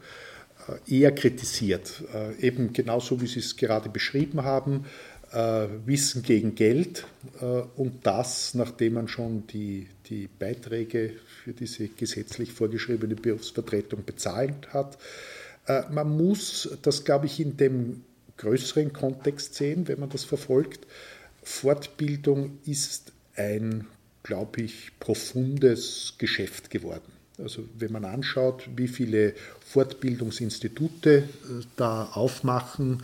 eher 0.87 1.13
kritisiert. 1.13 2.03
Äh, 2.15 2.47
eben 2.47 2.73
genauso, 2.73 3.21
wie 3.21 3.27
Sie 3.27 3.41
es 3.41 3.57
gerade 3.57 3.89
beschrieben 3.89 4.45
haben, 4.45 4.85
äh, 5.33 5.69
Wissen 5.85 6.23
gegen 6.23 6.55
Geld 6.55 7.07
äh, 7.41 7.45
und 7.77 8.07
das, 8.07 8.55
nachdem 8.55 8.95
man 8.95 9.09
schon 9.09 9.47
die, 9.49 9.89
die 10.09 10.29
Beiträge 10.29 11.13
für 11.43 11.53
diese 11.53 11.89
gesetzlich 11.89 12.53
vorgeschriebene 12.53 13.17
Berufsvertretung 13.17 14.05
bezahlt 14.05 14.73
hat. 14.73 14.99
Äh, 15.67 15.83
man 15.91 16.17
muss 16.17 16.77
das, 16.83 17.05
glaube 17.05 17.27
ich, 17.27 17.41
in 17.41 17.57
dem 17.57 18.05
größeren 18.37 18.93
Kontext 18.93 19.55
sehen, 19.55 19.89
wenn 19.89 20.01
man 20.01 20.11
das 20.11 20.25
verfolgt. 20.25 20.87
Fortbildung 21.43 22.59
ist 22.65 23.13
ein, 23.35 23.87
glaube 24.23 24.63
ich, 24.63 24.93
profundes 25.01 26.15
Geschäft 26.19 26.71
geworden. 26.71 27.16
Also 27.39 27.65
wenn 27.79 27.93
man 27.93 28.05
anschaut, 28.05 28.69
wie 28.77 28.89
viele 28.89 29.35
Fortbildungsinstitute 29.61 31.29
da 31.77 32.11
aufmachen, 32.13 33.03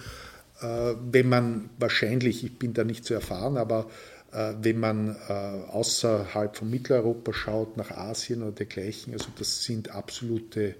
äh, 0.63 0.95
wenn 1.11 1.29
man 1.29 1.71
wahrscheinlich, 1.79 2.45
ich 2.45 2.59
bin 2.59 2.75
da 2.75 2.85
nicht 2.85 3.05
so 3.05 3.15
erfahren, 3.15 3.57
aber 3.57 3.91
äh, 4.33 4.53
wenn 4.63 4.81
man 4.81 5.17
äh, 5.29 5.33
außerhalb 5.33 6.57
von 6.57 6.71
Mitteleuropa 6.71 7.33
schaut, 7.33 7.77
nach 7.77 7.91
Asien 7.91 8.43
oder 8.43 8.53
dergleichen, 8.53 9.13
also 9.13 9.27
das 9.39 9.65
sind 9.65 9.91
absolute 9.91 10.77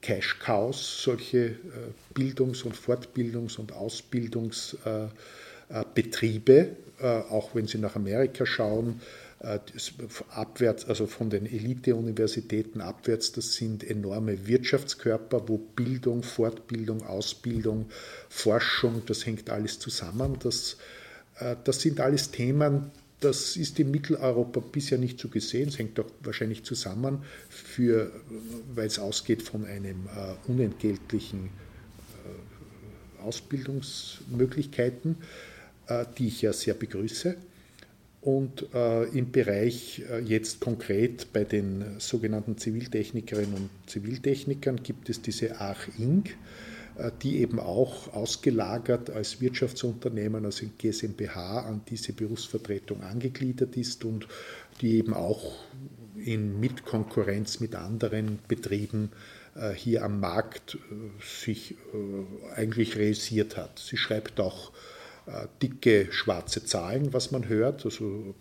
Cash-Cows, 0.00 1.02
solche 1.02 1.56
Bildungs- 2.14 2.62
und 2.62 2.74
Fortbildungs- 2.74 3.58
und 3.58 3.72
Ausbildungsbetriebe, 3.72 6.68
auch 7.28 7.54
wenn 7.54 7.66
Sie 7.66 7.76
nach 7.78 7.94
Amerika 7.94 8.46
schauen, 8.46 9.02
abwärts, 10.30 10.84
also 10.84 11.06
von 11.06 11.28
den 11.28 11.46
Elite-Universitäten 11.46 12.80
abwärts, 12.80 13.32
das 13.32 13.54
sind 13.54 13.82
enorme 13.82 14.46
Wirtschaftskörper, 14.46 15.48
wo 15.48 15.58
Bildung, 15.58 16.22
Fortbildung, 16.22 17.02
Ausbildung, 17.02 17.86
Forschung, 18.28 19.02
das 19.06 19.26
hängt 19.26 19.50
alles 19.50 19.80
zusammen. 19.80 20.36
Das, 20.40 20.76
äh, 21.40 21.56
das 21.64 21.80
sind 21.80 21.98
alles 21.98 22.30
Themen, 22.30 22.92
das 23.22 23.56
ist 23.56 23.78
in 23.78 23.90
Mitteleuropa 23.90 24.60
bisher 24.60 24.98
nicht 24.98 25.18
so 25.18 25.28
gesehen. 25.28 25.68
Es 25.68 25.78
hängt 25.78 25.98
auch 26.00 26.10
wahrscheinlich 26.20 26.64
zusammen, 26.64 27.22
für, 27.48 28.10
weil 28.74 28.86
es 28.86 28.98
ausgeht 28.98 29.42
von 29.42 29.64
einem 29.64 30.06
äh, 30.06 30.34
unentgeltlichen 30.50 31.50
äh, 33.20 33.22
Ausbildungsmöglichkeiten, 33.22 35.16
äh, 35.86 36.04
die 36.18 36.28
ich 36.28 36.42
ja 36.42 36.52
sehr 36.52 36.74
begrüße. 36.74 37.36
Und 38.22 38.72
äh, 38.72 39.02
im 39.18 39.32
Bereich 39.32 40.02
äh, 40.08 40.20
jetzt 40.20 40.60
konkret 40.60 41.32
bei 41.32 41.42
den 41.42 41.98
sogenannten 41.98 42.56
Ziviltechnikerinnen 42.56 43.54
und 43.54 43.70
Ziviltechnikern 43.86 44.76
gibt 44.76 45.10
es 45.10 45.22
diese 45.22 45.60
Ach 45.60 45.88
Inc., 45.98 46.30
äh, 46.98 47.10
die 47.20 47.40
eben 47.40 47.58
auch 47.58 48.14
ausgelagert 48.14 49.10
als 49.10 49.40
Wirtschaftsunternehmen, 49.40 50.44
also 50.44 50.66
GmbH, 50.78 51.62
an 51.62 51.80
diese 51.90 52.12
Berufsvertretung 52.12 53.02
angegliedert 53.02 53.76
ist 53.76 54.04
und 54.04 54.28
die 54.80 54.98
eben 54.98 55.14
auch 55.14 55.54
in 56.24 56.60
Mitkonkurrenz 56.60 57.58
mit 57.58 57.74
anderen 57.74 58.38
Betrieben 58.46 59.10
äh, 59.56 59.72
hier 59.72 60.04
am 60.04 60.20
Markt 60.20 60.76
äh, 60.76 60.78
sich 61.22 61.72
äh, 61.72 62.54
eigentlich 62.54 62.96
realisiert 62.96 63.56
hat. 63.56 63.80
Sie 63.80 63.96
schreibt 63.96 64.38
auch 64.38 64.70
dicke 65.60 66.08
schwarze 66.10 66.64
Zahlen, 66.64 67.12
was 67.12 67.30
man 67.30 67.48
hört. 67.48 67.84
Also 67.84 68.34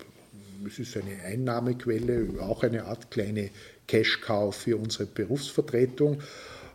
es 0.68 0.80
ist 0.80 0.98
eine 0.98 1.22
Einnahmequelle, 1.24 2.28
auch 2.42 2.64
eine 2.64 2.86
Art 2.86 3.12
kleine 3.12 3.50
Cash-Cow 3.88 4.56
für 4.56 4.78
unsere 4.78 5.06
Berufsvertretung. 5.06 6.22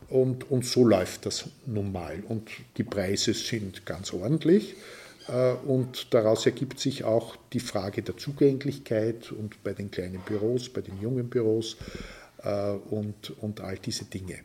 Und, 0.08 0.50
und 0.50 0.64
so 0.64 0.86
läuft 0.86 1.26
das 1.26 1.46
nun 1.66 1.92
mal. 1.92 2.22
Und 2.28 2.50
die 2.76 2.84
Preise 2.84 3.34
sind 3.34 3.86
ganz 3.86 4.12
ordentlich. 4.12 4.76
Äh, 5.28 5.52
und 5.66 6.14
daraus 6.14 6.46
ergibt 6.46 6.78
sich 6.78 7.04
auch 7.04 7.36
die 7.52 7.60
Frage 7.60 8.02
der 8.02 8.16
Zugänglichkeit 8.16 9.32
und 9.32 9.62
bei 9.64 9.72
den 9.72 9.90
kleinen 9.90 10.20
Büros, 10.20 10.68
bei 10.68 10.80
den 10.80 11.00
jungen 11.00 11.28
Büros 11.28 11.76
äh, 12.42 12.70
und, 12.90 13.32
und 13.40 13.60
all 13.60 13.78
diese 13.78 14.04
Dinge. 14.04 14.38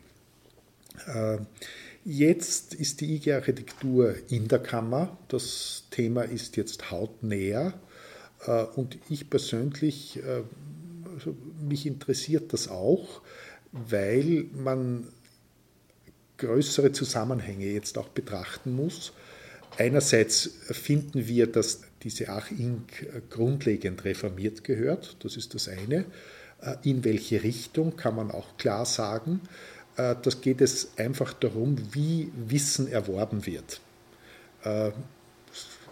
Jetzt 2.04 2.74
ist 2.74 3.00
die 3.00 3.14
IG-Architektur 3.14 4.16
in 4.28 4.48
der 4.48 4.58
Kammer. 4.58 5.16
Das 5.28 5.84
Thema 5.90 6.22
ist 6.22 6.56
jetzt 6.56 6.90
hautnäher. 6.90 7.74
Äh, 8.44 8.64
und 8.74 8.98
ich 9.08 9.30
persönlich, 9.30 10.18
äh, 10.18 10.42
also 11.14 11.36
mich 11.60 11.86
interessiert 11.86 12.52
das 12.52 12.66
auch, 12.68 13.22
weil 13.70 14.46
man 14.52 15.06
größere 16.38 16.90
Zusammenhänge 16.90 17.66
jetzt 17.66 17.96
auch 17.96 18.08
betrachten 18.08 18.74
muss. 18.74 19.12
Einerseits 19.78 20.50
finden 20.70 21.28
wir, 21.28 21.46
dass 21.46 21.82
diese 22.02 22.30
Ach 22.30 22.50
Inc. 22.50 23.06
grundlegend 23.30 24.04
reformiert 24.04 24.64
gehört, 24.64 25.16
das 25.20 25.36
ist 25.36 25.54
das 25.54 25.68
eine. 25.68 26.04
Äh, 26.60 26.76
in 26.82 27.04
welche 27.04 27.44
Richtung 27.44 27.94
kann 27.96 28.16
man 28.16 28.32
auch 28.32 28.56
klar 28.56 28.86
sagen. 28.86 29.40
Äh, 29.96 30.16
das 30.22 30.40
geht 30.40 30.60
es 30.60 30.92
einfach 30.96 31.32
darum, 31.32 31.76
wie 31.92 32.30
Wissen 32.34 32.90
erworben 32.90 33.46
wird. 33.46 33.80
Äh, 34.64 34.90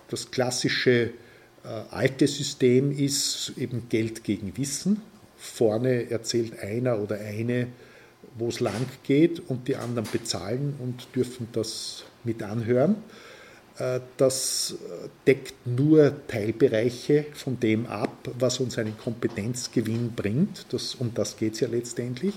das 0.08 0.30
klassische 0.30 1.10
äh, 1.64 1.68
alte 1.90 2.26
System 2.26 2.90
ist 2.90 3.52
eben 3.56 3.88
Geld 3.88 4.24
gegen 4.24 4.56
Wissen. 4.56 5.02
Vorne 5.36 6.10
erzählt 6.10 6.60
einer 6.60 7.00
oder 7.00 7.16
eine, 7.16 7.68
wo 8.36 8.48
es 8.48 8.60
lang 8.60 8.86
geht 9.04 9.40
und 9.48 9.68
die 9.68 9.76
anderen 9.76 10.08
bezahlen 10.10 10.74
und 10.78 11.08
dürfen 11.14 11.48
das 11.52 12.04
mit 12.24 12.42
anhören. 12.42 12.96
Das 14.18 14.74
deckt 15.26 15.66
nur 15.66 16.14
Teilbereiche 16.28 17.24
von 17.32 17.58
dem 17.58 17.86
ab, 17.86 18.28
was 18.38 18.60
uns 18.60 18.76
einen 18.76 18.98
Kompetenzgewinn 18.98 20.12
bringt. 20.14 20.66
Das, 20.70 20.94
um 20.96 21.14
das 21.14 21.38
geht 21.38 21.54
es 21.54 21.60
ja 21.60 21.68
letztendlich. 21.68 22.34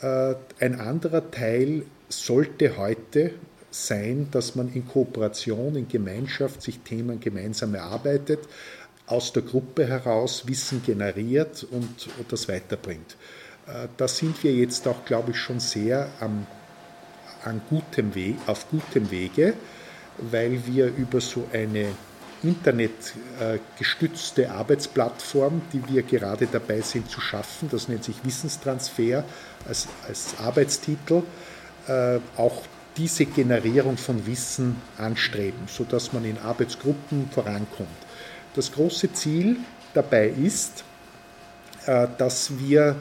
Äh, 0.00 0.34
ein 0.60 0.80
anderer 0.80 1.30
Teil 1.30 1.84
sollte 2.08 2.76
heute 2.76 3.32
sein, 3.70 4.28
dass 4.30 4.54
man 4.54 4.72
in 4.72 4.86
Kooperation, 4.86 5.76
in 5.76 5.88
Gemeinschaft 5.88 6.62
sich 6.62 6.80
Themen 6.80 7.20
gemeinsam 7.20 7.74
erarbeitet, 7.74 8.40
aus 9.06 9.32
der 9.32 9.42
Gruppe 9.42 9.86
heraus 9.86 10.46
Wissen 10.46 10.82
generiert 10.84 11.66
und 11.70 12.08
das 12.28 12.48
weiterbringt. 12.48 13.16
Äh, 13.66 13.88
da 13.96 14.08
sind 14.08 14.42
wir 14.42 14.52
jetzt 14.52 14.86
auch, 14.88 15.04
glaube 15.04 15.32
ich, 15.32 15.38
schon 15.38 15.60
sehr 15.60 16.08
am, 16.20 16.46
an 17.44 17.60
gutem 17.68 18.14
Weg, 18.14 18.36
auf 18.46 18.68
gutem 18.70 19.10
Wege, 19.10 19.54
weil 20.18 20.66
wir 20.66 20.86
über 20.96 21.20
so 21.20 21.46
eine 21.52 21.88
internetgestützte 22.46 24.50
Arbeitsplattform, 24.50 25.62
die 25.72 25.86
wir 25.88 26.02
gerade 26.02 26.46
dabei 26.46 26.80
sind 26.80 27.10
zu 27.10 27.20
schaffen. 27.20 27.68
Das 27.70 27.88
nennt 27.88 28.04
sich 28.04 28.24
Wissenstransfer 28.24 29.24
als, 29.68 29.88
als 30.06 30.34
Arbeitstitel. 30.38 31.22
Äh, 31.88 32.18
auch 32.36 32.62
diese 32.96 33.26
Generierung 33.26 33.96
von 33.96 34.26
Wissen 34.26 34.76
anstreben, 34.96 35.60
sodass 35.66 36.12
man 36.12 36.24
in 36.24 36.38
Arbeitsgruppen 36.38 37.28
vorankommt. 37.30 37.88
Das 38.54 38.72
große 38.72 39.12
Ziel 39.12 39.56
dabei 39.92 40.28
ist, 40.28 40.84
äh, 41.86 42.06
dass 42.18 42.58
wir 42.58 42.96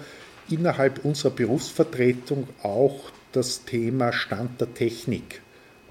innerhalb 0.50 1.04
unserer 1.06 1.32
Berufsvertretung 1.32 2.48
auch 2.62 3.12
das 3.32 3.66
Thema 3.66 4.14
Stand 4.14 4.62
der 4.62 4.74
Technik 4.74 5.42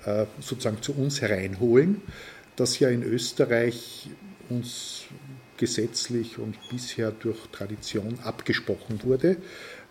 äh, 0.05 0.27
sozusagen 0.40 0.83
zu 0.83 0.93
uns 0.93 1.21
hereinholen 1.21 2.03
das 2.57 2.79
ja 2.79 2.88
in 2.88 3.03
Österreich 3.03 4.09
uns 4.49 5.05
gesetzlich 5.57 6.38
und 6.38 6.57
bisher 6.69 7.11
durch 7.11 7.38
Tradition 7.53 8.19
abgesprochen 8.23 9.01
wurde. 9.05 9.37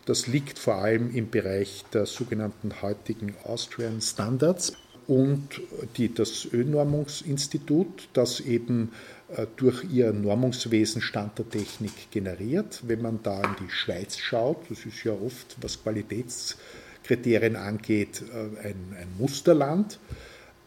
Das 0.05 0.27
liegt 0.27 0.59
vor 0.59 0.75
allem 0.75 1.15
im 1.15 1.29
Bereich 1.29 1.85
der 1.93 2.05
sogenannten 2.05 2.81
heutigen 2.81 3.35
Austrian 3.45 4.01
Standards 4.01 4.73
und 5.07 5.61
die, 5.97 6.13
das 6.13 6.45
Ölnormungsinstitut, 6.51 8.09
das 8.13 8.39
eben 8.41 8.91
äh, 9.35 9.47
durch 9.55 9.83
ihr 9.91 10.13
Normungswesen 10.13 11.01
Stand 11.01 11.39
der 11.39 11.49
Technik 11.49 12.11
generiert. 12.11 12.81
Wenn 12.85 13.01
man 13.01 13.21
da 13.23 13.41
in 13.41 13.65
die 13.65 13.71
Schweiz 13.71 14.17
schaut, 14.17 14.69
das 14.69 14.85
ist 14.85 15.03
ja 15.03 15.13
oft, 15.13 15.57
was 15.61 15.81
Qualitätskriterien 15.81 17.55
angeht, 17.55 18.21
äh, 18.33 18.67
ein, 18.67 18.95
ein 18.97 19.07
Musterland. 19.17 19.99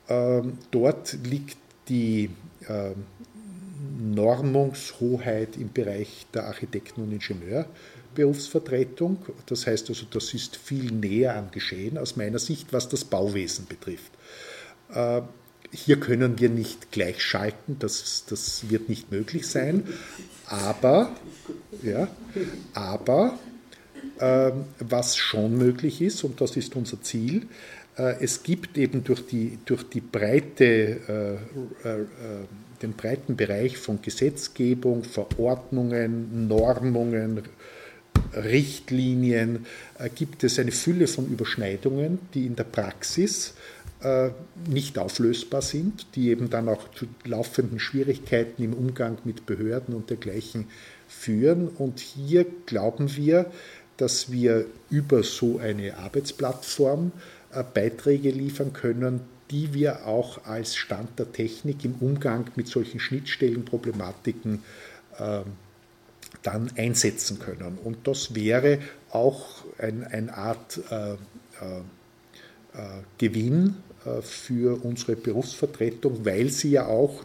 Ähm, 0.08 0.58
dort 0.70 1.16
liegt 1.24 1.56
die 1.88 2.30
äh, 2.68 2.90
Normungshoheit 3.98 5.56
im 5.56 5.72
Bereich 5.72 6.26
der 6.34 6.46
Architekten- 6.46 7.00
und 7.02 7.12
Ingenieurberufsvertretung. 7.12 9.24
Das 9.46 9.66
heißt 9.66 9.88
also, 9.88 10.06
das 10.10 10.34
ist 10.34 10.56
viel 10.56 10.92
näher 10.92 11.34
am 11.36 11.50
Geschehen 11.50 11.96
aus 11.98 12.14
meiner 12.16 12.38
Sicht, 12.38 12.72
was 12.72 12.88
das 12.88 13.04
Bauwesen 13.04 13.66
betrifft. 13.66 14.12
Äh, 14.92 15.22
hier 15.72 15.98
können 15.98 16.38
wir 16.38 16.48
nicht 16.48 16.92
gleich 16.92 17.20
schalten, 17.22 17.76
das, 17.78 18.24
das 18.28 18.70
wird 18.70 18.88
nicht 18.88 19.10
möglich 19.10 19.48
sein. 19.48 19.86
Aber, 20.46 21.10
ja, 21.82 22.08
aber 22.72 23.36
äh, 24.18 24.52
was 24.78 25.16
schon 25.16 25.58
möglich 25.58 26.00
ist, 26.00 26.24
und 26.24 26.40
das 26.40 26.56
ist 26.56 26.76
unser 26.76 27.02
Ziel, 27.02 27.48
es 27.96 28.42
gibt 28.42 28.76
eben 28.76 29.04
durch 29.04 29.26
die, 29.26 29.58
durch 29.64 29.88
die 29.88 30.02
breite, 30.02 30.64
äh, 31.84 31.88
äh, 31.88 32.04
den 32.82 32.92
breiten 32.92 33.36
Bereich 33.36 33.78
von 33.78 34.02
Gesetzgebung, 34.02 35.02
Verordnungen, 35.02 36.46
Normungen, 36.46 37.42
Richtlinien, 38.34 39.64
gibt 40.14 40.44
es 40.44 40.58
eine 40.58 40.72
Fülle 40.72 41.06
von 41.06 41.26
Überschneidungen, 41.26 42.18
die 42.34 42.46
in 42.46 42.56
der 42.56 42.64
Praxis 42.64 43.54
nicht 44.66 44.98
auflösbar 44.98 45.62
sind, 45.62 46.06
die 46.14 46.28
eben 46.28 46.50
dann 46.50 46.68
auch 46.68 46.90
zu 46.92 47.06
laufenden 47.24 47.78
Schwierigkeiten 47.78 48.62
im 48.62 48.74
Umgang 48.74 49.16
mit 49.24 49.46
Behörden 49.46 49.94
und 49.94 50.10
dergleichen 50.10 50.66
führen. 51.08 51.68
Und 51.68 52.00
hier 52.00 52.44
glauben 52.66 53.16
wir, 53.16 53.50
dass 53.96 54.30
wir 54.30 54.66
über 54.90 55.22
so 55.22 55.58
eine 55.58 55.96
Arbeitsplattform 55.96 57.12
äh, 57.16 57.35
Beiträge 57.74 58.30
liefern 58.30 58.72
können, 58.72 59.20
die 59.50 59.72
wir 59.74 60.06
auch 60.06 60.44
als 60.44 60.76
Stand 60.76 61.18
der 61.18 61.32
Technik 61.32 61.84
im 61.84 61.94
Umgang 62.00 62.50
mit 62.56 62.68
solchen 62.68 63.00
Schnittstellenproblematiken 63.00 64.62
äh, 65.18 65.40
dann 66.42 66.70
einsetzen 66.76 67.38
können. 67.38 67.78
Und 67.82 68.06
das 68.06 68.34
wäre 68.34 68.78
auch 69.10 69.64
ein, 69.78 70.04
eine 70.04 70.36
Art 70.36 70.80
äh, 70.90 71.12
äh, 71.12 71.16
äh 71.16 73.02
Gewinn 73.18 73.76
äh, 74.04 74.20
für 74.22 74.84
unsere 74.84 75.16
Berufsvertretung, 75.16 76.24
weil 76.24 76.50
sie 76.50 76.72
ja 76.72 76.86
auch 76.86 77.24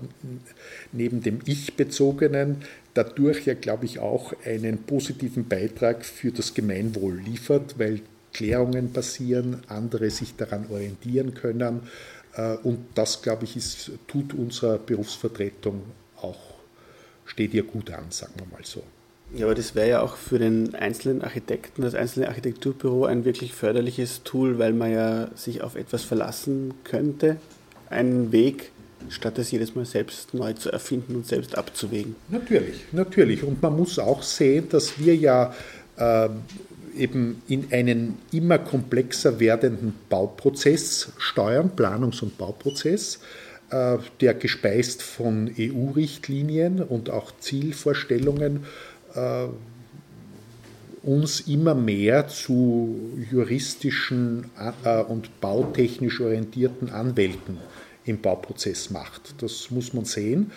neben 0.92 1.22
dem 1.22 1.40
Ich-bezogenen 1.46 2.64
dadurch 2.94 3.46
ja, 3.46 3.54
glaube 3.54 3.86
ich, 3.86 4.00
auch 4.00 4.34
einen 4.46 4.84
positiven 4.84 5.48
Beitrag 5.48 6.06
für 6.06 6.32
das 6.32 6.54
Gemeinwohl 6.54 7.20
liefert, 7.20 7.80
weil 7.80 8.02
Klärungen 8.34 8.94
passieren, 8.94 9.62
andere 9.68 10.10
sich 10.10 10.36
daran 10.36 10.68
orientieren 10.70 11.34
können. 11.34 11.82
Äh, 12.36 12.56
und 12.64 12.80
das, 12.96 13.22
glaube 13.22 13.46
ich, 13.46 13.58
ist, 13.58 13.92
tut 14.08 14.34
unserer 14.34 14.78
Berufsvertretung 14.78 15.84
auch, 16.22 16.40
steht 17.26 17.54
ihr 17.54 17.64
gut 17.64 17.92
an, 17.92 18.06
sagen 18.10 18.34
wir 18.38 18.46
mal 18.46 18.64
so. 18.64 18.84
Ja, 19.34 19.46
aber 19.46 19.56
das 19.56 19.76
wäre 19.76 19.90
ja 19.90 20.02
auch 20.02 20.18
für 20.18 20.40
den 20.40 20.76
einzelnen 20.76 21.22
Architekten, 21.22 21.84
das 21.84 21.96
einzelne 21.96 22.28
Architekturbüro 22.28 23.06
ein 23.06 23.24
wirklich 23.24 23.54
förderliches 23.54 24.24
Tool, 24.24 24.60
weil 24.60 24.74
man 24.74 24.92
ja 24.92 25.30
sich 25.36 25.62
auf 25.62 25.76
etwas 25.76 26.04
verlassen 26.04 26.74
könnte. 26.84 27.38
Einen 27.90 28.34
Weg, 28.34 28.72
statt 29.10 29.40
es 29.40 29.52
jedes 29.52 29.74
Mal 29.74 29.86
selbst 29.86 30.34
neu 30.34 30.54
zu 30.54 30.70
erfinden 30.70 31.16
und 31.16 31.28
selbst 31.28 31.58
abzuwägen. 31.58 32.16
Natürlich, 32.28 32.84
natürlich. 32.92 33.44
Und 33.44 33.62
man 33.62 33.76
muss 33.78 34.00
auch 34.00 34.22
sehen, 34.22 34.68
dass 34.70 35.00
wir 35.00 35.16
ja 35.16 35.54
äh, 35.96 36.30
eben 36.96 37.42
in 37.48 37.68
einen 37.72 38.18
immer 38.32 38.58
komplexer 38.60 39.40
werdenden 39.40 39.94
Bauprozess 40.10 41.12
steuern, 41.18 41.72
Planungs- 41.76 42.22
und 42.22 42.38
Bauprozess, 42.38 43.20
äh, 43.70 43.98
der 44.20 44.34
gespeist 44.34 45.02
von 45.02 45.50
EU-Richtlinien 45.58 46.82
und 46.82 47.10
auch 47.10 47.32
Zielvorstellungen 47.40 48.66
äh, 49.16 49.48
uns 51.04 51.42
immer 51.42 51.74
mehr 51.74 52.28
zu 52.28 53.18
juristischen 53.32 54.50
äh, 54.84 55.02
und 55.02 55.42
bautechnisch 55.42 56.22
orientierten 56.22 56.90
Anwälten 56.92 57.58
im 58.06 58.22
Bauprozess 58.22 58.90
macht. 58.90 59.42
Das 59.42 59.72
muss 59.72 59.94
man 59.94 60.06
sehen. 60.06 60.52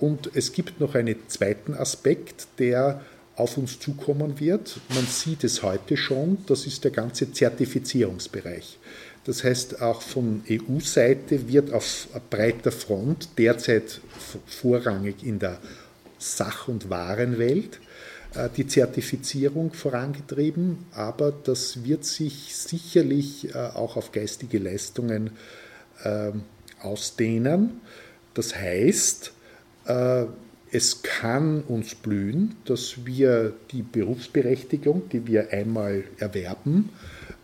Und 0.00 0.30
es 0.34 0.52
gibt 0.52 0.80
noch 0.80 0.94
einen 0.94 1.16
zweiten 1.28 1.74
Aspekt, 1.74 2.48
der 2.58 3.00
auf 3.36 3.58
uns 3.58 3.80
zukommen 3.80 4.38
wird. 4.38 4.80
Man 4.94 5.06
sieht 5.06 5.44
es 5.44 5.62
heute 5.62 5.96
schon, 5.96 6.38
das 6.46 6.66
ist 6.66 6.84
der 6.84 6.90
ganze 6.90 7.32
Zertifizierungsbereich. 7.32 8.78
Das 9.24 9.42
heißt, 9.42 9.80
auch 9.80 10.02
von 10.02 10.42
EU-Seite 10.48 11.48
wird 11.48 11.72
auf 11.72 12.08
breiter 12.30 12.70
Front 12.70 13.30
derzeit 13.38 14.00
vorrangig 14.46 15.24
in 15.24 15.38
der 15.38 15.58
Sach- 16.18 16.68
und 16.68 16.90
Warenwelt 16.90 17.80
äh, 18.34 18.48
die 18.54 18.66
Zertifizierung 18.66 19.72
vorangetrieben, 19.72 20.86
aber 20.92 21.32
das 21.32 21.84
wird 21.84 22.04
sich 22.04 22.54
sicherlich 22.54 23.54
äh, 23.54 23.58
auch 23.58 23.96
auf 23.96 24.12
geistige 24.12 24.58
Leistungen 24.58 25.30
ähm, 26.04 26.42
ausdehnen. 26.80 27.80
Das 28.34 28.54
heißt, 28.54 29.32
äh, 29.86 30.24
es 30.74 31.02
kann 31.02 31.62
uns 31.62 31.94
blühen, 31.94 32.56
dass 32.64 33.06
wir 33.06 33.52
die 33.70 33.82
Berufsberechtigung, 33.82 35.08
die 35.08 35.26
wir 35.26 35.52
einmal 35.52 36.04
erwerben, 36.18 36.90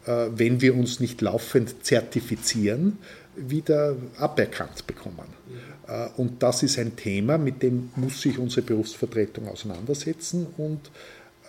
wenn 0.04 0.60
wir 0.60 0.74
uns 0.74 0.98
nicht 0.98 1.20
laufend 1.20 1.84
zertifizieren, 1.84 2.98
wieder 3.36 3.96
aberkannt 4.18 4.86
bekommen. 4.86 5.28
Äh, 5.86 6.08
und 6.16 6.42
das 6.42 6.62
ist 6.62 6.78
ein 6.78 6.96
Thema, 6.96 7.38
mit 7.38 7.62
dem 7.62 7.90
muss 7.96 8.22
sich 8.22 8.38
unsere 8.38 8.62
Berufsvertretung 8.62 9.48
auseinandersetzen. 9.48 10.46
Und 10.56 10.90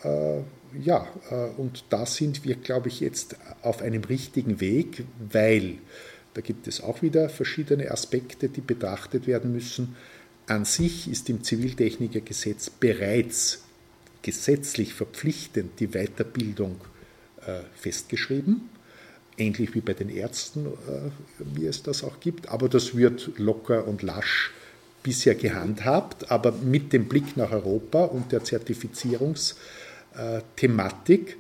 äh, 0.04 0.40
ja, 0.82 1.08
äh, 1.30 1.60
und 1.60 1.86
da 1.90 2.06
sind 2.06 2.44
wir, 2.44 2.56
glaube 2.56 2.90
ich, 2.90 3.00
jetzt 3.00 3.36
auf 3.62 3.82
einem 3.82 4.04
richtigen 4.04 4.60
Weg, 4.60 5.06
weil 5.32 5.76
da 6.34 6.42
gibt 6.42 6.68
es 6.68 6.82
auch 6.82 7.02
wieder 7.02 7.30
verschiedene 7.30 7.92
Aspekte, 7.92 8.48
die 8.48 8.62
betrachtet 8.62 9.28
werden 9.28 9.52
müssen. 9.52 9.96
An 10.48 10.66
sich 10.66 11.10
ist 11.10 11.30
im 11.30 11.44
Ziviltechnikergesetz 11.44 12.70
bereits 12.70 13.64
gesetzlich 14.22 14.94
verpflichtend 14.94 15.80
die 15.80 15.88
Weiterbildung 15.88 16.80
äh, 17.46 17.62
festgeschrieben 17.76 18.70
ähnlich 19.42 19.76
wie 19.76 19.82
bei 19.82 19.94
den 19.94 20.10
Ärzten, 20.10 20.68
äh, 20.68 21.10
wie 21.40 21.66
es 21.66 21.84
das 21.84 22.04
auch 22.04 22.20
gibt. 22.20 22.50
Aber 22.50 22.68
das 22.70 22.96
wird 22.96 23.32
locker 23.38 23.88
und 23.88 24.02
lasch 24.02 24.52
bisher 25.04 25.36
gehandhabt. 25.36 26.32
Aber 26.32 26.52
mit 26.52 26.92
dem 26.94 27.10
Blick 27.10 27.38
nach 27.38 27.52
Europa 27.52 28.06
und 28.06 28.32
der 28.32 28.44
Zertifizierungsthematik 28.44 31.38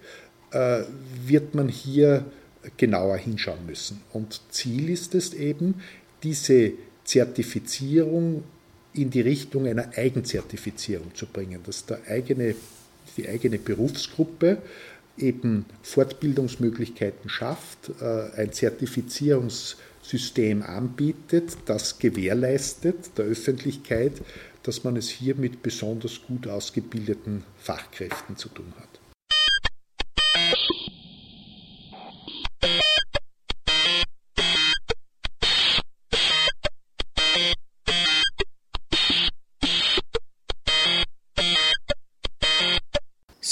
äh, 0.51 0.83
wird 1.25 1.55
man 1.55 1.69
hier 1.69 2.25
genauer 2.77 3.17
hinschauen 3.17 3.65
müssen. 3.65 4.01
Und 4.13 4.39
Ziel 4.49 4.89
ist 4.89 5.15
es 5.15 5.33
eben, 5.33 5.81
diese 6.23 6.73
Zertifizierung 7.03 8.43
in 8.93 9.09
die 9.09 9.21
Richtung 9.21 9.65
einer 9.67 9.89
Eigenzertifizierung 9.95 11.15
zu 11.15 11.25
bringen, 11.25 11.61
dass 11.65 11.85
der 11.85 12.01
eigene, 12.07 12.53
die 13.17 13.27
eigene 13.27 13.57
Berufsgruppe 13.57 14.61
eben 15.17 15.65
Fortbildungsmöglichkeiten 15.81 17.29
schafft, 17.29 17.91
äh, 18.01 18.29
ein 18.35 18.51
Zertifizierungssystem 18.51 20.63
anbietet, 20.63 21.57
das 21.65 21.97
gewährleistet 21.99 23.17
der 23.17 23.25
Öffentlichkeit, 23.25 24.13
dass 24.63 24.83
man 24.83 24.95
es 24.95 25.09
hier 25.09 25.35
mit 25.35 25.63
besonders 25.63 26.21
gut 26.27 26.47
ausgebildeten 26.47 27.43
Fachkräften 27.57 28.37
zu 28.37 28.49
tun 28.49 28.71
hat. 28.79 28.90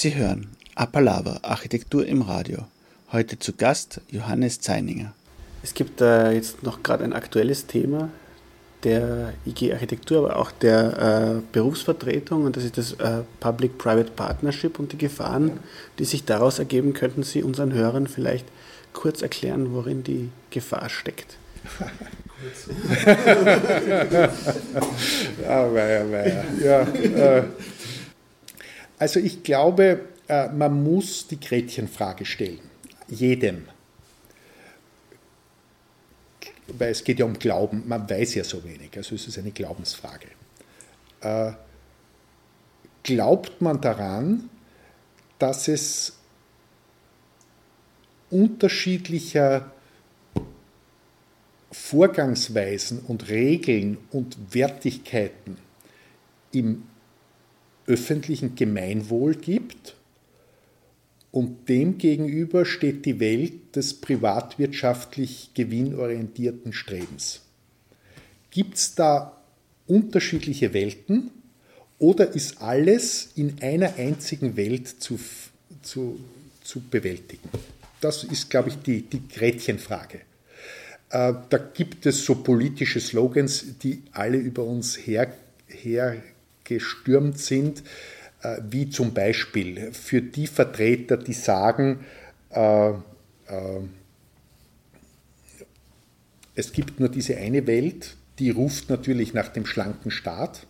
Sie 0.02 0.16
hören 0.16 0.48
Apalava, 0.76 1.40
Architektur 1.42 2.06
im 2.06 2.22
Radio. 2.22 2.60
Heute 3.12 3.38
zu 3.38 3.52
Gast 3.52 4.00
Johannes 4.10 4.62
Zeininger. 4.62 5.14
Es 5.62 5.74
gibt 5.74 6.00
äh, 6.00 6.32
jetzt 6.32 6.64
noch 6.64 6.84
gerade 6.84 7.04
ein 7.04 7.12
aktuelles 7.12 7.68
Thema 7.68 8.08
der 8.86 9.34
IG 9.46 9.74
Architektur, 9.74 10.20
aber 10.20 10.38
auch 10.38 10.52
der 10.52 11.42
äh, 11.42 11.42
Berufsvertretung 11.52 12.46
und 12.46 12.56
das 12.56 12.64
ist 12.64 12.78
das 12.78 12.94
äh, 12.94 13.24
Public-Private 13.42 14.12
Partnership 14.12 14.80
und 14.80 14.94
die 14.94 14.98
Gefahren, 14.98 15.60
die 15.98 16.06
sich 16.06 16.24
daraus 16.24 16.60
ergeben. 16.60 16.94
Könnten 16.94 17.24
Sie 17.24 17.44
unseren 17.44 17.74
Hörern 17.74 18.08
vielleicht 18.08 18.46
kurz 18.94 19.22
erklären, 19.22 19.74
worin 19.74 20.06
die 20.06 20.30
Gefahr 20.50 20.88
steckt? 20.88 21.36
ja, 25.44 25.74
weia, 25.74 26.10
weia. 26.10 26.46
ja, 26.64 26.82
äh, 26.84 27.44
also 29.00 29.20
ich 29.20 29.44
glaube, 29.44 30.06
äh, 30.28 30.50
man 30.50 30.84
muss 30.84 31.28
die 31.28 31.40
Gretchenfrage 31.40 32.26
stellen. 32.26 32.60
Jedem. 33.08 33.68
Weil 36.68 36.92
es 36.92 37.04
geht 37.04 37.18
ja 37.18 37.26
um 37.26 37.40
Glauben, 37.40 37.84
man 37.88 38.08
weiß 38.08 38.36
ja 38.36 38.44
so 38.44 38.64
wenig, 38.64 38.96
also 38.96 39.16
es 39.16 39.28
ist 39.28 39.40
eine 39.40 39.52
Glaubensfrage. 39.52 40.28
Äh, 41.22 41.54
glaubt 43.02 43.62
man 43.62 43.82
daran, 43.82 44.50
dass 45.40 45.68
es 45.68 46.14
unterschiedlicher 48.30 49.72
Vorgangsweisen 51.72 53.00
und 53.00 53.30
Regeln 53.30 53.98
und 54.12 54.54
Wertigkeiten 54.54 55.58
im 56.52 56.84
öffentlichen 57.90 58.56
Gemeinwohl 58.56 59.36
gibt 59.36 59.96
und 61.32 61.68
demgegenüber 61.68 62.66
steht 62.66 63.06
die 63.06 63.20
Welt 63.20 63.76
des 63.76 63.96
privatwirtschaftlich 63.96 65.52
gewinnorientierten 65.54 66.72
Strebens. 66.72 67.42
Gibt 68.52 68.78
es 68.78 68.96
da 68.96 69.36
unterschiedliche 69.88 70.74
Welten 70.74 71.32
oder 71.98 72.34
ist 72.34 72.62
alles 72.62 73.32
in 73.36 73.56
einer 73.62 73.96
einzigen 73.96 74.56
Welt 74.56 74.88
zu, 74.88 75.20
zu, 75.82 76.20
zu 76.64 76.82
bewältigen? 76.82 77.50
Das 78.02 78.24
ist, 78.24 78.50
glaube 78.50 78.70
ich, 78.70 78.78
die, 78.78 79.02
die 79.02 79.28
Gretchenfrage. 79.28 80.22
Äh, 81.10 81.34
da 81.50 81.58
gibt 81.58 82.06
es 82.06 82.24
so 82.24 82.36
politische 82.36 83.00
Slogans, 83.00 83.80
die 83.84 84.04
alle 84.12 84.38
über 84.38 84.64
uns 84.64 84.96
her, 84.96 85.34
hergestürmt 86.70 87.40
sind, 87.40 87.84
äh, 88.42 88.58
wie 88.70 88.90
zum 88.90 89.14
Beispiel 89.14 89.92
für 89.92 90.22
die 90.22 90.48
Vertreter, 90.48 91.18
die 91.18 91.34
sagen, 91.34 92.06
äh, 92.52 92.94
es 96.54 96.72
gibt 96.72 97.00
nur 97.00 97.10
diese 97.10 97.38
eine 97.38 97.66
Welt, 97.66 98.16
die 98.38 98.52
ruft 98.52 98.90
natürlich 98.90 99.34
nach 99.34 99.48
dem 99.48 99.66
schlanken 99.66 100.12
Staat, 100.12 100.68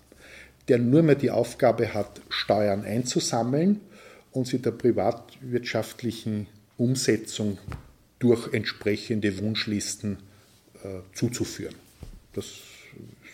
der 0.68 0.78
nur 0.78 1.04
mehr 1.04 1.16
die 1.16 1.32
Aufgabe 1.32 1.94
hat, 1.94 2.22
Steuern 2.30 2.86
einzusammeln 2.86 3.82
und 4.32 4.48
sie 4.48 4.60
der 4.60 4.72
privatwirtschaftlichen 4.72 6.48
Umsetzung 6.78 7.58
durch 8.20 8.54
entsprechende 8.54 9.38
Wunschlisten 9.40 10.18
äh, 10.84 11.00
zuzuführen. 11.14 11.76
Das 12.34 12.46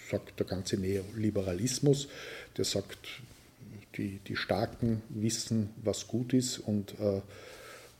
sagt 0.09 0.39
der 0.39 0.45
ganze 0.45 0.77
Neoliberalismus, 0.77 2.07
der 2.57 2.65
sagt, 2.65 2.97
die, 3.97 4.19
die 4.27 4.35
Starken 4.35 5.01
wissen, 5.09 5.69
was 5.83 6.07
gut 6.07 6.33
ist 6.33 6.59
und 6.59 6.91
äh, 6.99 7.21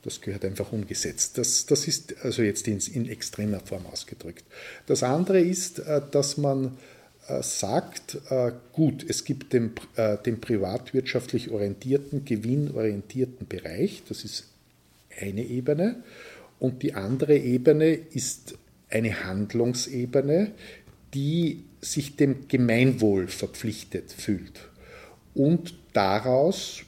das 0.02 0.20
gehört 0.20 0.44
einfach 0.44 0.72
umgesetzt. 0.72 1.36
Das, 1.38 1.66
das 1.66 1.88
ist 1.88 2.14
also 2.22 2.42
jetzt 2.42 2.68
in, 2.68 2.78
in, 2.78 3.08
extremer 3.08 3.60
Form 3.60 3.86
ausgedrückt. 3.86 4.44
Das 4.86 5.02
andere 5.02 5.40
ist, 5.40 5.80
äh, 5.80 6.00
dass 6.10 6.36
man 6.36 6.76
äh, 7.28 7.42
sagt, 7.42 8.18
äh, 8.30 8.52
gut, 8.72 9.04
es 9.08 9.24
gibt 9.24 9.52
den, 9.52 9.72
äh, 9.96 10.16
den 10.18 10.40
privatwirtschaftlich 10.40 11.50
orientierten, 11.50 12.24
gewinnorientierten 12.24 13.48
Bereich, 13.48 14.02
das 14.08 14.24
ist 14.24 14.44
eine 15.20 15.42
Ebene, 15.42 16.02
und 16.60 16.82
die 16.82 16.94
andere 16.94 17.36
Ebene 17.36 17.94
ist 17.94 18.54
eine 18.88 19.24
Handlungsebene, 19.24 20.52
die 21.14 21.64
sich 21.92 22.16
dem 22.16 22.48
Gemeinwohl 22.48 23.28
verpflichtet 23.28 24.12
fühlt 24.12 24.68
und 25.34 25.74
daraus 25.92 26.82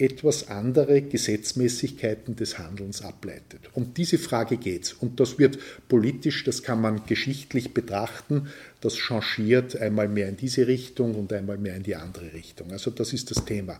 etwas 0.00 0.48
andere 0.48 1.02
Gesetzmäßigkeiten 1.02 2.34
des 2.34 2.58
Handelns 2.58 3.02
ableitet. 3.02 3.60
Um 3.74 3.92
diese 3.92 4.16
Frage 4.16 4.56
geht 4.56 4.84
es. 4.84 4.92
Und 4.94 5.20
das 5.20 5.38
wird 5.38 5.58
politisch, 5.88 6.42
das 6.44 6.62
kann 6.62 6.80
man 6.80 7.04
geschichtlich 7.04 7.74
betrachten, 7.74 8.48
das 8.80 8.96
changiert 8.96 9.76
einmal 9.76 10.08
mehr 10.08 10.28
in 10.30 10.38
diese 10.38 10.66
Richtung 10.66 11.14
und 11.16 11.32
einmal 11.34 11.58
mehr 11.58 11.76
in 11.76 11.82
die 11.82 11.96
andere 11.96 12.32
Richtung. 12.32 12.72
Also 12.72 12.90
das 12.90 13.12
ist 13.12 13.30
das 13.30 13.44
Thema. 13.44 13.78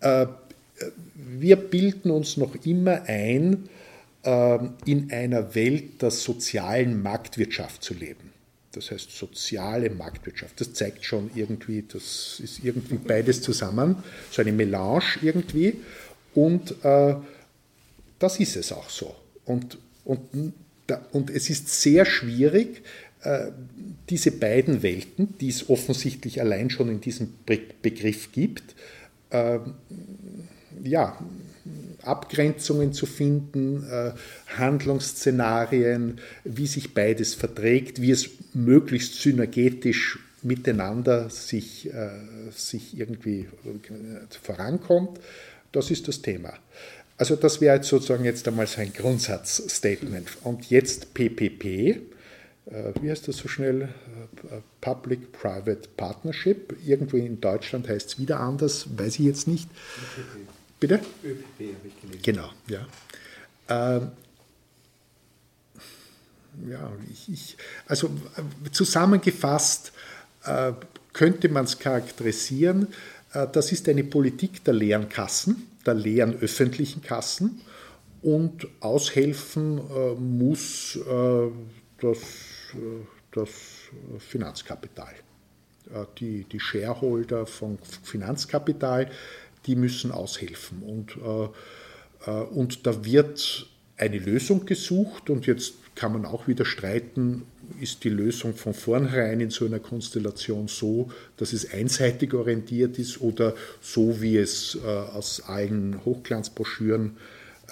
Äh, 0.00 0.26
wir 1.16 1.56
bilden 1.56 2.12
uns 2.12 2.36
noch 2.36 2.54
immer 2.64 3.02
ein, 3.06 3.68
ähm, 4.22 4.74
in 4.86 5.10
einer 5.10 5.54
Welt 5.54 6.00
der 6.00 6.12
sozialen 6.12 7.02
Marktwirtschaft 7.02 7.82
zu 7.82 7.94
leben. 7.94 8.29
Das 8.72 8.90
heißt 8.90 9.10
soziale 9.10 9.90
Marktwirtschaft. 9.90 10.60
Das 10.60 10.72
zeigt 10.72 11.04
schon 11.04 11.30
irgendwie, 11.34 11.84
das 11.86 12.40
ist 12.42 12.62
irgendwie 12.62 12.96
beides 12.96 13.42
zusammen, 13.42 13.96
so 14.30 14.42
eine 14.42 14.52
Melange 14.52 15.02
irgendwie. 15.22 15.80
Und 16.34 16.84
äh, 16.84 17.16
das 18.18 18.38
ist 18.38 18.56
es 18.56 18.72
auch 18.72 18.88
so. 18.88 19.14
Und, 19.44 19.78
und, 20.04 20.52
und 21.12 21.30
es 21.30 21.50
ist 21.50 21.68
sehr 21.68 22.04
schwierig, 22.04 22.82
äh, 23.22 23.48
diese 24.08 24.30
beiden 24.30 24.82
Welten, 24.82 25.36
die 25.40 25.48
es 25.48 25.68
offensichtlich 25.68 26.40
allein 26.40 26.70
schon 26.70 26.88
in 26.88 27.00
diesem 27.00 27.34
Begriff 27.44 28.32
gibt, 28.32 28.74
äh, 29.30 29.58
ja, 30.82 31.18
Abgrenzungen 32.02 32.92
zu 32.92 33.06
finden, 33.06 33.86
äh, 33.90 34.12
Handlungsszenarien, 34.56 36.18
wie 36.44 36.66
sich 36.66 36.94
beides 36.94 37.34
verträgt, 37.34 38.00
wie 38.00 38.10
es 38.10 38.30
möglichst 38.54 39.20
synergetisch 39.20 40.18
miteinander 40.42 41.28
sich, 41.30 41.92
äh, 41.92 42.10
sich 42.50 42.98
irgendwie 42.98 43.48
äh, 43.64 44.38
vorankommt. 44.42 45.20
Das 45.72 45.90
ist 45.90 46.08
das 46.08 46.22
Thema. 46.22 46.54
Also 47.16 47.36
das 47.36 47.60
wäre 47.60 47.76
jetzt 47.76 47.88
sozusagen 47.88 48.24
jetzt 48.24 48.48
einmal 48.48 48.66
so 48.66 48.80
ein 48.80 48.92
Grundsatzstatement. 48.92 50.28
Und 50.42 50.70
jetzt 50.70 51.12
PPP, 51.12 52.00
wie 53.02 53.10
heißt 53.10 53.28
das 53.28 53.36
so 53.36 53.46
schnell? 53.46 53.90
Public-Private 54.80 55.90
Partnership. 55.98 56.74
Irgendwo 56.84 57.18
in 57.18 57.38
Deutschland 57.40 57.88
heißt 57.88 58.08
es 58.08 58.18
wieder 58.18 58.40
anders, 58.40 58.86
weiß 58.96 59.18
ich 59.18 59.26
jetzt 59.26 59.48
nicht. 59.48 59.68
PPP. 59.68 60.49
Bitte? 60.80 61.00
ÖPP 61.22 61.76
habe 61.76 61.88
ich 61.88 62.00
gelesen. 62.00 62.22
Genau, 62.22 62.50
ja. 62.68 62.86
Ähm, 63.68 64.12
ja, 66.68 66.90
ich, 67.10 67.28
ich, 67.32 67.56
also 67.86 68.08
äh, 68.36 68.70
zusammengefasst 68.70 69.92
äh, 70.44 70.72
könnte 71.12 71.48
man 71.50 71.66
es 71.66 71.78
charakterisieren, 71.78 72.88
äh, 73.34 73.46
das 73.52 73.72
ist 73.72 73.88
eine 73.88 74.04
Politik 74.04 74.64
der 74.64 74.74
leeren 74.74 75.08
Kassen, 75.08 75.68
der 75.86 75.94
leeren 75.94 76.38
öffentlichen 76.40 77.02
Kassen 77.02 77.60
und 78.22 78.66
aushelfen 78.80 79.78
äh, 79.78 80.14
muss 80.14 80.96
äh, 80.96 81.48
das, 82.00 82.18
das 83.32 83.50
Finanzkapital. 84.18 85.14
Die, 86.18 86.44
die 86.44 86.60
Shareholder 86.60 87.46
von 87.46 87.76
Finanzkapital 88.04 89.10
die 89.66 89.76
müssen 89.76 90.12
aushelfen. 90.12 90.82
Und, 90.82 91.16
äh, 91.16 92.30
äh, 92.30 92.44
und 92.44 92.86
da 92.86 93.04
wird 93.04 93.66
eine 93.96 94.18
Lösung 94.18 94.64
gesucht 94.64 95.30
und 95.30 95.46
jetzt 95.46 95.74
kann 95.94 96.12
man 96.12 96.24
auch 96.24 96.48
wieder 96.48 96.64
streiten, 96.64 97.42
ist 97.80 98.02
die 98.04 98.08
Lösung 98.08 98.54
von 98.54 98.74
vornherein 98.74 99.40
in 99.40 99.50
so 99.50 99.66
einer 99.66 99.78
Konstellation 99.78 100.66
so, 100.68 101.10
dass 101.36 101.52
es 101.52 101.70
einseitig 101.70 102.32
orientiert 102.32 102.98
ist 102.98 103.20
oder 103.20 103.54
so, 103.80 104.22
wie 104.22 104.38
es 104.38 104.78
äh, 104.82 104.86
aus 104.86 105.42
allen 105.42 106.02
Hochglanzbroschüren 106.04 107.18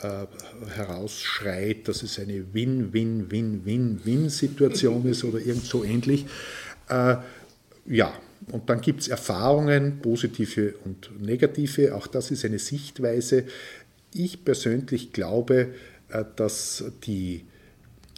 äh, 0.03 0.27
herausschreit, 0.75 1.89
dass 1.89 2.03
es 2.03 2.19
eine 2.19 2.53
Win-Win-Win-Win-Win-Situation 2.53 5.09
ist 5.09 5.25
oder 5.25 5.39
irgend 5.39 5.65
so 5.65 5.83
ähnlich. 5.83 6.27
Äh, 6.89 7.17
ja, 7.87 8.13
und 8.53 8.71
dann 8.71 8.81
gibt 8.81 9.01
es 9.01 9.09
Erfahrungen, 9.09 10.01
positive 10.01 10.75
und 10.85 11.11
negative. 11.21 11.95
Auch 11.95 12.07
das 12.07 12.31
ist 12.31 12.45
eine 12.45 12.59
Sichtweise. 12.59 13.45
Ich 14.13 14.45
persönlich 14.45 15.13
glaube, 15.13 15.75
äh, 16.09 16.25
dass 16.37 16.85
die, 17.05 17.45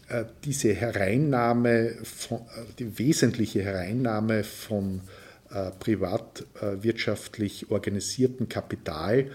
äh, 0.09 0.25
diese 0.45 0.73
Hereinnahme, 0.75 1.97
von, 2.05 2.39
äh, 2.39 2.43
die 2.79 2.99
wesentliche 2.99 3.63
Hereinnahme 3.63 4.45
von 4.45 5.03
privatwirtschaftlich 5.81 7.73
organisiertem 7.73 8.49
Kapital 8.49 9.33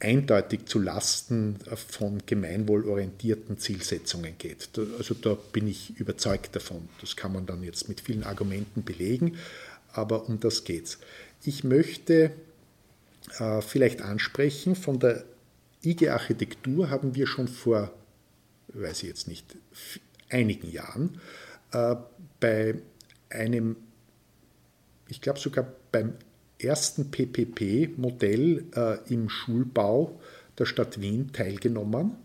eindeutig 0.00 0.64
zu 0.64 0.78
Lasten 0.78 1.58
von 1.90 2.22
gemeinwohlorientierten 2.24 3.58
Zielsetzungen 3.58 4.38
geht. 4.38 4.70
Also 4.96 5.12
da 5.12 5.36
bin 5.52 5.68
ich 5.68 6.00
überzeugt 6.00 6.56
davon. 6.56 6.88
Das 7.02 7.14
kann 7.14 7.34
man 7.34 7.44
dann 7.44 7.62
jetzt 7.62 7.90
mit 7.90 8.00
vielen 8.00 8.24
Argumenten 8.24 8.84
belegen 8.84 9.36
aber 9.94 10.28
um 10.28 10.40
das 10.40 10.64
geht's. 10.64 10.98
Ich 11.44 11.64
möchte 11.64 12.32
äh, 13.38 13.60
vielleicht 13.60 14.02
ansprechen, 14.02 14.76
von 14.76 14.98
der 14.98 15.24
IG 15.82 16.08
Architektur 16.08 16.90
haben 16.90 17.14
wir 17.14 17.26
schon 17.26 17.48
vor, 17.48 17.92
weiß 18.68 19.02
ich 19.02 19.08
jetzt 19.08 19.28
nicht, 19.28 19.56
einigen 20.30 20.70
Jahren 20.70 21.20
äh, 21.72 21.96
bei 22.40 22.76
einem, 23.30 23.76
ich 25.08 25.20
glaube 25.20 25.38
sogar 25.38 25.66
beim 25.92 26.14
ersten 26.58 27.10
PPP-Modell 27.10 28.64
äh, 28.74 29.12
im 29.12 29.28
Schulbau 29.28 30.18
der 30.58 30.66
Stadt 30.66 31.00
Wien 31.00 31.32
teilgenommen. 31.32 32.16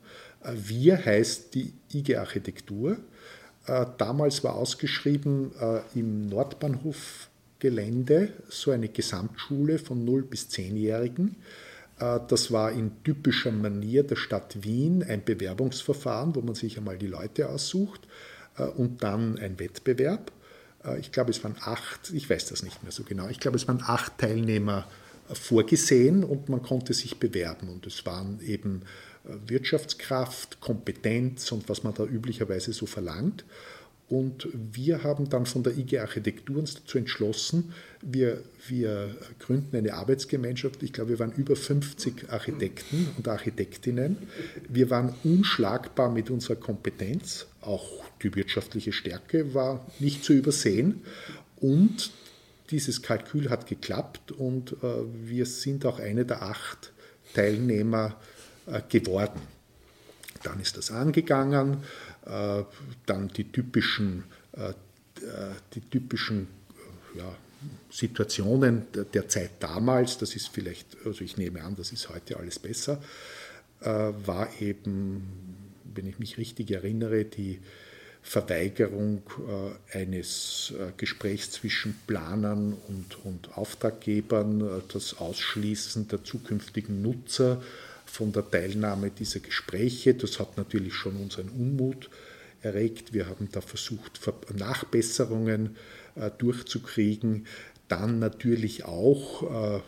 Äh, 0.44 0.54
wir 0.56 1.06
heißt 1.06 1.54
die 1.56 1.74
IG 1.94 2.16
Architektur. 2.16 2.98
Äh, 3.66 3.86
damals 3.98 4.44
war 4.44 4.56
ausgeschrieben 4.56 5.52
äh, 5.60 5.82
im 5.96 6.28
Nordbahnhof 6.28 7.29
Gelände, 7.60 8.34
so 8.50 8.72
eine 8.72 8.90
Gesamtschule 8.90 9.80
von 9.80 10.06
0 10.06 10.24
bis 10.24 10.48
10-Jährigen. 10.50 11.36
Äh, 12.00 12.20
das 12.28 12.52
war 12.52 12.72
in 12.72 13.04
typischer 13.04 13.52
Manier 13.52 14.04
der 14.04 14.16
Stadt 14.16 14.64
Wien 14.64 15.04
ein 15.04 15.24
Bewerbungsverfahren, 15.24 16.36
wo 16.36 16.42
man 16.42 16.56
sich 16.56 16.78
einmal 16.78 16.98
die 16.98 17.08
Leute 17.08 17.50
aussucht 17.50 18.08
äh, 18.58 18.64
und 18.64 19.04
dann 19.04 19.38
ein 19.38 19.60
Wettbewerb. 19.60 20.32
Äh, 20.84 21.00
ich 21.00 21.12
glaube, 21.12 21.32
es 21.32 21.44
waren 21.44 21.56
acht, 21.60 22.12
ich 22.14 22.30
weiß 22.30 22.48
das 22.48 22.64
nicht 22.64 22.82
mehr 22.84 22.92
so 22.92 23.04
genau, 23.04 23.28
ich 23.28 23.40
glaube, 23.40 23.58
es 23.58 23.68
waren 23.68 23.84
acht 23.86 24.18
Teilnehmer 24.18 24.88
vorgesehen 25.32 26.24
und 26.24 26.50
man 26.50 26.64
konnte 26.64 26.94
sich 26.94 27.20
bewerben. 27.20 27.70
Und 27.70 27.86
es 27.86 28.04
waren 28.08 28.40
eben 28.42 28.82
Wirtschaftskraft, 29.24 30.60
Kompetenz 30.60 31.52
und 31.52 31.70
was 31.70 31.84
man 31.84 31.94
da 31.94 32.04
üblicherweise 32.04 32.74
so 32.74 32.88
verlangt. 32.88 33.46
Und 34.10 34.48
wir 34.54 35.04
haben 35.04 35.30
dann 35.30 35.46
von 35.46 35.62
der 35.62 35.78
IG 35.78 36.00
Architektur 36.00 36.58
uns 36.58 36.74
dazu 36.74 36.98
entschlossen, 36.98 37.74
wir, 38.02 38.42
wir 38.68 39.16
gründen 39.38 39.76
eine 39.76 39.94
Arbeitsgemeinschaft. 39.94 40.82
Ich 40.82 40.94
glaube, 40.94 41.12
wir 41.12 41.20
waren 41.20 41.34
über 41.34 41.56
50 41.56 42.30
Architekten 42.30 43.10
und 43.18 43.28
Architektinnen. 43.28 44.18
Wir 44.68 44.90
waren 44.90 45.14
unschlagbar 45.24 46.12
mit 46.12 46.32
unserer 46.32 46.56
Kompetenz. 46.56 47.46
Auch 47.62 48.04
die 48.24 48.34
wirtschaftliche 48.34 48.94
Stärke 48.94 49.54
war 49.54 49.86
nicht 50.00 50.24
zu 50.24 50.34
übersehen. 50.34 51.02
Und 51.58 52.12
dieses 52.72 53.02
Kalkül 53.04 53.50
hat 53.50 53.68
geklappt 53.68 54.32
und 54.32 54.74
äh, 54.84 54.88
wir 55.24 55.46
sind 55.46 55.86
auch 55.86 56.00
eine 56.00 56.26
der 56.26 56.42
acht 56.44 56.92
Teilnehmer 57.34 58.16
äh, 58.66 58.82
geworden. 58.90 59.42
Dann 60.44 60.60
ist 60.60 60.78
das 60.78 60.92
angegangen. 60.92 61.84
Äh, 62.30 62.64
dann 63.06 63.28
die 63.30 63.52
typischen, 63.52 64.24
äh, 64.54 64.74
die 65.74 65.82
typischen 65.82 66.48
ja, 67.16 67.36
Situationen 67.90 68.86
der 69.14 69.28
Zeit 69.28 69.52
damals, 69.60 70.20
das 70.20 70.36
ist 70.36 70.50
vielleicht, 70.50 70.96
also 71.06 71.24
ich 71.24 71.38
nehme 71.38 71.64
an, 71.64 71.76
das 71.76 71.92
ist 71.92 72.10
heute 72.10 72.38
alles 72.38 72.60
besser, 72.60 73.02
äh, 73.82 73.88
war 73.88 74.48
eben, 74.62 75.28
wenn 75.96 76.06
ich 76.08 76.20
mich 76.20 76.38
richtig 76.38 76.70
erinnere, 76.70 77.26
die 77.26 77.60
Verweigerung 78.22 79.24
eines 79.94 80.74
Gesprächs 80.98 81.52
zwischen 81.52 81.98
Planern 82.06 82.74
und, 82.90 83.26
und 83.26 83.58
Auftraggebern, 83.58 84.84
das 84.92 85.18
Ausschließen 85.18 86.10
der 86.10 86.24
zukünftigen 86.26 87.02
Nutzer 87.02 87.62
von 88.10 88.32
der 88.32 88.50
Teilnahme 88.50 89.12
dieser 89.12 89.40
Gespräche. 89.40 90.14
Das 90.14 90.40
hat 90.40 90.58
natürlich 90.58 90.94
schon 90.94 91.16
unseren 91.16 91.50
Unmut 91.50 92.10
erregt. 92.62 93.14
Wir 93.14 93.28
haben 93.28 93.50
da 93.52 93.62
versucht, 93.62 94.20
Nachbesserungen 94.58 95.78
äh, 96.16 96.30
durchzukriegen. 96.38 97.46
Dann 97.88 98.20
natürlich 98.20 98.86
auch 98.86 99.78
äh, 99.78 99.82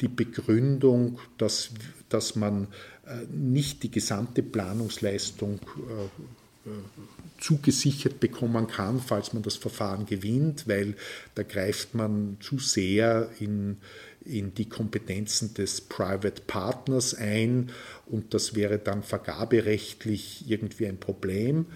die 0.00 0.08
Begründung, 0.08 1.20
dass, 1.38 1.70
dass 2.08 2.36
man 2.36 2.68
äh, 3.06 3.24
nicht 3.30 3.82
die 3.82 3.90
gesamte 3.90 4.42
Planungsleistung 4.42 5.60
zugesichert 7.40 8.20
bekommen 8.20 8.66
kann, 8.66 9.00
falls 9.00 9.32
man 9.32 9.42
das 9.42 9.56
Verfahren 9.56 10.04
gewinnt, 10.04 10.68
weil 10.68 10.96
da 11.34 11.42
greift 11.42 11.94
man 11.94 12.36
zu 12.40 12.58
sehr 12.58 13.30
in 13.38 13.78
in 14.28 14.54
die 14.54 14.68
Kompetenzen 14.68 15.54
des 15.54 15.80
Private 15.80 16.42
Partners 16.46 17.14
ein 17.14 17.70
und 18.06 18.34
das 18.34 18.54
wäre 18.54 18.78
dann 18.78 19.02
vergaberechtlich 19.02 20.44
irgendwie 20.48 20.86
ein 20.86 20.98
Problem. 20.98 21.66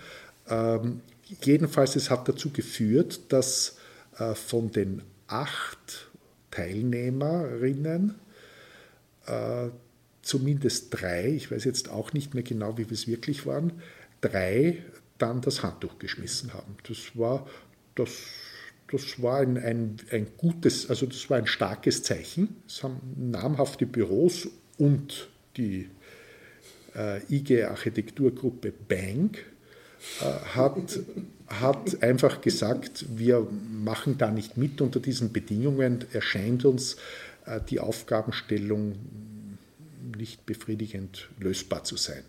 Ähm, 0.48 1.00
jedenfalls, 1.42 1.96
es 1.96 2.10
hat 2.10 2.28
dazu 2.28 2.50
geführt, 2.50 3.20
dass 3.28 3.78
äh, 4.18 4.34
von 4.34 4.70
den 4.70 5.02
acht 5.26 6.10
Teilnehmerinnen 6.50 8.14
äh, 9.26 9.68
zumindest 10.22 10.88
drei, 10.90 11.28
ich 11.28 11.50
weiß 11.50 11.64
jetzt 11.64 11.88
auch 11.88 12.12
nicht 12.12 12.34
mehr 12.34 12.42
genau, 12.42 12.78
wie 12.78 12.86
es 12.90 13.06
wirklich 13.06 13.46
waren, 13.46 13.72
drei 14.20 14.78
dann 15.18 15.40
das 15.40 15.62
Handtuch 15.62 15.98
geschmissen 15.98 16.52
haben. 16.52 16.76
Das 16.88 17.16
war 17.16 17.46
das 17.94 18.10
das 18.92 19.22
war 19.22 19.38
ein, 19.38 19.56
ein, 19.56 19.96
ein 20.10 20.26
gutes, 20.36 20.90
also 20.90 21.06
das 21.06 21.28
war 21.30 21.38
ein 21.38 21.46
starkes 21.46 22.02
Zeichen. 22.02 22.56
Es 22.66 22.82
haben 22.82 23.00
namhafte 23.16 23.86
Büros 23.86 24.48
und 24.76 25.28
die 25.56 25.88
äh, 26.94 27.20
IG 27.34 27.64
Architekturgruppe 27.64 28.70
Bank 28.70 29.38
äh, 30.20 30.24
hat, 30.24 31.00
hat 31.46 32.02
einfach 32.02 32.42
gesagt, 32.42 33.06
wir 33.16 33.46
machen 33.70 34.18
da 34.18 34.30
nicht 34.30 34.58
mit 34.58 34.82
unter 34.82 35.00
diesen 35.00 35.32
Bedingungen, 35.32 36.04
erscheint 36.12 36.66
uns 36.66 36.96
äh, 37.46 37.60
die 37.70 37.80
Aufgabenstellung 37.80 38.96
nicht 40.18 40.44
befriedigend 40.44 41.30
lösbar 41.40 41.84
zu 41.84 41.96
sein. 41.96 42.24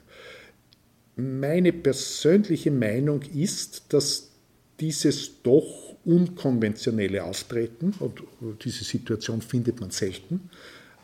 Meine 1.18 1.74
persönliche 1.74 2.72
Meinung 2.72 3.22
ist, 3.22 3.84
dass 3.90 4.32
dieses 4.80 5.42
doch 5.44 5.83
unkonventionelle 6.06 7.24
Auftreten, 7.24 7.94
und 8.00 8.24
diese 8.64 8.84
Situation 8.84 9.42
findet 9.42 9.80
man 9.80 9.92
selten 9.92 10.50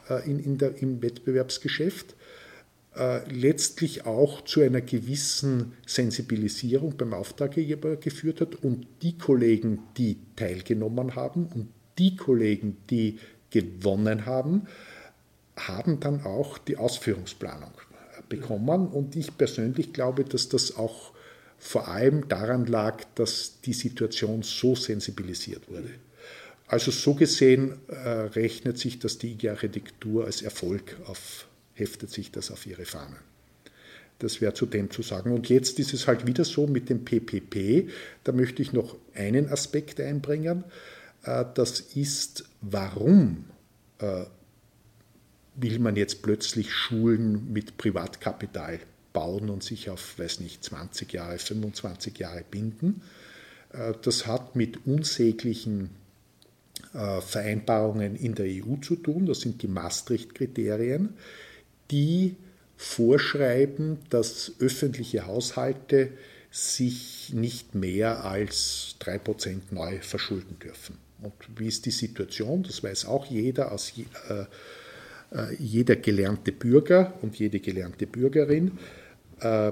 äh, 0.09 0.29
in, 0.29 0.39
in 0.39 0.57
der, 0.57 0.81
im 0.81 1.01
Wettbewerbsgeschäft, 1.01 2.15
äh, 2.95 3.29
letztlich 3.31 4.05
auch 4.05 4.41
zu 4.41 4.61
einer 4.61 4.81
gewissen 4.81 5.73
Sensibilisierung 5.85 6.97
beim 6.97 7.13
Auftraggeber 7.13 7.95
geführt 7.95 8.41
hat 8.41 8.55
und 8.55 8.87
die 9.01 9.17
Kollegen, 9.17 9.79
die 9.97 10.17
teilgenommen 10.35 11.15
haben 11.15 11.45
und 11.45 11.69
die 11.97 12.15
Kollegen, 12.15 12.77
die 12.89 13.19
gewonnen 13.51 14.25
haben, 14.25 14.67
haben 15.55 15.99
dann 15.99 16.23
auch 16.23 16.57
die 16.57 16.77
Ausführungsplanung 16.77 17.71
bekommen. 18.29 18.87
Und 18.87 19.15
ich 19.15 19.37
persönlich 19.37 19.93
glaube, 19.93 20.23
dass 20.23 20.49
das 20.49 20.77
auch 20.77 21.11
vor 21.59 21.89
allem 21.89 22.27
daran 22.27 22.65
lag, 22.65 23.03
dass 23.15 23.59
die 23.61 23.73
Situation 23.73 24.43
so 24.43 24.75
sensibilisiert 24.75 25.69
wurde. 25.69 25.89
Also 26.67 26.91
so 26.91 27.15
gesehen 27.15 27.79
äh, 27.87 27.93
rechnet 28.09 28.77
sich 28.77 28.99
das 28.99 29.17
die 29.17 29.33
IG-Architektur 29.33 30.25
als 30.25 30.41
Erfolg 30.41 30.97
auf, 31.05 31.47
heftet 31.73 32.11
sich 32.11 32.31
das 32.31 32.51
auf 32.51 32.65
ihre 32.65 32.85
Fahnen. 32.85 33.17
Das 34.19 34.41
wäre 34.41 34.53
zu 34.53 34.65
dem 34.65 34.91
zu 34.91 35.01
sagen. 35.01 35.31
Und 35.31 35.49
jetzt 35.49 35.79
ist 35.79 35.93
es 35.93 36.07
halt 36.07 36.27
wieder 36.27 36.45
so 36.45 36.67
mit 36.67 36.89
dem 36.89 37.05
PPP. 37.05 37.89
Da 38.23 38.33
möchte 38.33 38.61
ich 38.61 38.73
noch 38.73 38.97
einen 39.13 39.49
Aspekt 39.49 39.99
einbringen. 39.99 40.63
Äh, 41.23 41.45
das 41.55 41.79
ist, 41.79 42.45
warum 42.61 43.45
äh, 43.99 44.25
will 45.55 45.79
man 45.79 45.95
jetzt 45.95 46.21
plötzlich 46.21 46.71
Schulen 46.71 47.51
mit 47.51 47.77
Privatkapital 47.77 48.79
bauen 49.19 49.49
und 49.49 49.63
sich 49.63 49.89
auf, 49.89 50.17
weiß 50.17 50.39
nicht, 50.39 50.63
20 50.63 51.11
Jahre, 51.11 51.37
25 51.37 52.17
Jahre 52.19 52.45
binden. 52.49 53.01
Äh, 53.73 53.93
das 54.01 54.27
hat 54.27 54.55
mit 54.55 54.87
unsäglichen 54.87 55.89
äh, 56.93 57.19
Vereinbarungen 57.19 58.15
in 58.15 58.33
der 58.35 58.45
EU 58.45 58.77
zu 58.81 58.95
tun. 58.95 59.25
Das 59.25 59.41
sind 59.41 59.61
die 59.61 59.67
Maastricht-Kriterien, 59.67 61.09
die 61.91 62.37
vorschreiben, 62.77 63.97
dass 64.09 64.53
öffentliche 64.59 65.27
Haushalte 65.27 66.13
sich 66.49 67.33
nicht 67.33 67.75
mehr 67.75 68.23
als 68.23 68.95
3% 69.01 69.59
neu 69.71 69.99
verschulden 69.99 70.57
dürfen. 70.59 70.97
Und 71.21 71.33
wie 71.57 71.67
ist 71.67 71.85
die 71.85 71.91
Situation? 71.91 72.63
Das 72.63 72.81
weiß 72.81 73.05
auch 73.05 73.25
jeder 73.25 73.73
aus 73.73 73.91
äh, 73.97 74.45
jeder 75.59 75.97
gelernte 75.97 76.53
Bürger 76.53 77.13
und 77.21 77.37
jede 77.37 77.59
gelernte 77.59 78.07
Bürgerin. 78.07 78.71
Äh, 79.39 79.71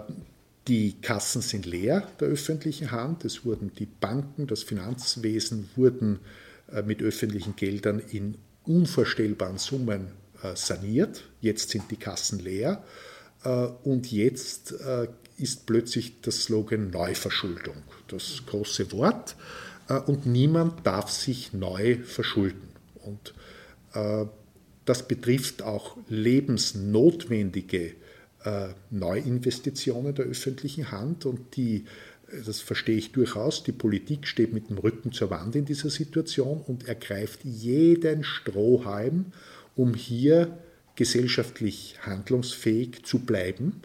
die 0.67 0.99
Kassen 1.01 1.41
sind 1.41 1.65
leer 1.65 2.07
der 2.19 2.27
öffentlichen 2.27 2.91
Hand. 2.91 3.23
Es 3.23 3.45
wurden 3.45 3.71
die 3.73 3.85
Banken, 3.85 4.47
das 4.47 4.63
Finanzwesen 4.63 5.69
wurden 5.75 6.19
äh, 6.71 6.81
mit 6.81 7.01
öffentlichen 7.01 7.55
Geldern 7.55 7.99
in 7.99 8.37
unvorstellbaren 8.65 9.57
Summen 9.57 10.07
äh, 10.43 10.55
saniert. 10.55 11.23
Jetzt 11.39 11.69
sind 11.69 11.89
die 11.89 11.97
Kassen 11.97 12.39
leer. 12.39 12.83
Und 13.83 14.11
jetzt 14.11 14.73
ist 15.37 15.67
plötzlich 15.67 16.21
das 16.21 16.45
Slogan 16.45 16.89
Neuverschuldung, 16.89 17.83
das 18.07 18.41
große 18.47 18.91
Wort. 18.91 19.35
Und 20.07 20.25
niemand 20.25 20.85
darf 20.85 21.11
sich 21.11 21.53
neu 21.53 21.97
verschulden. 22.03 22.67
Und 23.03 23.35
das 24.85 25.07
betrifft 25.07 25.61
auch 25.61 25.97
lebensnotwendige 26.09 27.93
Neuinvestitionen 28.89 30.15
der 30.15 30.25
öffentlichen 30.25 30.91
Hand 30.91 31.25
und 31.25 31.55
die, 31.55 31.85
das 32.45 32.61
verstehe 32.61 32.97
ich 32.97 33.11
durchaus, 33.11 33.63
die 33.63 33.71
Politik 33.71 34.27
steht 34.27 34.53
mit 34.53 34.69
dem 34.69 34.77
Rücken 34.77 35.11
zur 35.11 35.29
Wand 35.29 35.55
in 35.55 35.65
dieser 35.65 35.89
Situation 35.89 36.61
und 36.61 36.87
ergreift 36.87 37.43
jeden 37.43 38.23
Strohhalm, 38.23 39.27
um 39.75 39.93
hier 39.93 40.57
gesellschaftlich 40.95 41.95
handlungsfähig 42.01 43.03
zu 43.03 43.19
bleiben. 43.19 43.81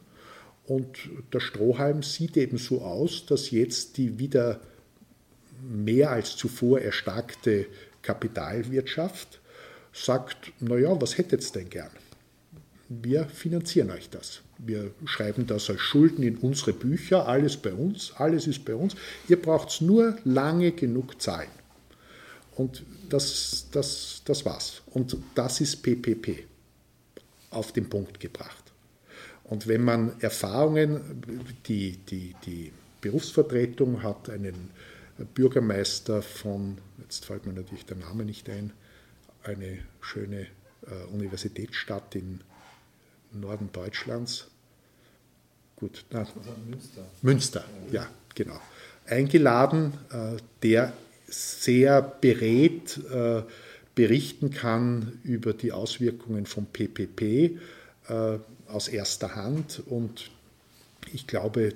Und 0.64 1.10
der 1.32 1.40
Strohhalm 1.40 2.02
sieht 2.02 2.36
eben 2.36 2.58
so 2.58 2.82
aus, 2.82 3.26
dass 3.26 3.50
jetzt 3.50 3.96
die 3.96 4.18
wieder 4.18 4.60
mehr 5.62 6.10
als 6.10 6.36
zuvor 6.36 6.80
erstarkte 6.80 7.66
Kapitalwirtschaft 8.00 9.40
sagt, 9.92 10.52
naja, 10.60 11.00
was 11.00 11.18
hättet 11.18 11.44
ihr 11.44 11.52
denn 11.52 11.70
gern? 11.70 11.90
Wir 13.00 13.24
finanzieren 13.24 13.90
euch 13.90 14.10
das. 14.10 14.42
Wir 14.58 14.92
schreiben 15.06 15.46
das 15.46 15.70
als 15.70 15.80
Schulden 15.80 16.22
in 16.22 16.36
unsere 16.36 16.72
Bücher, 16.72 17.26
alles 17.26 17.56
bei 17.56 17.72
uns, 17.72 18.12
alles 18.16 18.46
ist 18.46 18.64
bei 18.64 18.74
uns. 18.74 18.94
Ihr 19.28 19.40
braucht 19.40 19.70
es 19.70 19.80
nur 19.80 20.18
lange 20.24 20.72
genug 20.72 21.20
zahlen. 21.22 21.48
Und 22.56 22.84
das, 23.08 23.68
das, 23.72 24.22
das 24.24 24.44
war's. 24.44 24.82
Und 24.86 25.16
das 25.34 25.60
ist 25.60 25.82
PPP 25.82 26.44
auf 27.50 27.72
den 27.72 27.88
Punkt 27.88 28.20
gebracht. 28.20 28.72
Und 29.44 29.66
wenn 29.66 29.84
man 29.84 30.20
Erfahrungen, 30.20 31.22
die, 31.66 31.96
die, 31.96 32.34
die 32.44 32.72
Berufsvertretung 33.00 34.02
hat 34.02 34.28
einen 34.28 34.70
Bürgermeister 35.34 36.22
von, 36.22 36.78
jetzt 36.98 37.24
fällt 37.24 37.46
mir 37.46 37.52
natürlich 37.52 37.86
der 37.86 37.96
Name 37.96 38.24
nicht 38.24 38.48
ein, 38.50 38.72
eine 39.44 39.78
schöne 40.00 40.46
äh, 40.86 41.04
Universitätsstadt 41.12 42.14
im 42.16 42.40
Norden 43.40 43.70
Deutschlands. 43.72 44.48
Gut, 45.76 46.04
na, 46.10 46.26
Münster. 46.68 47.04
Münster, 47.22 47.64
ja, 47.90 48.06
genau. 48.34 48.60
Eingeladen, 49.06 49.94
äh, 50.10 50.36
der 50.62 50.92
sehr 51.26 52.02
berät 52.02 53.00
äh, 53.10 53.42
berichten 53.94 54.50
kann 54.50 55.18
über 55.24 55.52
die 55.52 55.72
Auswirkungen 55.72 56.46
von 56.46 56.66
PPP 56.66 57.22
äh, 57.22 58.38
aus 58.68 58.88
erster 58.88 59.34
Hand. 59.34 59.82
Und 59.86 60.30
ich 61.12 61.26
glaube, 61.26 61.74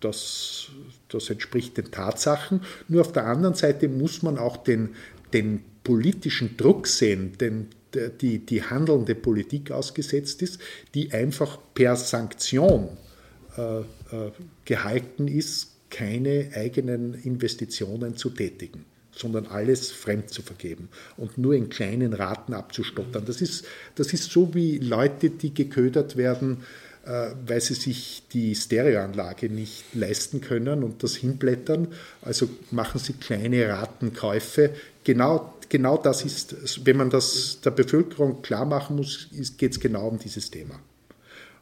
das, 0.00 0.68
das 1.08 1.30
entspricht 1.30 1.76
den 1.76 1.90
Tatsachen. 1.90 2.62
Nur 2.88 3.02
auf 3.02 3.12
der 3.12 3.26
anderen 3.26 3.54
Seite 3.54 3.88
muss 3.88 4.22
man 4.22 4.38
auch 4.38 4.56
den, 4.56 4.94
den 5.32 5.62
politischen 5.84 6.56
Druck 6.56 6.86
sehen, 6.86 7.36
den 7.38 7.68
die, 8.20 8.38
die 8.38 8.62
handelnde 8.62 9.14
Politik 9.14 9.70
ausgesetzt 9.70 10.42
ist, 10.42 10.60
die 10.94 11.12
einfach 11.12 11.58
per 11.74 11.96
Sanktion 11.96 12.88
äh, 13.56 13.80
äh, 13.80 13.84
gehalten 14.64 15.28
ist, 15.28 15.68
keine 15.90 16.50
eigenen 16.54 17.14
Investitionen 17.14 18.16
zu 18.16 18.30
tätigen 18.30 18.84
sondern 19.14 19.46
alles 19.46 19.90
fremd 19.90 20.30
zu 20.30 20.40
vergeben 20.40 20.88
und 21.18 21.36
nur 21.38 21.54
in 21.54 21.68
kleinen 21.68 22.14
Raten 22.14 22.54
abzustottern. 22.54 23.24
Das 23.26 23.42
ist, 23.42 23.66
das 23.94 24.12
ist 24.12 24.30
so 24.30 24.54
wie 24.54 24.78
Leute, 24.78 25.28
die 25.28 25.52
geködert 25.52 26.16
werden, 26.16 26.62
äh, 27.04 27.30
weil 27.46 27.60
sie 27.60 27.74
sich 27.74 28.22
die 28.32 28.54
Stereoanlage 28.54 29.50
nicht 29.50 29.94
leisten 29.94 30.40
können 30.40 30.82
und 30.82 31.02
das 31.02 31.16
hinblättern. 31.16 31.88
Also 32.22 32.48
machen 32.70 32.98
sie 32.98 33.12
kleine 33.12 33.68
Ratenkäufe. 33.68 34.70
Genau, 35.04 35.54
genau 35.72 35.96
das 35.96 36.22
ist, 36.22 36.84
wenn 36.84 36.98
man 36.98 37.08
das 37.08 37.62
der 37.64 37.70
Bevölkerung 37.70 38.42
klar 38.42 38.66
machen 38.66 38.96
muss, 38.96 39.28
geht 39.56 39.72
es 39.72 39.80
genau 39.80 40.06
um 40.06 40.18
dieses 40.18 40.50
Thema. 40.50 40.78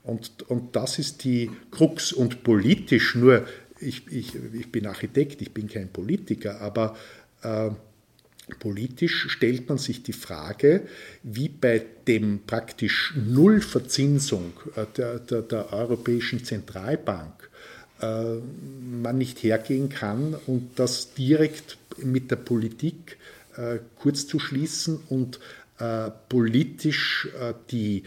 Und, 0.03 0.51
und 0.51 0.75
das 0.75 0.99
ist 0.99 1.23
die 1.23 1.49
Krux. 1.71 2.13
Und 2.13 2.43
politisch 2.43 3.15
nur, 3.15 3.47
ich, 3.79 4.09
ich, 4.11 4.35
ich 4.35 4.73
bin 4.73 4.87
Architekt, 4.87 5.41
ich 5.43 5.53
bin 5.53 5.69
kein 5.69 5.89
Politiker, 5.93 6.61
aber 6.61 6.97
äh, 7.43 7.71
politisch 8.59 9.29
stellt 9.31 9.69
man 9.69 9.79
sich 9.79 10.03
die 10.03 10.13
Frage, 10.13 10.89
wie 11.23 11.49
bei 11.49 11.81
dem 12.09 12.41
praktisch 12.45 13.15
Nullverzinsung 13.15 14.55
äh, 14.75 14.87
der, 14.97 15.21
der, 15.21 15.43
der 15.43 15.73
Europäischen 15.73 16.45
Zentralbank 16.45 17.49
äh, 18.03 18.39
man 19.01 19.19
nicht 19.19 19.41
hergehen 19.45 19.89
kann 19.89 20.35
und 20.49 20.71
das 20.81 21.15
direkt 21.15 21.79
mit 21.99 22.33
der 22.33 22.37
Politik 22.37 23.19
kurz 23.97 24.27
zu 24.27 24.39
schließen 24.39 25.01
und 25.09 25.41
äh, 25.81 26.11
politisch 26.29 27.29
äh, 27.41 27.55
die, 27.71 28.03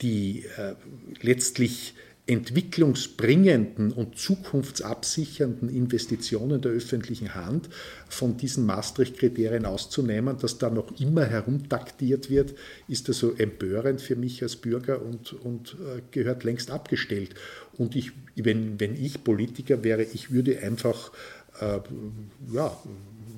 die 0.00 0.46
äh, 0.56 0.74
letztlich 1.20 1.94
entwicklungsbringenden 2.26 3.92
und 3.92 4.18
zukunftsabsichernden 4.18 5.68
Investitionen 5.68 6.60
der 6.60 6.72
öffentlichen 6.72 7.34
Hand 7.34 7.68
von 8.08 8.36
diesen 8.36 8.66
Maastricht-Kriterien 8.66 9.66
auszunehmen, 9.66 10.38
dass 10.38 10.58
da 10.58 10.70
noch 10.70 10.98
immer 11.00 11.24
herumtaktiert 11.24 12.30
wird, 12.30 12.54
ist 12.86 13.08
also 13.08 13.34
empörend 13.34 14.00
für 14.00 14.16
mich 14.16 14.42
als 14.42 14.56
Bürger 14.56 15.02
und, 15.02 15.32
und 15.32 15.74
äh, 15.74 16.02
gehört 16.10 16.44
längst 16.44 16.70
abgestellt. 16.70 17.34
Und 17.76 17.94
ich, 17.94 18.12
wenn, 18.36 18.80
wenn 18.80 18.94
ich 18.94 19.22
Politiker 19.24 19.84
wäre, 19.84 20.02
ich 20.02 20.30
würde 20.30 20.58
einfach 20.60 21.12
äh, 21.60 21.80
ja, 22.52 22.76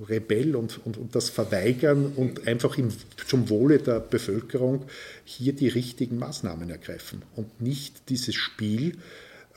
Rebell 0.09 0.57
und, 0.57 0.85
und, 0.85 0.97
und, 0.97 1.15
das 1.15 1.31
verweigern 1.31 2.13
und 2.17 2.47
einfach 2.47 2.79
im, 2.79 2.89
zum 3.27 3.49
Wohle 3.49 3.79
der 3.79 4.01
Bevölkerung 4.01 4.85
hier 5.25 5.53
die 5.53 5.69
richtigen 5.69 6.19
Maßnahmen 6.19 6.71
ergreifen 6.71 7.23
und 7.37 7.61
nicht 7.61 8.09
dieses 8.09 8.35
Spiel 8.35 8.97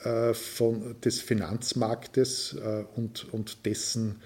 äh, 0.04 0.34
von, 0.34 0.96
des 1.02 1.20
Finanzmarktes 1.20 2.56
äh, 2.62 2.84
und, 2.96 3.32
und 3.32 3.64
dessen, 3.64 4.16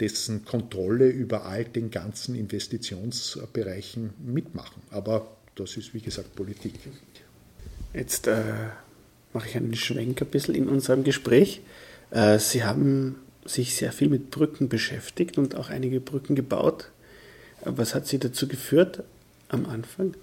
dessen 0.00 0.44
Kontrolle 0.44 1.08
über 1.08 1.46
all 1.46 1.64
den 1.64 1.90
ganzen 1.90 2.34
Investitionsbereichen 2.34 4.10
mitmachen. 4.18 4.82
Aber 4.90 5.36
das 5.54 5.76
ist, 5.76 5.94
wie 5.94 6.00
gesagt, 6.00 6.34
Politik. 6.34 6.74
Jetzt 7.92 8.26
äh, 8.26 8.42
mache 9.32 9.48
ich 9.48 9.56
einen 9.56 9.74
Schwenk 9.74 10.20
ein 10.22 10.28
bisschen 10.28 10.54
in 10.54 10.68
unserem 10.68 11.04
Gespräch. 11.04 11.60
Äh, 12.10 12.38
Sie 12.38 12.64
haben 12.64 13.16
sich 13.44 13.74
sehr 13.74 13.92
viel 13.92 14.08
mit 14.08 14.30
Brücken 14.30 14.68
beschäftigt 14.68 15.38
und 15.38 15.54
auch 15.54 15.70
einige 15.70 16.00
Brücken 16.00 16.34
gebaut. 16.34 16.90
Was 17.64 17.94
hat 17.94 18.06
Sie 18.06 18.18
dazu 18.18 18.48
geführt 18.48 19.02
am 19.48 19.66
Anfang? 19.66 20.14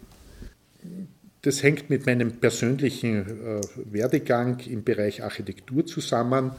Das 1.41 1.63
hängt 1.63 1.89
mit 1.89 2.05
meinem 2.05 2.31
persönlichen 2.31 3.59
äh, 3.59 3.61
Werdegang 3.75 4.59
im 4.61 4.83
Bereich 4.83 5.23
Architektur 5.23 5.85
zusammen. 5.85 6.51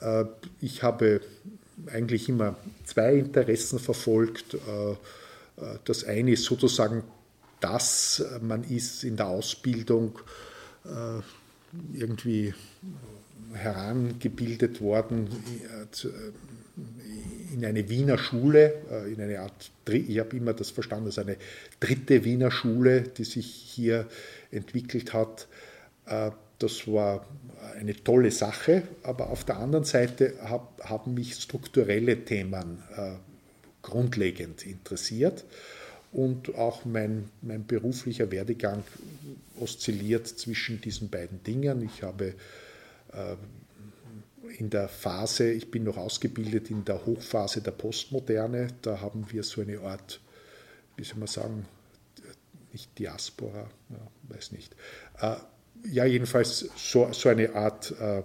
Äh, 0.00 0.24
ich 0.60 0.82
habe 0.82 1.20
eigentlich 1.86 2.28
immer 2.28 2.56
zwei 2.84 3.14
Interessen 3.14 3.78
verfolgt. 3.78 4.54
Äh, 4.54 4.96
das 5.84 6.04
eine 6.04 6.32
ist 6.32 6.44
sozusagen, 6.44 7.04
dass 7.60 8.24
man 8.42 8.64
ist 8.64 9.04
in 9.04 9.16
der 9.16 9.28
Ausbildung 9.28 10.18
irgendwie 11.92 12.52
herangebildet 13.54 14.80
worden 14.80 15.28
äh, 15.28 17.54
in 17.54 17.64
eine 17.64 17.88
Wiener 17.88 18.18
Schule, 18.18 18.74
äh, 18.90 19.12
in 19.12 19.20
eine 19.20 19.40
Art, 19.40 19.70
ich 19.86 20.18
habe 20.18 20.36
immer 20.36 20.52
das 20.52 20.70
verstanden 20.70 21.06
als 21.06 21.18
eine 21.18 21.36
dritte 21.80 22.24
Wiener 22.24 22.50
Schule, 22.50 23.02
die 23.02 23.24
sich 23.24 23.46
hier 23.46 24.06
entwickelt 24.50 25.12
hat. 25.12 25.46
Äh, 26.06 26.30
das 26.58 26.86
war 26.86 27.26
eine 27.78 27.94
tolle 27.94 28.30
Sache, 28.30 28.82
aber 29.02 29.30
auf 29.30 29.44
der 29.44 29.58
anderen 29.58 29.84
Seite 29.84 30.34
haben 30.40 31.14
mich 31.14 31.34
strukturelle 31.34 32.24
Themen 32.24 32.78
grundlegend 33.82 34.64
interessiert 34.64 35.44
und 36.12 36.54
auch 36.54 36.84
mein, 36.84 37.28
mein 37.42 37.66
beruflicher 37.66 38.30
Werdegang 38.30 38.84
oszilliert 39.58 40.28
zwischen 40.28 40.80
diesen 40.80 41.10
beiden 41.10 41.42
Dingen. 41.42 41.82
Ich 41.82 42.02
habe 42.02 42.28
äh, 42.28 42.32
in 44.58 44.70
der 44.70 44.88
Phase, 44.88 45.50
ich 45.50 45.70
bin 45.70 45.84
noch 45.84 45.96
ausgebildet 45.96 46.70
in 46.70 46.84
der 46.84 47.04
Hochphase 47.06 47.60
der 47.60 47.72
Postmoderne, 47.72 48.68
da 48.82 49.00
haben 49.00 49.26
wir 49.30 49.42
so 49.42 49.60
eine 49.60 49.80
Art, 49.80 50.20
wie 50.96 51.04
soll 51.04 51.18
man 51.18 51.28
sagen, 51.28 51.66
nicht 52.72 52.98
Diaspora, 52.98 53.70
ja, 53.90 54.34
weiß 54.34 54.52
nicht. 54.52 54.74
Äh, 55.20 55.36
ja, 55.90 56.04
jedenfalls 56.04 56.70
so, 56.76 57.12
so 57.12 57.28
eine 57.28 57.54
Art 57.54 57.94
äh, 58.00 58.22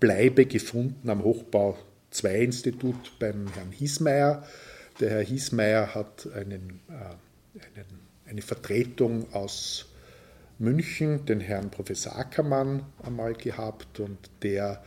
Bleibe 0.00 0.46
gefunden 0.46 1.10
am 1.10 1.24
Hochbau 1.24 1.78
2 2.10 2.40
Institut 2.40 3.18
beim 3.18 3.48
Herrn 3.54 3.72
Hiesmeier. 3.72 4.46
Der 5.00 5.10
Herr 5.10 5.22
Hiesmeier 5.22 5.94
hat 5.94 6.28
einen, 6.32 6.80
einen, 6.88 8.00
eine 8.26 8.42
Vertretung 8.42 9.32
aus 9.32 9.87
München 10.58 11.24
den 11.26 11.40
Herrn 11.40 11.70
Professor 11.70 12.16
Ackermann 12.16 12.84
einmal 13.02 13.34
gehabt 13.34 14.00
und 14.00 14.18
der 14.42 14.82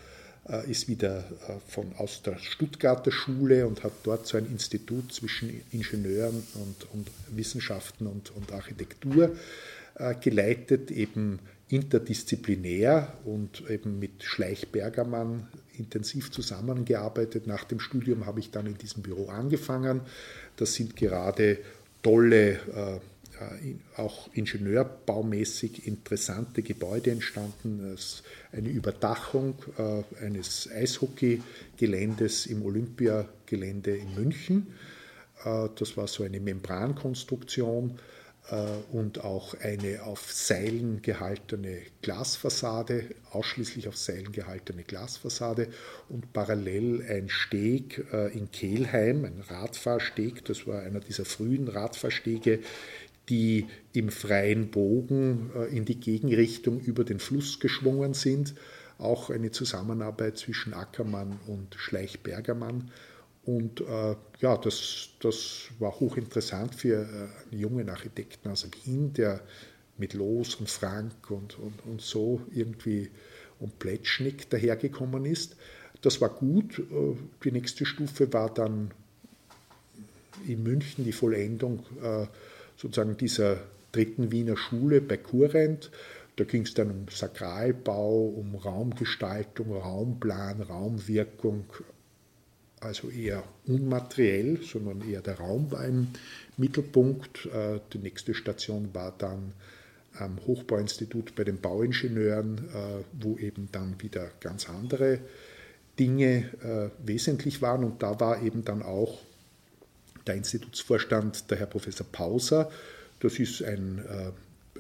äh, 0.50 0.70
ist 0.70 0.88
wieder 0.88 1.20
äh, 1.20 1.54
von, 1.68 1.94
aus 1.98 2.22
der 2.24 2.38
Stuttgarter 2.38 3.12
Schule 3.12 3.68
und 3.68 3.84
hat 3.84 3.94
dort 4.04 4.28
so 4.28 4.38
ein 4.38 4.46
Institut 4.48 5.14
zwischen 5.14 5.62
Ingenieuren 5.72 6.44
und, 6.56 6.94
und 6.94 7.08
Wissenschaften 7.30 8.08
und, 8.08 8.36
und 8.36 8.52
Architektur 8.52 9.36
äh, 9.96 10.16
geleitet, 10.16 10.92
eben 10.92 11.40
interdisziplinär 11.70 13.14
und 13.24 13.70
eben 13.70 13.98
mit 13.98 14.24
Schleich-Bergermann 14.24 15.48
intensiv 15.78 16.32
zusammengearbeitet. 16.32 17.48
Nach 17.48 17.64
dem 17.64 17.80
Studium 17.80 18.26
habe 18.26 18.42
ich 18.42 18.52
dann 18.52 18.66
in 18.66 18.78
diesem 18.78 19.04
Büro 19.04 19.30
angefangen. 19.30 20.02
Das 20.58 20.74
sind 20.74 20.98
gerade 20.98 21.60
tolle 22.04 22.54
äh, 22.54 23.00
auch 23.98 24.30
ingenieurbaumäßig 24.34 25.88
interessante 25.88 26.62
Gebäude 26.62 27.12
entstanden. 27.12 27.98
Eine 28.52 28.70
Überdachung 28.70 29.56
äh, 29.78 30.26
eines 30.26 30.70
Eishockeygeländes 30.72 32.46
im 32.46 32.64
Olympiagelände 32.64 33.96
in 33.96 34.16
München. 34.16 34.68
Das 35.44 35.98
war 35.98 36.08
so 36.08 36.24
eine 36.24 36.40
Membrankonstruktion 36.40 37.98
und 38.92 39.24
auch 39.24 39.56
eine 39.60 40.04
auf 40.04 40.32
Seilen 40.32 41.02
gehaltene 41.02 41.80
Glasfassade, 42.04 43.06
ausschließlich 43.32 43.88
auf 43.88 43.98
Seilen 43.98 44.32
gehaltene 44.34 44.84
Glasfassade 44.84 45.70
und 46.10 46.32
parallel 46.32 47.04
ein 47.10 47.30
Steg 47.30 48.06
in 48.34 48.52
Kehlheim, 48.52 49.26
ein 49.26 49.44
Radfahrsteg, 49.48 50.46
das 50.46 50.68
war 50.68 50.84
einer 50.84 51.00
dieser 51.00 51.26
frühen 51.26 51.68
Radfahrstege, 51.68 52.60
die 53.32 53.68
im 53.94 54.10
freien 54.10 54.72
Bogen 54.72 55.52
äh, 55.56 55.76
in 55.76 55.86
die 55.86 56.00
Gegenrichtung 56.00 56.82
über 56.82 57.06
den 57.06 57.20
Fluss 57.20 57.62
geschwungen 57.62 58.14
sind. 58.14 58.54
Auch 59.00 59.30
eine 59.30 59.52
Zusammenarbeit 59.52 60.38
zwischen 60.38 60.74
Ackermann 60.74 61.40
und 61.48 61.74
Schleichbergermann. 61.76 62.92
Und 63.46 63.82
äh, 63.82 64.16
ja, 64.42 64.58
das, 64.58 65.10
das 65.22 65.70
war 65.80 66.00
hochinteressant 66.00 66.76
für 66.76 67.04
äh, 67.04 67.52
einen 67.52 67.60
jungen 67.60 67.90
Architekten 67.90 68.50
aus 68.50 68.68
Wien, 68.84 69.14
der 69.14 69.42
mit 69.98 70.14
Los 70.14 70.56
und 70.56 70.70
Frank 70.70 71.32
und, 71.32 71.58
und, 71.58 71.86
und 71.86 72.02
so 72.02 72.42
irgendwie 72.54 73.10
und 73.60 73.80
Pletschnik 73.80 74.50
dahergekommen 74.50 75.26
ist. 75.26 75.56
Das 76.02 76.20
war 76.20 76.30
gut. 76.30 76.80
Äh, 76.80 77.16
die 77.46 77.52
nächste 77.54 77.86
Stufe 77.86 78.32
war 78.34 78.54
dann 78.54 78.92
in 80.46 80.64
München 80.64 81.06
die 81.06 81.12
Vollendung 81.14 81.86
sozusagen 82.82 83.18
dieser 83.18 83.58
dritten 83.92 84.32
Wiener 84.32 84.58
Schule 84.58 85.02
bei 85.02 85.18
Kurrent. 85.18 85.92
Da 86.38 86.46
ging 86.46 86.64
es 86.64 86.74
dann 86.74 86.90
um 86.90 87.06
Sakralbau, 87.10 88.26
um 88.26 88.56
Raumgestaltung, 88.56 89.74
Raumplan, 89.74 90.62
Raumwirkung, 90.62 91.66
also 92.80 93.10
eher 93.10 93.44
unmateriell, 93.68 94.60
sondern 94.64 95.08
eher 95.08 95.22
der 95.22 95.38
Raum 95.38 95.72
war 95.72 95.86
im 95.86 96.08
Mittelpunkt. 96.58 97.46
Äh, 97.46 97.80
die 97.94 98.00
nächste 98.00 98.34
Station 98.34 98.90
war 98.94 99.14
dann 99.18 99.54
am 100.18 100.40
Hochbauinstitut 100.48 101.36
bei 101.36 101.44
den 101.44 101.62
Bauingenieuren, 101.62 102.58
äh, 102.58 103.04
wo 103.22 103.38
eben 103.38 103.70
dann 103.72 104.02
wieder 104.02 104.32
ganz 104.40 104.68
andere 104.68 105.20
Dinge 106.00 106.50
äh, 106.64 106.90
wesentlich 107.06 107.62
waren. 107.62 107.84
Und 107.84 108.02
da 108.02 108.20
war 108.20 108.42
eben 108.42 108.66
dann 108.66 108.82
auch 108.82 109.20
der 110.28 110.36
Institutsvorstand, 110.36 111.50
der 111.50 111.60
Herr 111.60 111.68
Professor 111.68 112.06
Pauser. 112.12 112.72
Das 113.20 113.40
ist 113.40 113.64
ein 113.64 114.04
äh, 114.08 114.32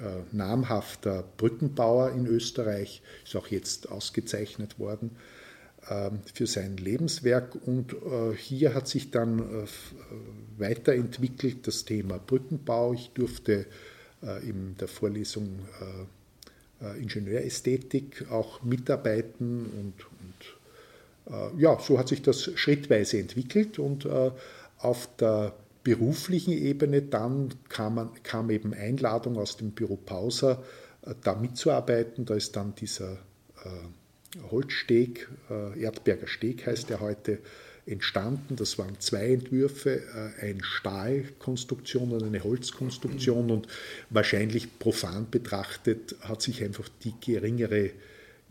äh, 0.02 0.24
namhafter 0.32 1.24
Brückenbauer 1.38 2.12
in 2.12 2.26
Österreich, 2.26 3.02
ist 3.26 3.36
auch 3.36 3.48
jetzt 3.48 3.92
ausgezeichnet 3.92 4.80
worden 4.80 5.12
äh, 5.88 6.10
für 6.34 6.48
sein 6.48 6.78
Lebenswerk. 6.78 7.56
Und 7.66 7.94
äh, 7.94 8.36
hier 8.36 8.74
hat 8.74 8.88
sich 8.88 9.12
dann 9.12 9.40
äh, 9.40 9.68
weiterentwickelt 10.58 11.68
das 11.68 11.86
Thema 11.86 12.20
Brückenbau. 12.20 12.94
Ich 12.94 13.12
durfte 13.14 13.66
äh, 14.24 14.48
in 14.48 14.76
der 14.78 14.88
Vorlesung 14.88 15.60
Ingenieurästhetik 17.00 18.32
auch 18.32 18.64
mitarbeiten 18.64 19.68
und, 19.68 19.94
und 21.30 21.60
ja, 21.62 21.80
so 21.80 22.00
hat 22.00 22.08
sich 22.08 22.24
das 22.24 22.50
schrittweise 22.56 23.20
entwickelt 23.20 23.78
und 23.78 24.08
auf 24.82 25.10
der 25.18 25.54
beruflichen 25.84 26.54
Ebene 26.54 27.02
dann 27.02 27.54
kam, 27.70 28.12
kam 28.24 28.50
eben 28.50 28.74
Einladung 28.74 29.38
aus 29.38 29.58
dem 29.58 29.72
Büro 29.72 29.96
Pauser, 29.96 30.64
äh, 31.04 31.16
da 31.24 31.36
mitzuarbeiten. 31.36 32.26
Da 32.26 32.36
ist 32.36 32.56
dann 32.56 32.76
dieser 32.76 33.14
äh, 33.64 34.42
Holzsteg, 34.52 35.28
äh, 35.50 35.82
Erdberger 35.82 36.28
Steg 36.28 36.66
heißt 36.66 36.90
der 36.90 37.00
heute, 37.00 37.40
entstanden. 37.86 38.56
Das 38.56 38.78
waren 38.78 39.00
zwei 39.00 39.34
Entwürfe, 39.34 40.02
äh, 40.02 40.46
eine 40.46 40.64
Stahlkonstruktion 40.64 42.12
und 42.12 42.24
eine 42.24 42.44
Holzkonstruktion. 42.44 43.52
Und 43.52 43.68
wahrscheinlich 44.10 44.80
profan 44.80 45.30
betrachtet 45.30 46.16
hat 46.22 46.42
sich 46.42 46.64
einfach 46.64 46.88
die 47.04 47.14
geringere 47.20 47.92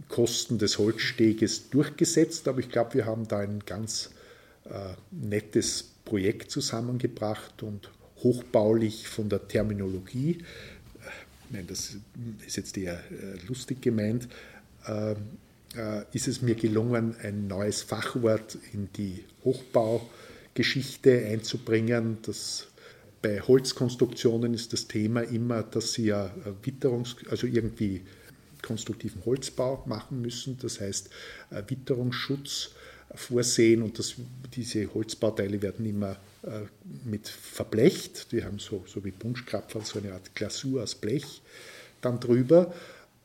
Kosten 0.09 0.59
des 0.59 0.78
Holzsteges 0.78 1.70
durchgesetzt. 1.70 2.49
Aber 2.49 2.61
ich 2.61 2.70
glaube, 2.70 2.95
wir 2.95 3.07
haben 3.07 3.28
da 3.28 3.39
ein 3.39 3.61
ganz 3.64 4.11
äh, 4.64 4.95
nettes 5.11 5.89
Projekt 6.05 6.51
zusammengebracht 6.51 7.62
und 7.62 7.90
hochbaulich 8.22 9.09
von 9.09 9.28
der 9.28 9.46
Terminologie, 9.48 10.38
ich 11.51 11.55
meine, 11.55 11.66
das 11.66 11.96
ist 12.46 12.57
jetzt 12.57 12.78
eher 12.78 13.01
äh, 13.11 13.46
lustig 13.48 13.82
gemeint, 13.82 14.28
äh, 14.86 15.12
äh, 15.76 16.05
ist 16.12 16.28
es 16.28 16.42
mir 16.42 16.55
gelungen, 16.55 17.16
ein 17.20 17.48
neues 17.48 17.82
Fachwort 17.82 18.57
in 18.72 18.88
die 18.96 19.24
Hochbaugeschichte 19.44 21.26
einzubringen. 21.26 22.18
Das 22.22 22.68
bei 23.20 23.40
Holzkonstruktionen 23.40 24.55
ist 24.55 24.72
das 24.72 24.86
Thema 24.86 25.22
immer, 25.22 25.64
dass 25.64 25.92
sie 25.94 26.07
ja 26.07 26.32
Witterungs-, 26.62 27.28
also 27.28 27.48
irgendwie 27.48 28.03
konstruktiven 28.62 29.24
Holzbau 29.24 29.82
machen 29.86 30.22
müssen, 30.22 30.57
das 30.62 30.80
heißt 30.80 31.11
Witterungsschutz 31.66 32.70
vorsehen 33.15 33.83
und 33.83 33.99
das, 33.99 34.15
diese 34.55 34.93
Holzbauteile 34.93 35.61
werden 35.63 35.85
immer 35.87 36.17
äh, 36.43 36.63
mit 37.05 37.29
verblecht. 37.29 38.33
Die 38.33 38.45
haben 38.45 38.59
so, 38.59 38.85
so 38.87 39.05
wie 39.05 39.11
Bunschkrapferl 39.11 39.85
so 39.85 39.99
eine 39.99 40.13
Art 40.13 40.35
Glasur 40.35 40.83
aus 40.83 40.95
Blech 40.95 41.43
dann 42.01 42.21
drüber. 42.21 42.73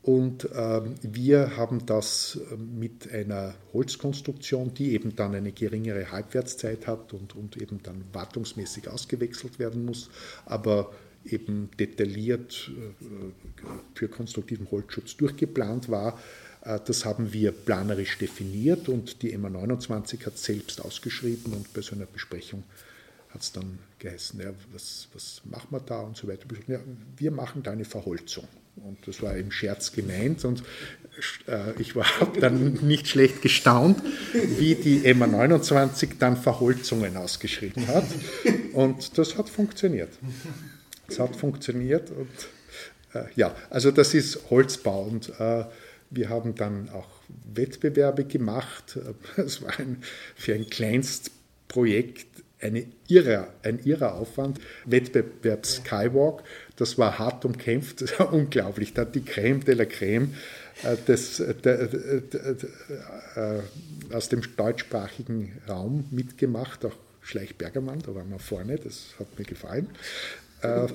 Und 0.02 0.48
ähm, 0.56 0.96
wir 1.02 1.58
haben 1.58 1.86
das 1.88 2.40
äh, 2.52 2.58
mit 2.58 3.12
einer 3.12 3.56
Holzkonstruktion, 3.74 4.74
die 4.74 4.92
eben 4.92 5.16
dann 5.16 5.34
eine 5.34 5.52
geringere 5.52 6.12
Halbwertszeit 6.12 6.86
hat 6.86 7.14
und, 7.14 7.36
und 7.36 7.58
eben 7.58 7.82
dann 7.82 8.04
wartungsmäßig 8.14 8.88
ausgewechselt 8.88 9.58
werden 9.58 9.84
muss, 9.84 10.12
aber 10.46 10.92
eben 11.26 11.72
detailliert 11.80 12.70
äh, 12.70 13.66
für 13.96 14.08
konstruktiven 14.08 14.70
Holzschutz 14.70 15.18
durchgeplant 15.18 15.90
war, 15.90 16.20
das 16.66 17.06
haben 17.06 17.32
wir 17.32 17.52
planerisch 17.52 18.18
definiert 18.18 18.90
und 18.90 19.22
die 19.22 19.38
MA29 19.38 20.26
hat 20.26 20.38
selbst 20.38 20.82
ausgeschrieben 20.82 21.54
und 21.54 21.72
bei 21.74 21.82
so 21.82 21.96
einer 21.96 22.08
Besprechung 22.08 22.64
hat 23.30 23.42
es 23.42 23.52
dann 23.52 23.78
geheißen, 24.00 24.40
ja, 24.40 24.50
was, 24.72 25.08
was 25.14 25.42
machen 25.44 25.68
wir 25.70 25.82
da 25.82 26.00
und 26.00 26.18
so 26.18 26.28
weiter. 26.28 26.46
Ja, 26.68 26.80
wir 27.18 27.32
machen 27.32 27.62
da 27.62 27.72
eine 27.72 27.86
Verholzung. 27.86 28.48
Und 28.78 28.98
das 29.08 29.22
war 29.22 29.36
im 29.38 29.52
Scherz 29.52 29.92
gemeint 29.94 30.44
und 30.44 30.64
äh, 31.48 31.80
ich 31.80 31.96
war 31.96 32.06
dann 32.40 32.74
nicht 32.82 33.08
schlecht 33.08 33.42
gestaunt, 33.42 34.02
wie 34.34 34.76
die 34.76 35.02
MA29 35.02 36.18
dann 36.20 36.36
Verholzungen 36.36 37.16
ausgeschrieben 37.16 37.88
hat. 37.88 38.06
Und 38.74 39.18
das 39.18 39.38
hat 39.38 39.50
funktioniert. 39.50 40.12
Es 41.08 41.20
hat 41.20 41.36
funktioniert 41.36 42.10
und 42.12 42.30
äh, 43.14 43.26
ja, 43.36 43.56
also 43.70 43.92
das 43.92 44.14
ist 44.14 44.50
Holzbau 44.50 45.04
und 45.04 45.32
äh, 45.40 45.66
wir 46.10 46.30
haben 46.30 46.56
dann 46.56 46.90
auch 46.90 47.10
Wettbewerbe 47.54 48.26
gemacht. 48.26 48.98
Es 49.38 49.62
war 49.62 49.78
ein, 49.80 50.04
für 50.36 50.54
ein 50.54 50.68
Kleinstprojekt 50.68 52.28
eine 52.62 52.86
irre, 53.08 53.48
ein 53.64 53.80
irrer 53.84 54.16
Aufwand. 54.16 54.60
Wettbewerb 54.86 55.66
Skywalk, 55.66 56.44
das 56.76 56.98
war 56.98 57.20
hart 57.20 57.46
umkämpft, 57.46 58.02
das 58.02 58.20
war 58.20 58.34
unglaublich. 58.34 58.94
Da 58.94 59.02
hat 59.02 59.16
die 59.16 59.24
Creme 59.24 59.64
de 59.64 59.76
la 59.76 59.86
Creme 59.86 60.34
äh, 60.84 60.96
des, 61.08 61.38
der, 61.38 61.88
der, 61.88 62.22
der, 62.22 62.56
äh, 63.36 64.14
aus 64.14 64.30
dem 64.30 64.42
deutschsprachigen 64.56 65.62
Raum 65.68 66.06
mitgemacht, 66.12 66.86
auch 66.86 66.96
Schleichbergermann, 67.22 68.00
da 68.06 68.14
waren 68.14 68.30
wir 68.30 68.40
vorne, 68.40 68.78
das 68.78 69.16
hat 69.20 69.28
mir 69.38 69.46
gefallen. 69.46 69.90
Äh, 70.62 70.88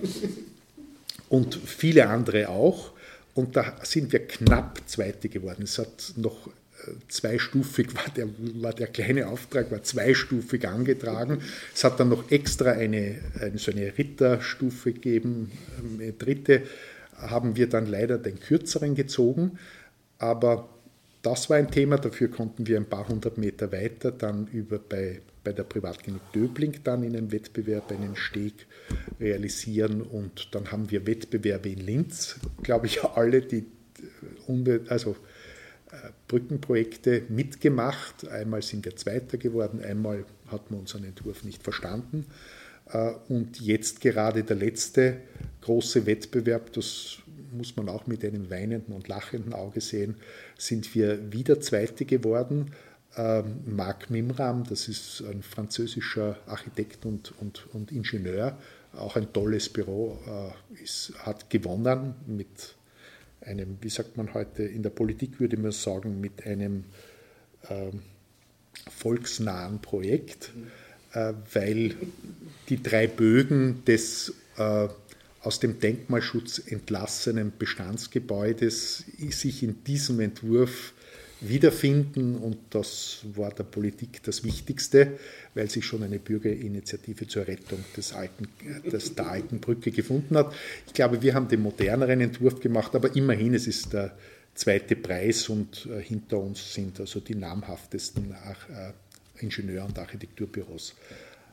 und 1.29 1.55
viele 1.55 2.09
andere 2.09 2.49
auch. 2.49 2.93
Und 3.35 3.57
da 3.57 3.77
sind 3.83 4.13
wir 4.13 4.27
knapp 4.27 4.81
Zweite 4.87 5.29
geworden. 5.29 5.63
Es 5.63 5.79
hat 5.79 6.15
noch 6.17 6.49
äh, 6.49 6.93
zweistufig, 7.09 7.95
war 7.95 8.13
der, 8.17 8.29
war 8.39 8.73
der 8.73 8.89
kleine 8.89 9.29
Auftrag, 9.29 9.71
war 9.71 9.83
zweistufig 9.83 10.67
angetragen. 10.67 11.41
Es 11.75 11.85
hat 11.85 12.01
dann 12.01 12.09
noch 12.09 12.31
extra 12.31 12.73
eine, 12.73 13.21
eine 13.41 13.59
so 13.59 13.71
eine 13.73 13.97
Ritterstufe 13.97 14.93
gegeben. 14.93 15.53
Eine 15.95 16.05
ähm, 16.09 16.19
dritte 16.19 16.63
haben 17.17 17.57
wir 17.57 17.69
dann 17.69 17.87
leider 17.87 18.19
den 18.19 18.41
kürzeren 18.41 18.95
gezogen. 18.95 19.59
Aber 20.19 20.69
das 21.23 21.51
war 21.51 21.57
ein 21.57 21.71
Thema, 21.71 21.99
dafür 21.99 22.29
konnten 22.29 22.67
wir 22.67 22.77
ein 22.79 22.89
paar 22.89 23.09
hundert 23.09 23.39
Meter 23.39 23.73
weiter 23.73 24.11
dann 24.11 24.47
über 24.49 24.79
bei 24.79 25.21
bei 25.43 25.53
der 25.53 25.65
Privatklinik 25.65 26.21
Döbling 26.33 26.81
dann 26.85 27.03
in 27.03 27.17
einem 27.17 27.33
Wettbewerb 27.33 27.91
einen 27.91 28.17
Steg 28.17 28.67
realisieren 29.19 30.03
und 30.03 30.55
dann 30.55 30.71
haben 30.71 30.91
wir 30.91 31.07
Wettbewerbe 31.07 31.71
in 31.71 31.81
Linz, 31.81 32.37
glaube 32.63 32.87
ich, 32.87 33.03
alle, 33.03 33.43
die 33.43 33.67
also 34.89 35.17
äh, 35.93 36.11
Brückenprojekte 36.29 37.23
mitgemacht. 37.29 38.29
Einmal 38.29 38.63
sind 38.63 38.85
wir 38.85 38.97
Zweiter 38.97 39.39
geworden, 39.39 39.83
einmal 39.83 40.25
hat 40.49 40.71
man 40.71 40.81
unseren 40.81 41.05
Entwurf 41.05 41.45
nicht 41.45 41.63
verstanden. 41.63 42.27
Äh, 42.93 43.13
und 43.29 43.61
jetzt 43.61 44.01
gerade 44.01 44.45
der 44.45 44.57
letzte 44.57 45.19
große 45.63 46.07
Wettbewerb, 46.07 46.73
das 46.73 47.19
muss 47.53 47.77
man 47.77 47.89
auch 47.89 48.07
mit 48.07 48.25
einem 48.25 48.51
weinenden 48.51 48.95
und 48.95 49.09
lachenden 49.09 49.53
Auge 49.53 49.81
sehen, 49.81 50.17
sind 50.57 50.95
wir 50.95 51.33
wieder 51.33 51.61
Zweite 51.61 52.05
geworden 52.05 52.73
Marc 53.17 54.09
Mimram, 54.09 54.65
das 54.65 54.87
ist 54.87 55.23
ein 55.23 55.43
französischer 55.43 56.39
Architekt 56.47 57.05
und, 57.05 57.33
und, 57.41 57.67
und 57.73 57.91
Ingenieur, 57.91 58.57
auch 58.93 59.17
ein 59.17 59.33
tolles 59.33 59.69
Büro, 59.69 60.19
äh, 60.27 60.83
ist, 60.83 61.13
hat 61.19 61.51
gewonnen 61.51 62.15
mit 62.27 62.77
einem, 63.41 63.79
wie 63.81 63.91
sagt 63.91 64.17
man 64.17 64.35
heute, 64.35 64.63
in 64.63 64.83
der 64.83 64.91
Politik 64.91 65.41
würde 65.41 65.57
man 65.57 65.73
sagen, 65.73 66.21
mit 66.21 66.47
einem 66.47 66.85
ähm, 67.69 68.03
volksnahen 68.91 69.81
Projekt, 69.81 70.53
äh, 71.13 71.33
weil 71.53 71.95
die 72.69 72.83
drei 72.83 73.07
Bögen 73.07 73.85
des 73.85 74.35
äh, 74.57 74.89
aus 75.43 75.59
dem 75.59 75.81
Denkmalschutz 75.81 76.61
entlassenen 76.67 77.53
Bestandsgebäudes 77.59 79.05
sich 79.31 79.63
in 79.63 79.83
diesem 79.85 80.21
Entwurf 80.21 80.93
wiederfinden 81.41 82.37
und 82.37 82.59
das 82.71 83.21
war 83.35 83.51
der 83.51 83.65
Politik 83.65 84.23
das 84.25 84.45
Wichtigste, 84.45 85.19
weil 85.55 85.71
sich 85.71 85.85
schon 85.85 86.03
eine 86.03 86.19
Bürgerinitiative 86.19 87.27
zur 87.27 87.47
Rettung 87.47 87.83
des 87.97 88.13
alten, 88.13 88.49
des, 88.91 89.15
der 89.15 89.29
alten 89.29 89.61
Brücke 89.61 89.91
gefunden 89.91 90.37
hat. 90.37 90.55
Ich 90.87 90.93
glaube, 90.93 91.23
wir 91.23 91.35
haben 91.35 91.49
den 91.49 91.63
moderneren 91.63 92.21
Entwurf 92.21 92.61
gemacht, 92.61 92.95
aber 92.95 93.15
immerhin, 93.17 93.55
es 93.55 93.67
ist 93.67 93.93
der 93.93 94.17
zweite 94.55 94.97
Preis 94.97 95.49
und 95.49 95.87
äh, 95.87 96.03
hinter 96.03 96.39
uns 96.39 96.75
sind 96.75 97.01
also 97.01 97.21
die 97.21 97.35
namhaftesten 97.35 98.33
äh, 98.33 98.93
Ingenieur- 99.43 99.87
und 99.87 99.99
Architekturbüros 99.99 100.95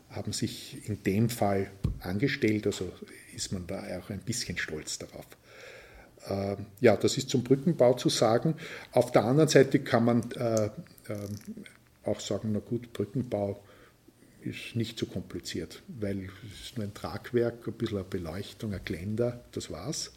haben 0.09 0.33
sich 0.33 0.87
in 0.87 1.03
dem 1.03 1.29
Fall 1.29 1.69
angestellt, 1.99 2.65
also 2.65 2.91
ist 3.35 3.51
man 3.51 3.67
da 3.67 3.83
auch 3.97 4.09
ein 4.09 4.19
bisschen 4.19 4.57
stolz 4.57 4.97
darauf. 4.97 5.27
Ähm, 6.29 6.65
ja, 6.79 6.95
das 6.95 7.17
ist 7.17 7.29
zum 7.29 7.43
Brückenbau 7.43 7.93
zu 7.93 8.09
sagen. 8.09 8.55
Auf 8.91 9.11
der 9.11 9.25
anderen 9.25 9.49
Seite 9.49 9.79
kann 9.79 10.05
man 10.05 10.31
äh, 10.31 10.65
äh, 10.65 10.69
auch 12.03 12.19
sagen, 12.19 12.51
na 12.51 12.59
gut, 12.59 12.93
Brückenbau 12.93 13.61
ist 14.41 14.75
nicht 14.75 14.97
so 14.97 15.05
kompliziert, 15.05 15.81
weil 15.87 16.29
es 16.53 16.69
ist 16.69 16.77
nur 16.77 16.85
ein 16.85 16.93
Tragwerk, 16.93 17.67
ein 17.67 17.73
bisschen 17.73 17.97
eine 17.97 18.07
Beleuchtung, 18.07 18.73
ein 18.73 18.81
Geländer, 18.83 19.43
das 19.51 19.71
war's. 19.71 20.11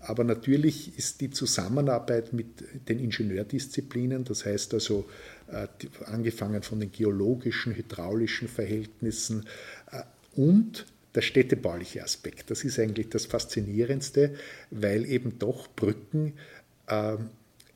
Aber 0.00 0.24
natürlich 0.24 0.96
ist 0.98 1.20
die 1.20 1.30
Zusammenarbeit 1.30 2.32
mit 2.32 2.88
den 2.88 2.98
Ingenieurdisziplinen, 2.98 4.24
das 4.24 4.44
heißt 4.44 4.74
also 4.74 5.08
äh, 5.48 5.66
angefangen 6.04 6.62
von 6.62 6.80
den 6.80 6.92
geologischen, 6.92 7.74
hydraulischen 7.74 8.46
Verhältnissen 8.46 9.46
äh, 9.90 10.02
und 10.38 10.86
der 11.16 11.22
städtebauliche 11.22 12.04
Aspekt. 12.04 12.50
Das 12.50 12.64
ist 12.64 12.78
eigentlich 12.78 13.08
das 13.08 13.26
Faszinierendste, 13.26 14.34
weil 14.70 15.04
eben 15.06 15.38
doch 15.38 15.68
Brücken 15.74 16.34
äh, 16.86 17.16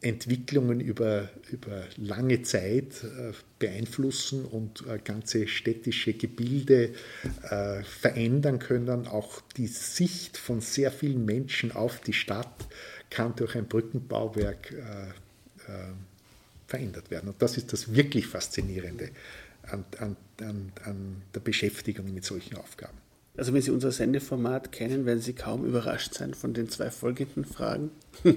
Entwicklungen 0.03 0.81
über, 0.81 1.29
über 1.51 1.85
lange 1.97 2.43
Zeit 2.43 3.05
äh, 3.05 3.33
beeinflussen 3.59 4.47
und 4.47 4.85
äh, 4.87 4.99
ganze 4.99 5.47
städtische 5.47 6.15
Gebilde 6.15 6.95
äh, 7.43 7.83
verändern 7.83 8.59
können. 8.59 9.07
Auch 9.07 9.43
die 9.57 9.67
Sicht 9.67 10.39
von 10.39 10.61
sehr 10.61 10.91
vielen 10.91 11.25
Menschen 11.27 11.73
auf 11.73 12.01
die 12.01 12.15
Stadt 12.15 12.67
kann 13.11 13.35
durch 13.37 13.57
ein 13.57 13.67
Brückenbauwerk 13.67 14.73
verändert 16.67 17.11
werden. 17.11 17.29
Und 17.29 17.43
das 17.43 17.57
ist 17.57 17.73
das 17.73 17.95
wirklich 17.95 18.27
Faszinierende 18.27 19.11
an, 19.63 19.85
an, 19.99 20.17
an, 20.41 20.73
an 20.85 21.23
der 21.35 21.41
Beschäftigung 21.41 22.13
mit 22.13 22.25
solchen 22.25 22.57
Aufgaben. 22.57 23.00
Also 23.41 23.55
wenn 23.55 23.63
Sie 23.63 23.71
unser 23.71 23.91
Sendeformat 23.91 24.71
kennen, 24.71 25.07
werden 25.07 25.23
Sie 25.23 25.33
kaum 25.33 25.65
überrascht 25.65 26.13
sein 26.13 26.35
von 26.35 26.53
den 26.53 26.69
zwei 26.69 26.91
folgenden 26.91 27.45
Fragen. 27.45 27.91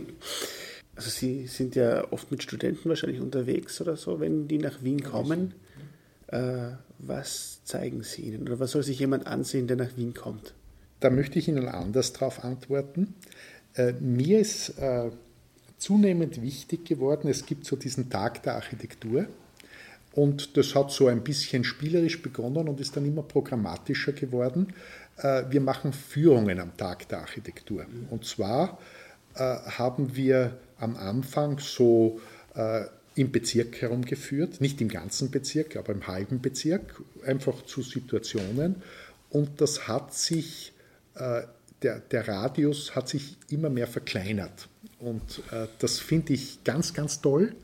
Also 0.96 1.10
Sie 1.10 1.48
sind 1.48 1.76
ja 1.76 2.12
oft 2.12 2.30
mit 2.30 2.44
Studenten 2.44 2.88
wahrscheinlich 2.88 3.20
unterwegs 3.20 3.82
oder 3.82 3.98
so, 3.98 4.20
wenn 4.20 4.48
die 4.48 4.60
nach 4.60 4.84
Wien 4.84 5.02
kommen. 5.02 5.56
Äh, 6.28 6.74
was 7.00 7.62
zeigen 7.66 8.04
Sie 8.04 8.22
ihnen 8.22 8.44
oder 8.44 8.60
was 8.60 8.72
soll 8.72 8.84
sich 8.84 9.00
jemand 9.00 9.26
ansehen, 9.26 9.66
der 9.66 9.76
nach 9.76 9.98
Wien 9.98 10.14
kommt? 10.14 10.54
Da 11.00 11.10
möchte 11.10 11.40
ich 11.40 11.48
Ihnen 11.48 11.68
anders 11.68 12.14
darauf 12.14 12.44
antworten. 12.44 13.16
Äh, 13.74 13.94
mir 13.94 14.40
ist 14.40 14.78
äh, 14.78 15.10
zunehmend 15.80 16.44
wichtig 16.44 16.86
geworden, 16.86 17.28
es 17.28 17.48
gibt 17.48 17.66
so 17.66 17.76
diesen 17.76 18.12
Tag 18.12 18.44
der 18.44 18.54
Architektur. 18.54 19.26
Und 20.16 20.58
das 20.58 20.76
hat 20.76 20.92
so 20.92 21.08
ein 21.08 21.24
bisschen 21.24 21.64
spielerisch 21.64 22.22
begonnen 22.22 22.68
und 22.68 22.80
ist 22.80 22.96
dann 22.96 23.06
immer 23.06 23.24
programmatischer 23.24 24.14
geworden. 24.14 24.74
Äh, 25.18 25.44
wir 25.50 25.62
machen 25.62 25.92
Führungen 25.92 26.60
am 26.60 26.76
Tag 26.78 27.08
der 27.10 27.20
Architektur. 27.20 27.86
Und 28.10 28.26
zwar 28.26 28.78
äh, 29.36 29.40
haben 29.40 30.16
wir 30.16 30.58
am 30.78 30.96
Anfang 30.96 31.58
so 31.60 32.20
äh, 32.56 32.84
im 33.16 33.32
Bezirk 33.32 33.82
herumgeführt, 33.82 34.62
nicht 34.62 34.82
im 34.82 34.90
ganzen 34.90 35.32
Bezirk, 35.32 35.76
aber 35.76 35.94
im 35.94 36.06
halben 36.08 36.42
Bezirk, 36.42 37.02
einfach 37.26 37.64
zu 37.66 37.82
Situationen. 37.82 38.82
Und 39.30 39.62
das 39.62 39.88
hat 39.88 40.14
sich, 40.16 40.74
der, 41.16 42.00
der 42.00 42.28
Radius 42.28 42.96
hat 42.96 43.08
sich 43.08 43.38
immer 43.50 43.70
mehr 43.70 43.86
verkleinert. 43.86 44.68
Und 45.00 45.44
das 45.78 46.00
finde 46.00 46.34
ich 46.34 46.64
ganz, 46.64 46.96
ganz 46.96 47.22
toll. 47.22 47.56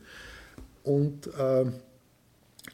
Und 0.84 1.30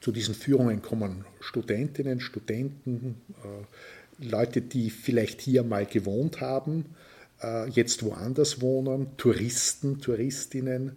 zu 0.05 0.11
diesen 0.11 0.35
Führungen 0.35 0.83
kommen 0.83 1.25
Studentinnen, 1.39 2.19
Studenten, 2.19 3.15
äh, 3.43 4.23
Leute, 4.23 4.61
die 4.61 4.91
vielleicht 4.91 5.41
hier 5.41 5.63
mal 5.63 5.87
gewohnt 5.87 6.41
haben, 6.41 6.85
äh, 7.41 7.67
jetzt 7.71 8.03
woanders 8.03 8.61
wohnen, 8.61 9.17
Touristen, 9.17 9.99
Touristinnen, 9.99 10.91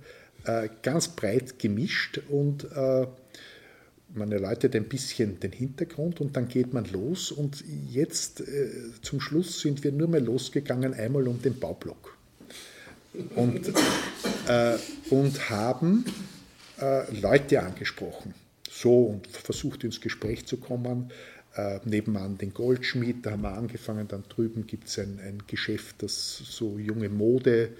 äh, 0.45 0.69
ganz 0.83 1.09
breit 1.09 1.59
gemischt 1.59 2.21
und 2.29 2.67
man 4.15 4.31
erläutert 4.31 4.77
ein 4.77 4.89
bisschen 4.89 5.41
den 5.41 5.53
Hintergrund 5.53 6.21
und 6.21 6.37
dann 6.37 6.49
geht 6.49 6.75
man 6.75 6.85
los 6.93 7.33
und 7.33 7.65
jetzt 7.91 8.43
zum 9.03 9.21
Schluss 9.21 9.61
sind 9.61 9.85
wir 9.85 9.93
nur 9.93 10.09
mehr 10.09 10.21
losgegangen 10.21 10.93
einmal 10.93 11.29
um 11.29 11.41
den 11.41 11.59
Baublock. 11.59 12.17
Und, 13.37 13.73
und 15.11 15.51
haben 15.51 16.05
Leute 17.11 17.63
angesprochen 17.63 18.33
so 18.81 19.05
und 19.05 19.27
versucht 19.27 19.85
ins 19.85 20.01
Gespräch 20.01 20.47
zu 20.47 20.59
kommen. 20.59 21.11
Äh, 21.55 21.81
nebenan 21.85 22.39
den 22.39 22.53
Goldschmied, 22.53 23.25
da 23.25 23.33
haben 23.33 23.43
wir 23.43 23.55
angefangen, 23.55 24.07
dann 24.07 24.23
drüben 24.29 24.67
gibt 24.67 24.89
es 24.89 24.99
ein, 24.99 25.19
ein 25.19 25.43
Geschäft, 25.47 26.03
das 26.03 26.37
so 26.37 26.79
junge 26.79 27.09
Mode 27.09 27.71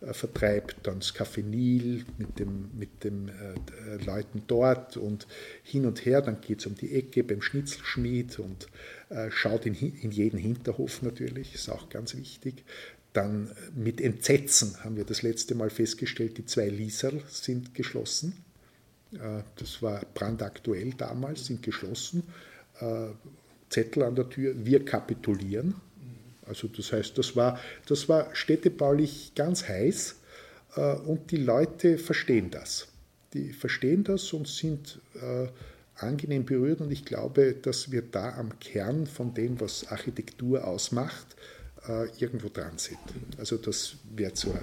äh, 0.00 0.12
vertreibt, 0.12 0.86
dann 0.86 1.00
das 1.00 1.14
Café 1.14 1.42
Nil 1.42 2.04
mit 2.16 2.38
den 2.38 2.70
mit 2.76 3.04
dem, 3.04 3.28
äh, 3.28 4.04
Leuten 4.04 4.42
dort 4.46 4.96
und 4.96 5.26
hin 5.62 5.86
und 5.86 6.04
her, 6.06 6.22
dann 6.22 6.40
geht 6.40 6.60
es 6.60 6.66
um 6.66 6.74
die 6.74 6.94
Ecke 6.94 7.22
beim 7.22 7.42
Schnitzelschmied 7.42 8.38
und 8.38 8.68
äh, 9.10 9.30
schaut 9.30 9.66
in, 9.66 9.74
in 9.74 10.10
jeden 10.10 10.38
Hinterhof 10.38 11.02
natürlich, 11.02 11.54
ist 11.54 11.68
auch 11.68 11.90
ganz 11.90 12.16
wichtig. 12.16 12.64
Dann 13.12 13.48
äh, 13.48 13.78
mit 13.78 14.00
Entsetzen 14.00 14.82
haben 14.82 14.96
wir 14.96 15.04
das 15.04 15.22
letzte 15.22 15.54
Mal 15.54 15.70
festgestellt, 15.70 16.38
die 16.38 16.46
zwei 16.46 16.68
Lieserl 16.68 17.20
sind 17.28 17.74
geschlossen. 17.74 18.47
Äh, 19.12 19.42
das 19.56 19.82
war 19.82 20.00
brandaktuell 20.14 20.92
damals, 20.96 21.46
sind 21.46 21.62
geschlossen. 21.62 22.22
Äh, 22.80 23.08
Zettel 23.70 24.02
an 24.02 24.14
der 24.14 24.28
Tür, 24.28 24.54
wir 24.56 24.84
kapitulieren. 24.84 25.74
Also 26.46 26.68
das 26.68 26.92
heißt, 26.92 27.18
das 27.18 27.36
war, 27.36 27.60
das 27.86 28.08
war 28.08 28.34
städtebaulich 28.34 29.32
ganz 29.34 29.68
heiß 29.68 30.16
äh, 30.76 30.94
und 30.94 31.30
die 31.30 31.36
Leute 31.36 31.98
verstehen 31.98 32.50
das. 32.50 32.88
Die 33.34 33.52
verstehen 33.52 34.04
das 34.04 34.32
und 34.32 34.48
sind 34.48 35.00
angenehm 35.96 36.46
berührt 36.46 36.80
und 36.80 36.90
ich 36.90 37.04
glaube, 37.04 37.52
dass 37.52 37.92
wir 37.92 38.00
da 38.00 38.34
am 38.38 38.58
Kern 38.58 39.06
von 39.06 39.34
dem, 39.34 39.60
was 39.60 39.86
Architektur 39.88 40.66
ausmacht, 40.66 41.36
irgendwo 42.18 42.48
dran 42.48 42.78
sind. 42.78 42.98
Also 43.36 43.58
das 43.58 43.96
wäre 44.16 44.32
zur 44.32 44.58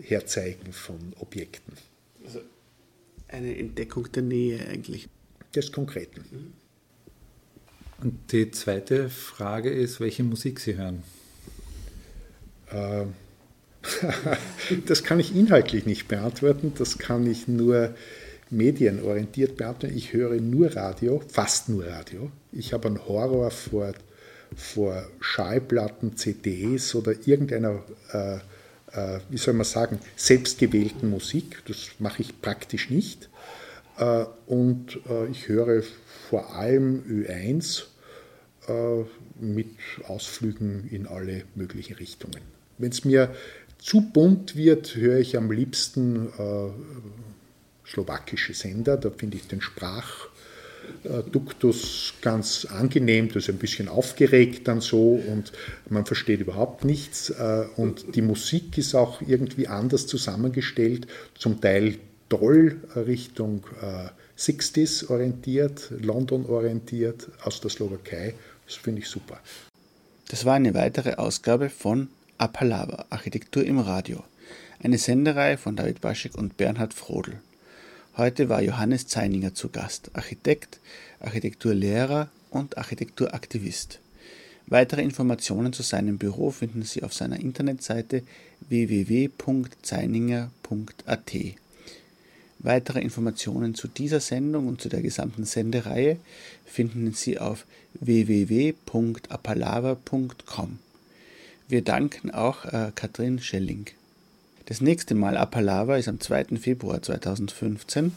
Herzeigen 0.00 0.72
von 0.72 1.12
Objekten. 1.18 1.72
Also 2.24 2.42
eine 3.32 3.56
Entdeckung 3.56 4.10
der 4.12 4.22
Nähe 4.22 4.66
eigentlich. 4.68 5.08
Des 5.54 5.70
Konkreten. 5.70 6.54
Und 8.00 8.32
die 8.32 8.50
zweite 8.50 9.10
Frage 9.10 9.70
ist, 9.70 10.00
welche 10.00 10.22
Musik 10.24 10.60
Sie 10.60 10.76
hören. 10.76 11.02
Ähm, 12.70 13.12
das 14.86 15.02
kann 15.04 15.20
ich 15.20 15.36
inhaltlich 15.36 15.86
nicht 15.86 16.08
beantworten, 16.08 16.72
das 16.78 16.98
kann 16.98 17.30
ich 17.30 17.48
nur 17.48 17.94
medienorientiert 18.50 19.56
beantworten. 19.56 19.96
Ich 19.96 20.12
höre 20.12 20.40
nur 20.40 20.74
Radio, 20.74 21.22
fast 21.28 21.68
nur 21.68 21.86
Radio. 21.86 22.30
Ich 22.52 22.72
habe 22.72 22.88
einen 22.88 23.06
Horror 23.06 23.50
vor, 23.50 23.92
vor 24.54 25.06
Schallplatten, 25.20 26.16
CDs 26.16 26.94
oder 26.94 27.14
irgendeiner 27.26 27.82
äh, 28.12 28.38
äh, 28.92 29.20
wie 29.30 29.38
soll 29.38 29.54
man 29.54 29.64
sagen, 29.64 29.98
selbstgewählten 30.16 31.10
Musik. 31.10 31.62
Das 31.66 31.90
mache 31.98 32.22
ich 32.22 32.40
praktisch 32.40 32.90
nicht. 32.90 33.28
Äh, 33.98 34.24
und 34.46 35.00
äh, 35.08 35.26
ich 35.30 35.48
höre 35.48 35.82
vor 36.28 36.54
allem 36.54 37.02
Ö1 37.08 37.84
mit 39.40 39.70
Ausflügen 40.06 40.88
in 40.88 41.08
alle 41.08 41.42
möglichen 41.56 41.94
Richtungen. 41.94 42.40
Wenn 42.78 42.92
es 42.92 43.04
mir 43.04 43.34
zu 43.78 44.00
bunt 44.02 44.54
wird, 44.54 44.94
höre 44.94 45.18
ich 45.18 45.36
am 45.36 45.50
liebsten 45.50 46.28
slowakische 47.84 48.54
Sender. 48.54 48.96
Da 48.96 49.10
finde 49.10 49.38
ich 49.38 49.48
den 49.48 49.60
Sprachduktus 51.02 52.14
ganz 52.20 52.66
angenehm, 52.66 53.28
das 53.28 53.44
ist 53.44 53.48
ein 53.50 53.58
bisschen 53.58 53.88
aufgeregt 53.88 54.68
dann 54.68 54.80
so 54.80 55.14
und 55.14 55.52
man 55.88 56.06
versteht 56.06 56.40
überhaupt 56.40 56.84
nichts. 56.84 57.30
Äh, 57.30 57.64
und 57.76 58.14
die 58.14 58.22
Musik 58.22 58.78
ist 58.78 58.94
auch 58.94 59.20
irgendwie 59.20 59.68
anders 59.68 60.06
zusammengestellt, 60.06 61.06
zum 61.38 61.60
Teil 61.60 61.98
toll 62.28 62.80
Richtung 62.96 63.64
60s 64.38 65.04
äh, 65.04 65.12
orientiert, 65.12 65.90
London 66.00 66.46
orientiert, 66.46 67.28
aus 67.42 67.60
der 67.60 67.70
Slowakei. 67.70 68.34
Das 68.66 68.76
finde 68.76 69.02
ich 69.02 69.08
super. 69.08 69.40
Das 70.28 70.44
war 70.44 70.54
eine 70.54 70.72
weitere 70.72 71.14
Ausgabe 71.14 71.68
von 71.68 72.08
Apalava, 72.38 73.06
Architektur 73.10 73.64
im 73.64 73.78
Radio. 73.78 74.24
Eine 74.82 74.98
Sendereihe 74.98 75.58
von 75.58 75.76
David 75.76 76.00
Baschek 76.00 76.36
und 76.36 76.56
Bernhard 76.56 76.94
Frodel. 76.94 77.34
Heute 78.16 78.48
war 78.50 78.60
Johannes 78.60 79.06
Zeininger 79.06 79.54
zu 79.54 79.70
Gast, 79.70 80.10
Architekt, 80.12 80.80
Architekturlehrer 81.20 82.28
und 82.50 82.76
Architekturaktivist. 82.76 84.00
Weitere 84.66 85.02
Informationen 85.02 85.72
zu 85.72 85.82
seinem 85.82 86.18
Büro 86.18 86.50
finden 86.50 86.82
Sie 86.82 87.04
auf 87.04 87.14
seiner 87.14 87.40
Internetseite 87.40 88.22
www.zeininger.at. 88.68 91.32
Weitere 92.58 93.00
Informationen 93.00 93.74
zu 93.74 93.88
dieser 93.88 94.20
Sendung 94.20 94.68
und 94.68 94.82
zu 94.82 94.90
der 94.90 95.00
gesamten 95.00 95.46
Sendereihe 95.46 96.18
finden 96.66 97.14
Sie 97.14 97.38
auf 97.38 97.64
www.apalava.com. 97.94 100.78
Wir 101.66 101.82
danken 101.82 102.30
auch 102.30 102.66
äh, 102.66 102.92
Katrin 102.94 103.40
Schelling. 103.40 103.86
Das 104.66 104.80
nächste 104.80 105.14
Mal 105.14 105.36
Apalava 105.36 105.96
ist 105.96 106.08
am 106.08 106.20
2. 106.20 106.56
Februar 106.56 107.02
2015 107.02 108.12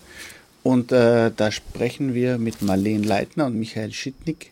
und 0.63 0.91
äh, 0.91 1.31
da 1.35 1.51
sprechen 1.51 2.13
wir 2.13 2.37
mit 2.37 2.61
Marlene 2.61 3.05
Leitner 3.05 3.47
und 3.47 3.57
Michael 3.57 3.91
Schittnick 3.91 4.51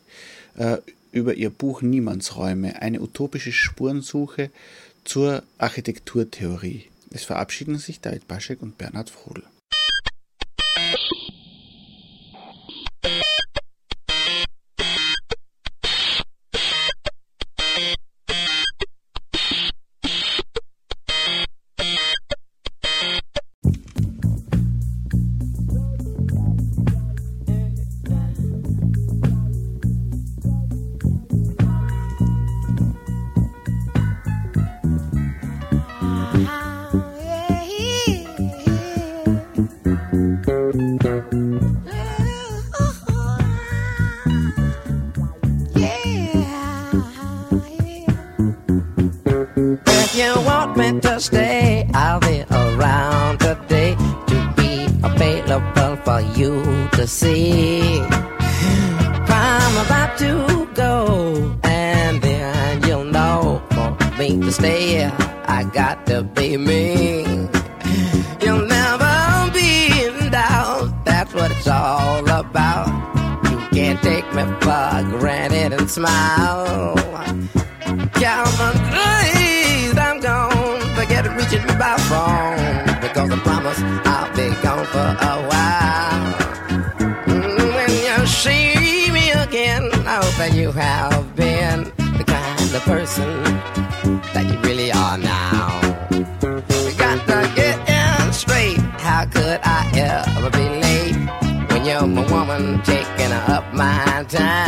äh, 0.57 0.77
über 1.11 1.35
ihr 1.35 1.49
Buch 1.51 1.81
Niemandsräume, 1.81 2.81
eine 2.81 3.01
utopische 3.01 3.51
Spurensuche 3.51 4.49
zur 5.03 5.43
Architekturtheorie. 5.59 6.85
Es 7.11 7.23
verabschieden 7.23 7.77
sich 7.77 8.01
David 8.01 8.27
Baschek 8.27 8.61
und 8.61 8.77
Bernhard 8.77 9.11
Frodel. 9.11 9.43
person 92.85 93.43
that 94.33 94.45
you 94.49 94.59
really 94.59 94.91
are 94.91 95.17
now. 95.17 95.79
We 96.85 96.93
got 96.95 97.19
to 97.27 97.51
get 97.55 97.77
in 97.87 98.33
straight. 98.33 98.77
How 98.99 99.25
could 99.25 99.59
I 99.63 99.89
ever 99.95 100.49
be 100.49 100.67
late 100.85 101.15
when 101.71 101.85
you're 101.85 102.07
my 102.07 102.29
woman 102.31 102.81
taking 102.83 103.31
up 103.31 103.73
my 103.73 104.25
time? 104.27 104.62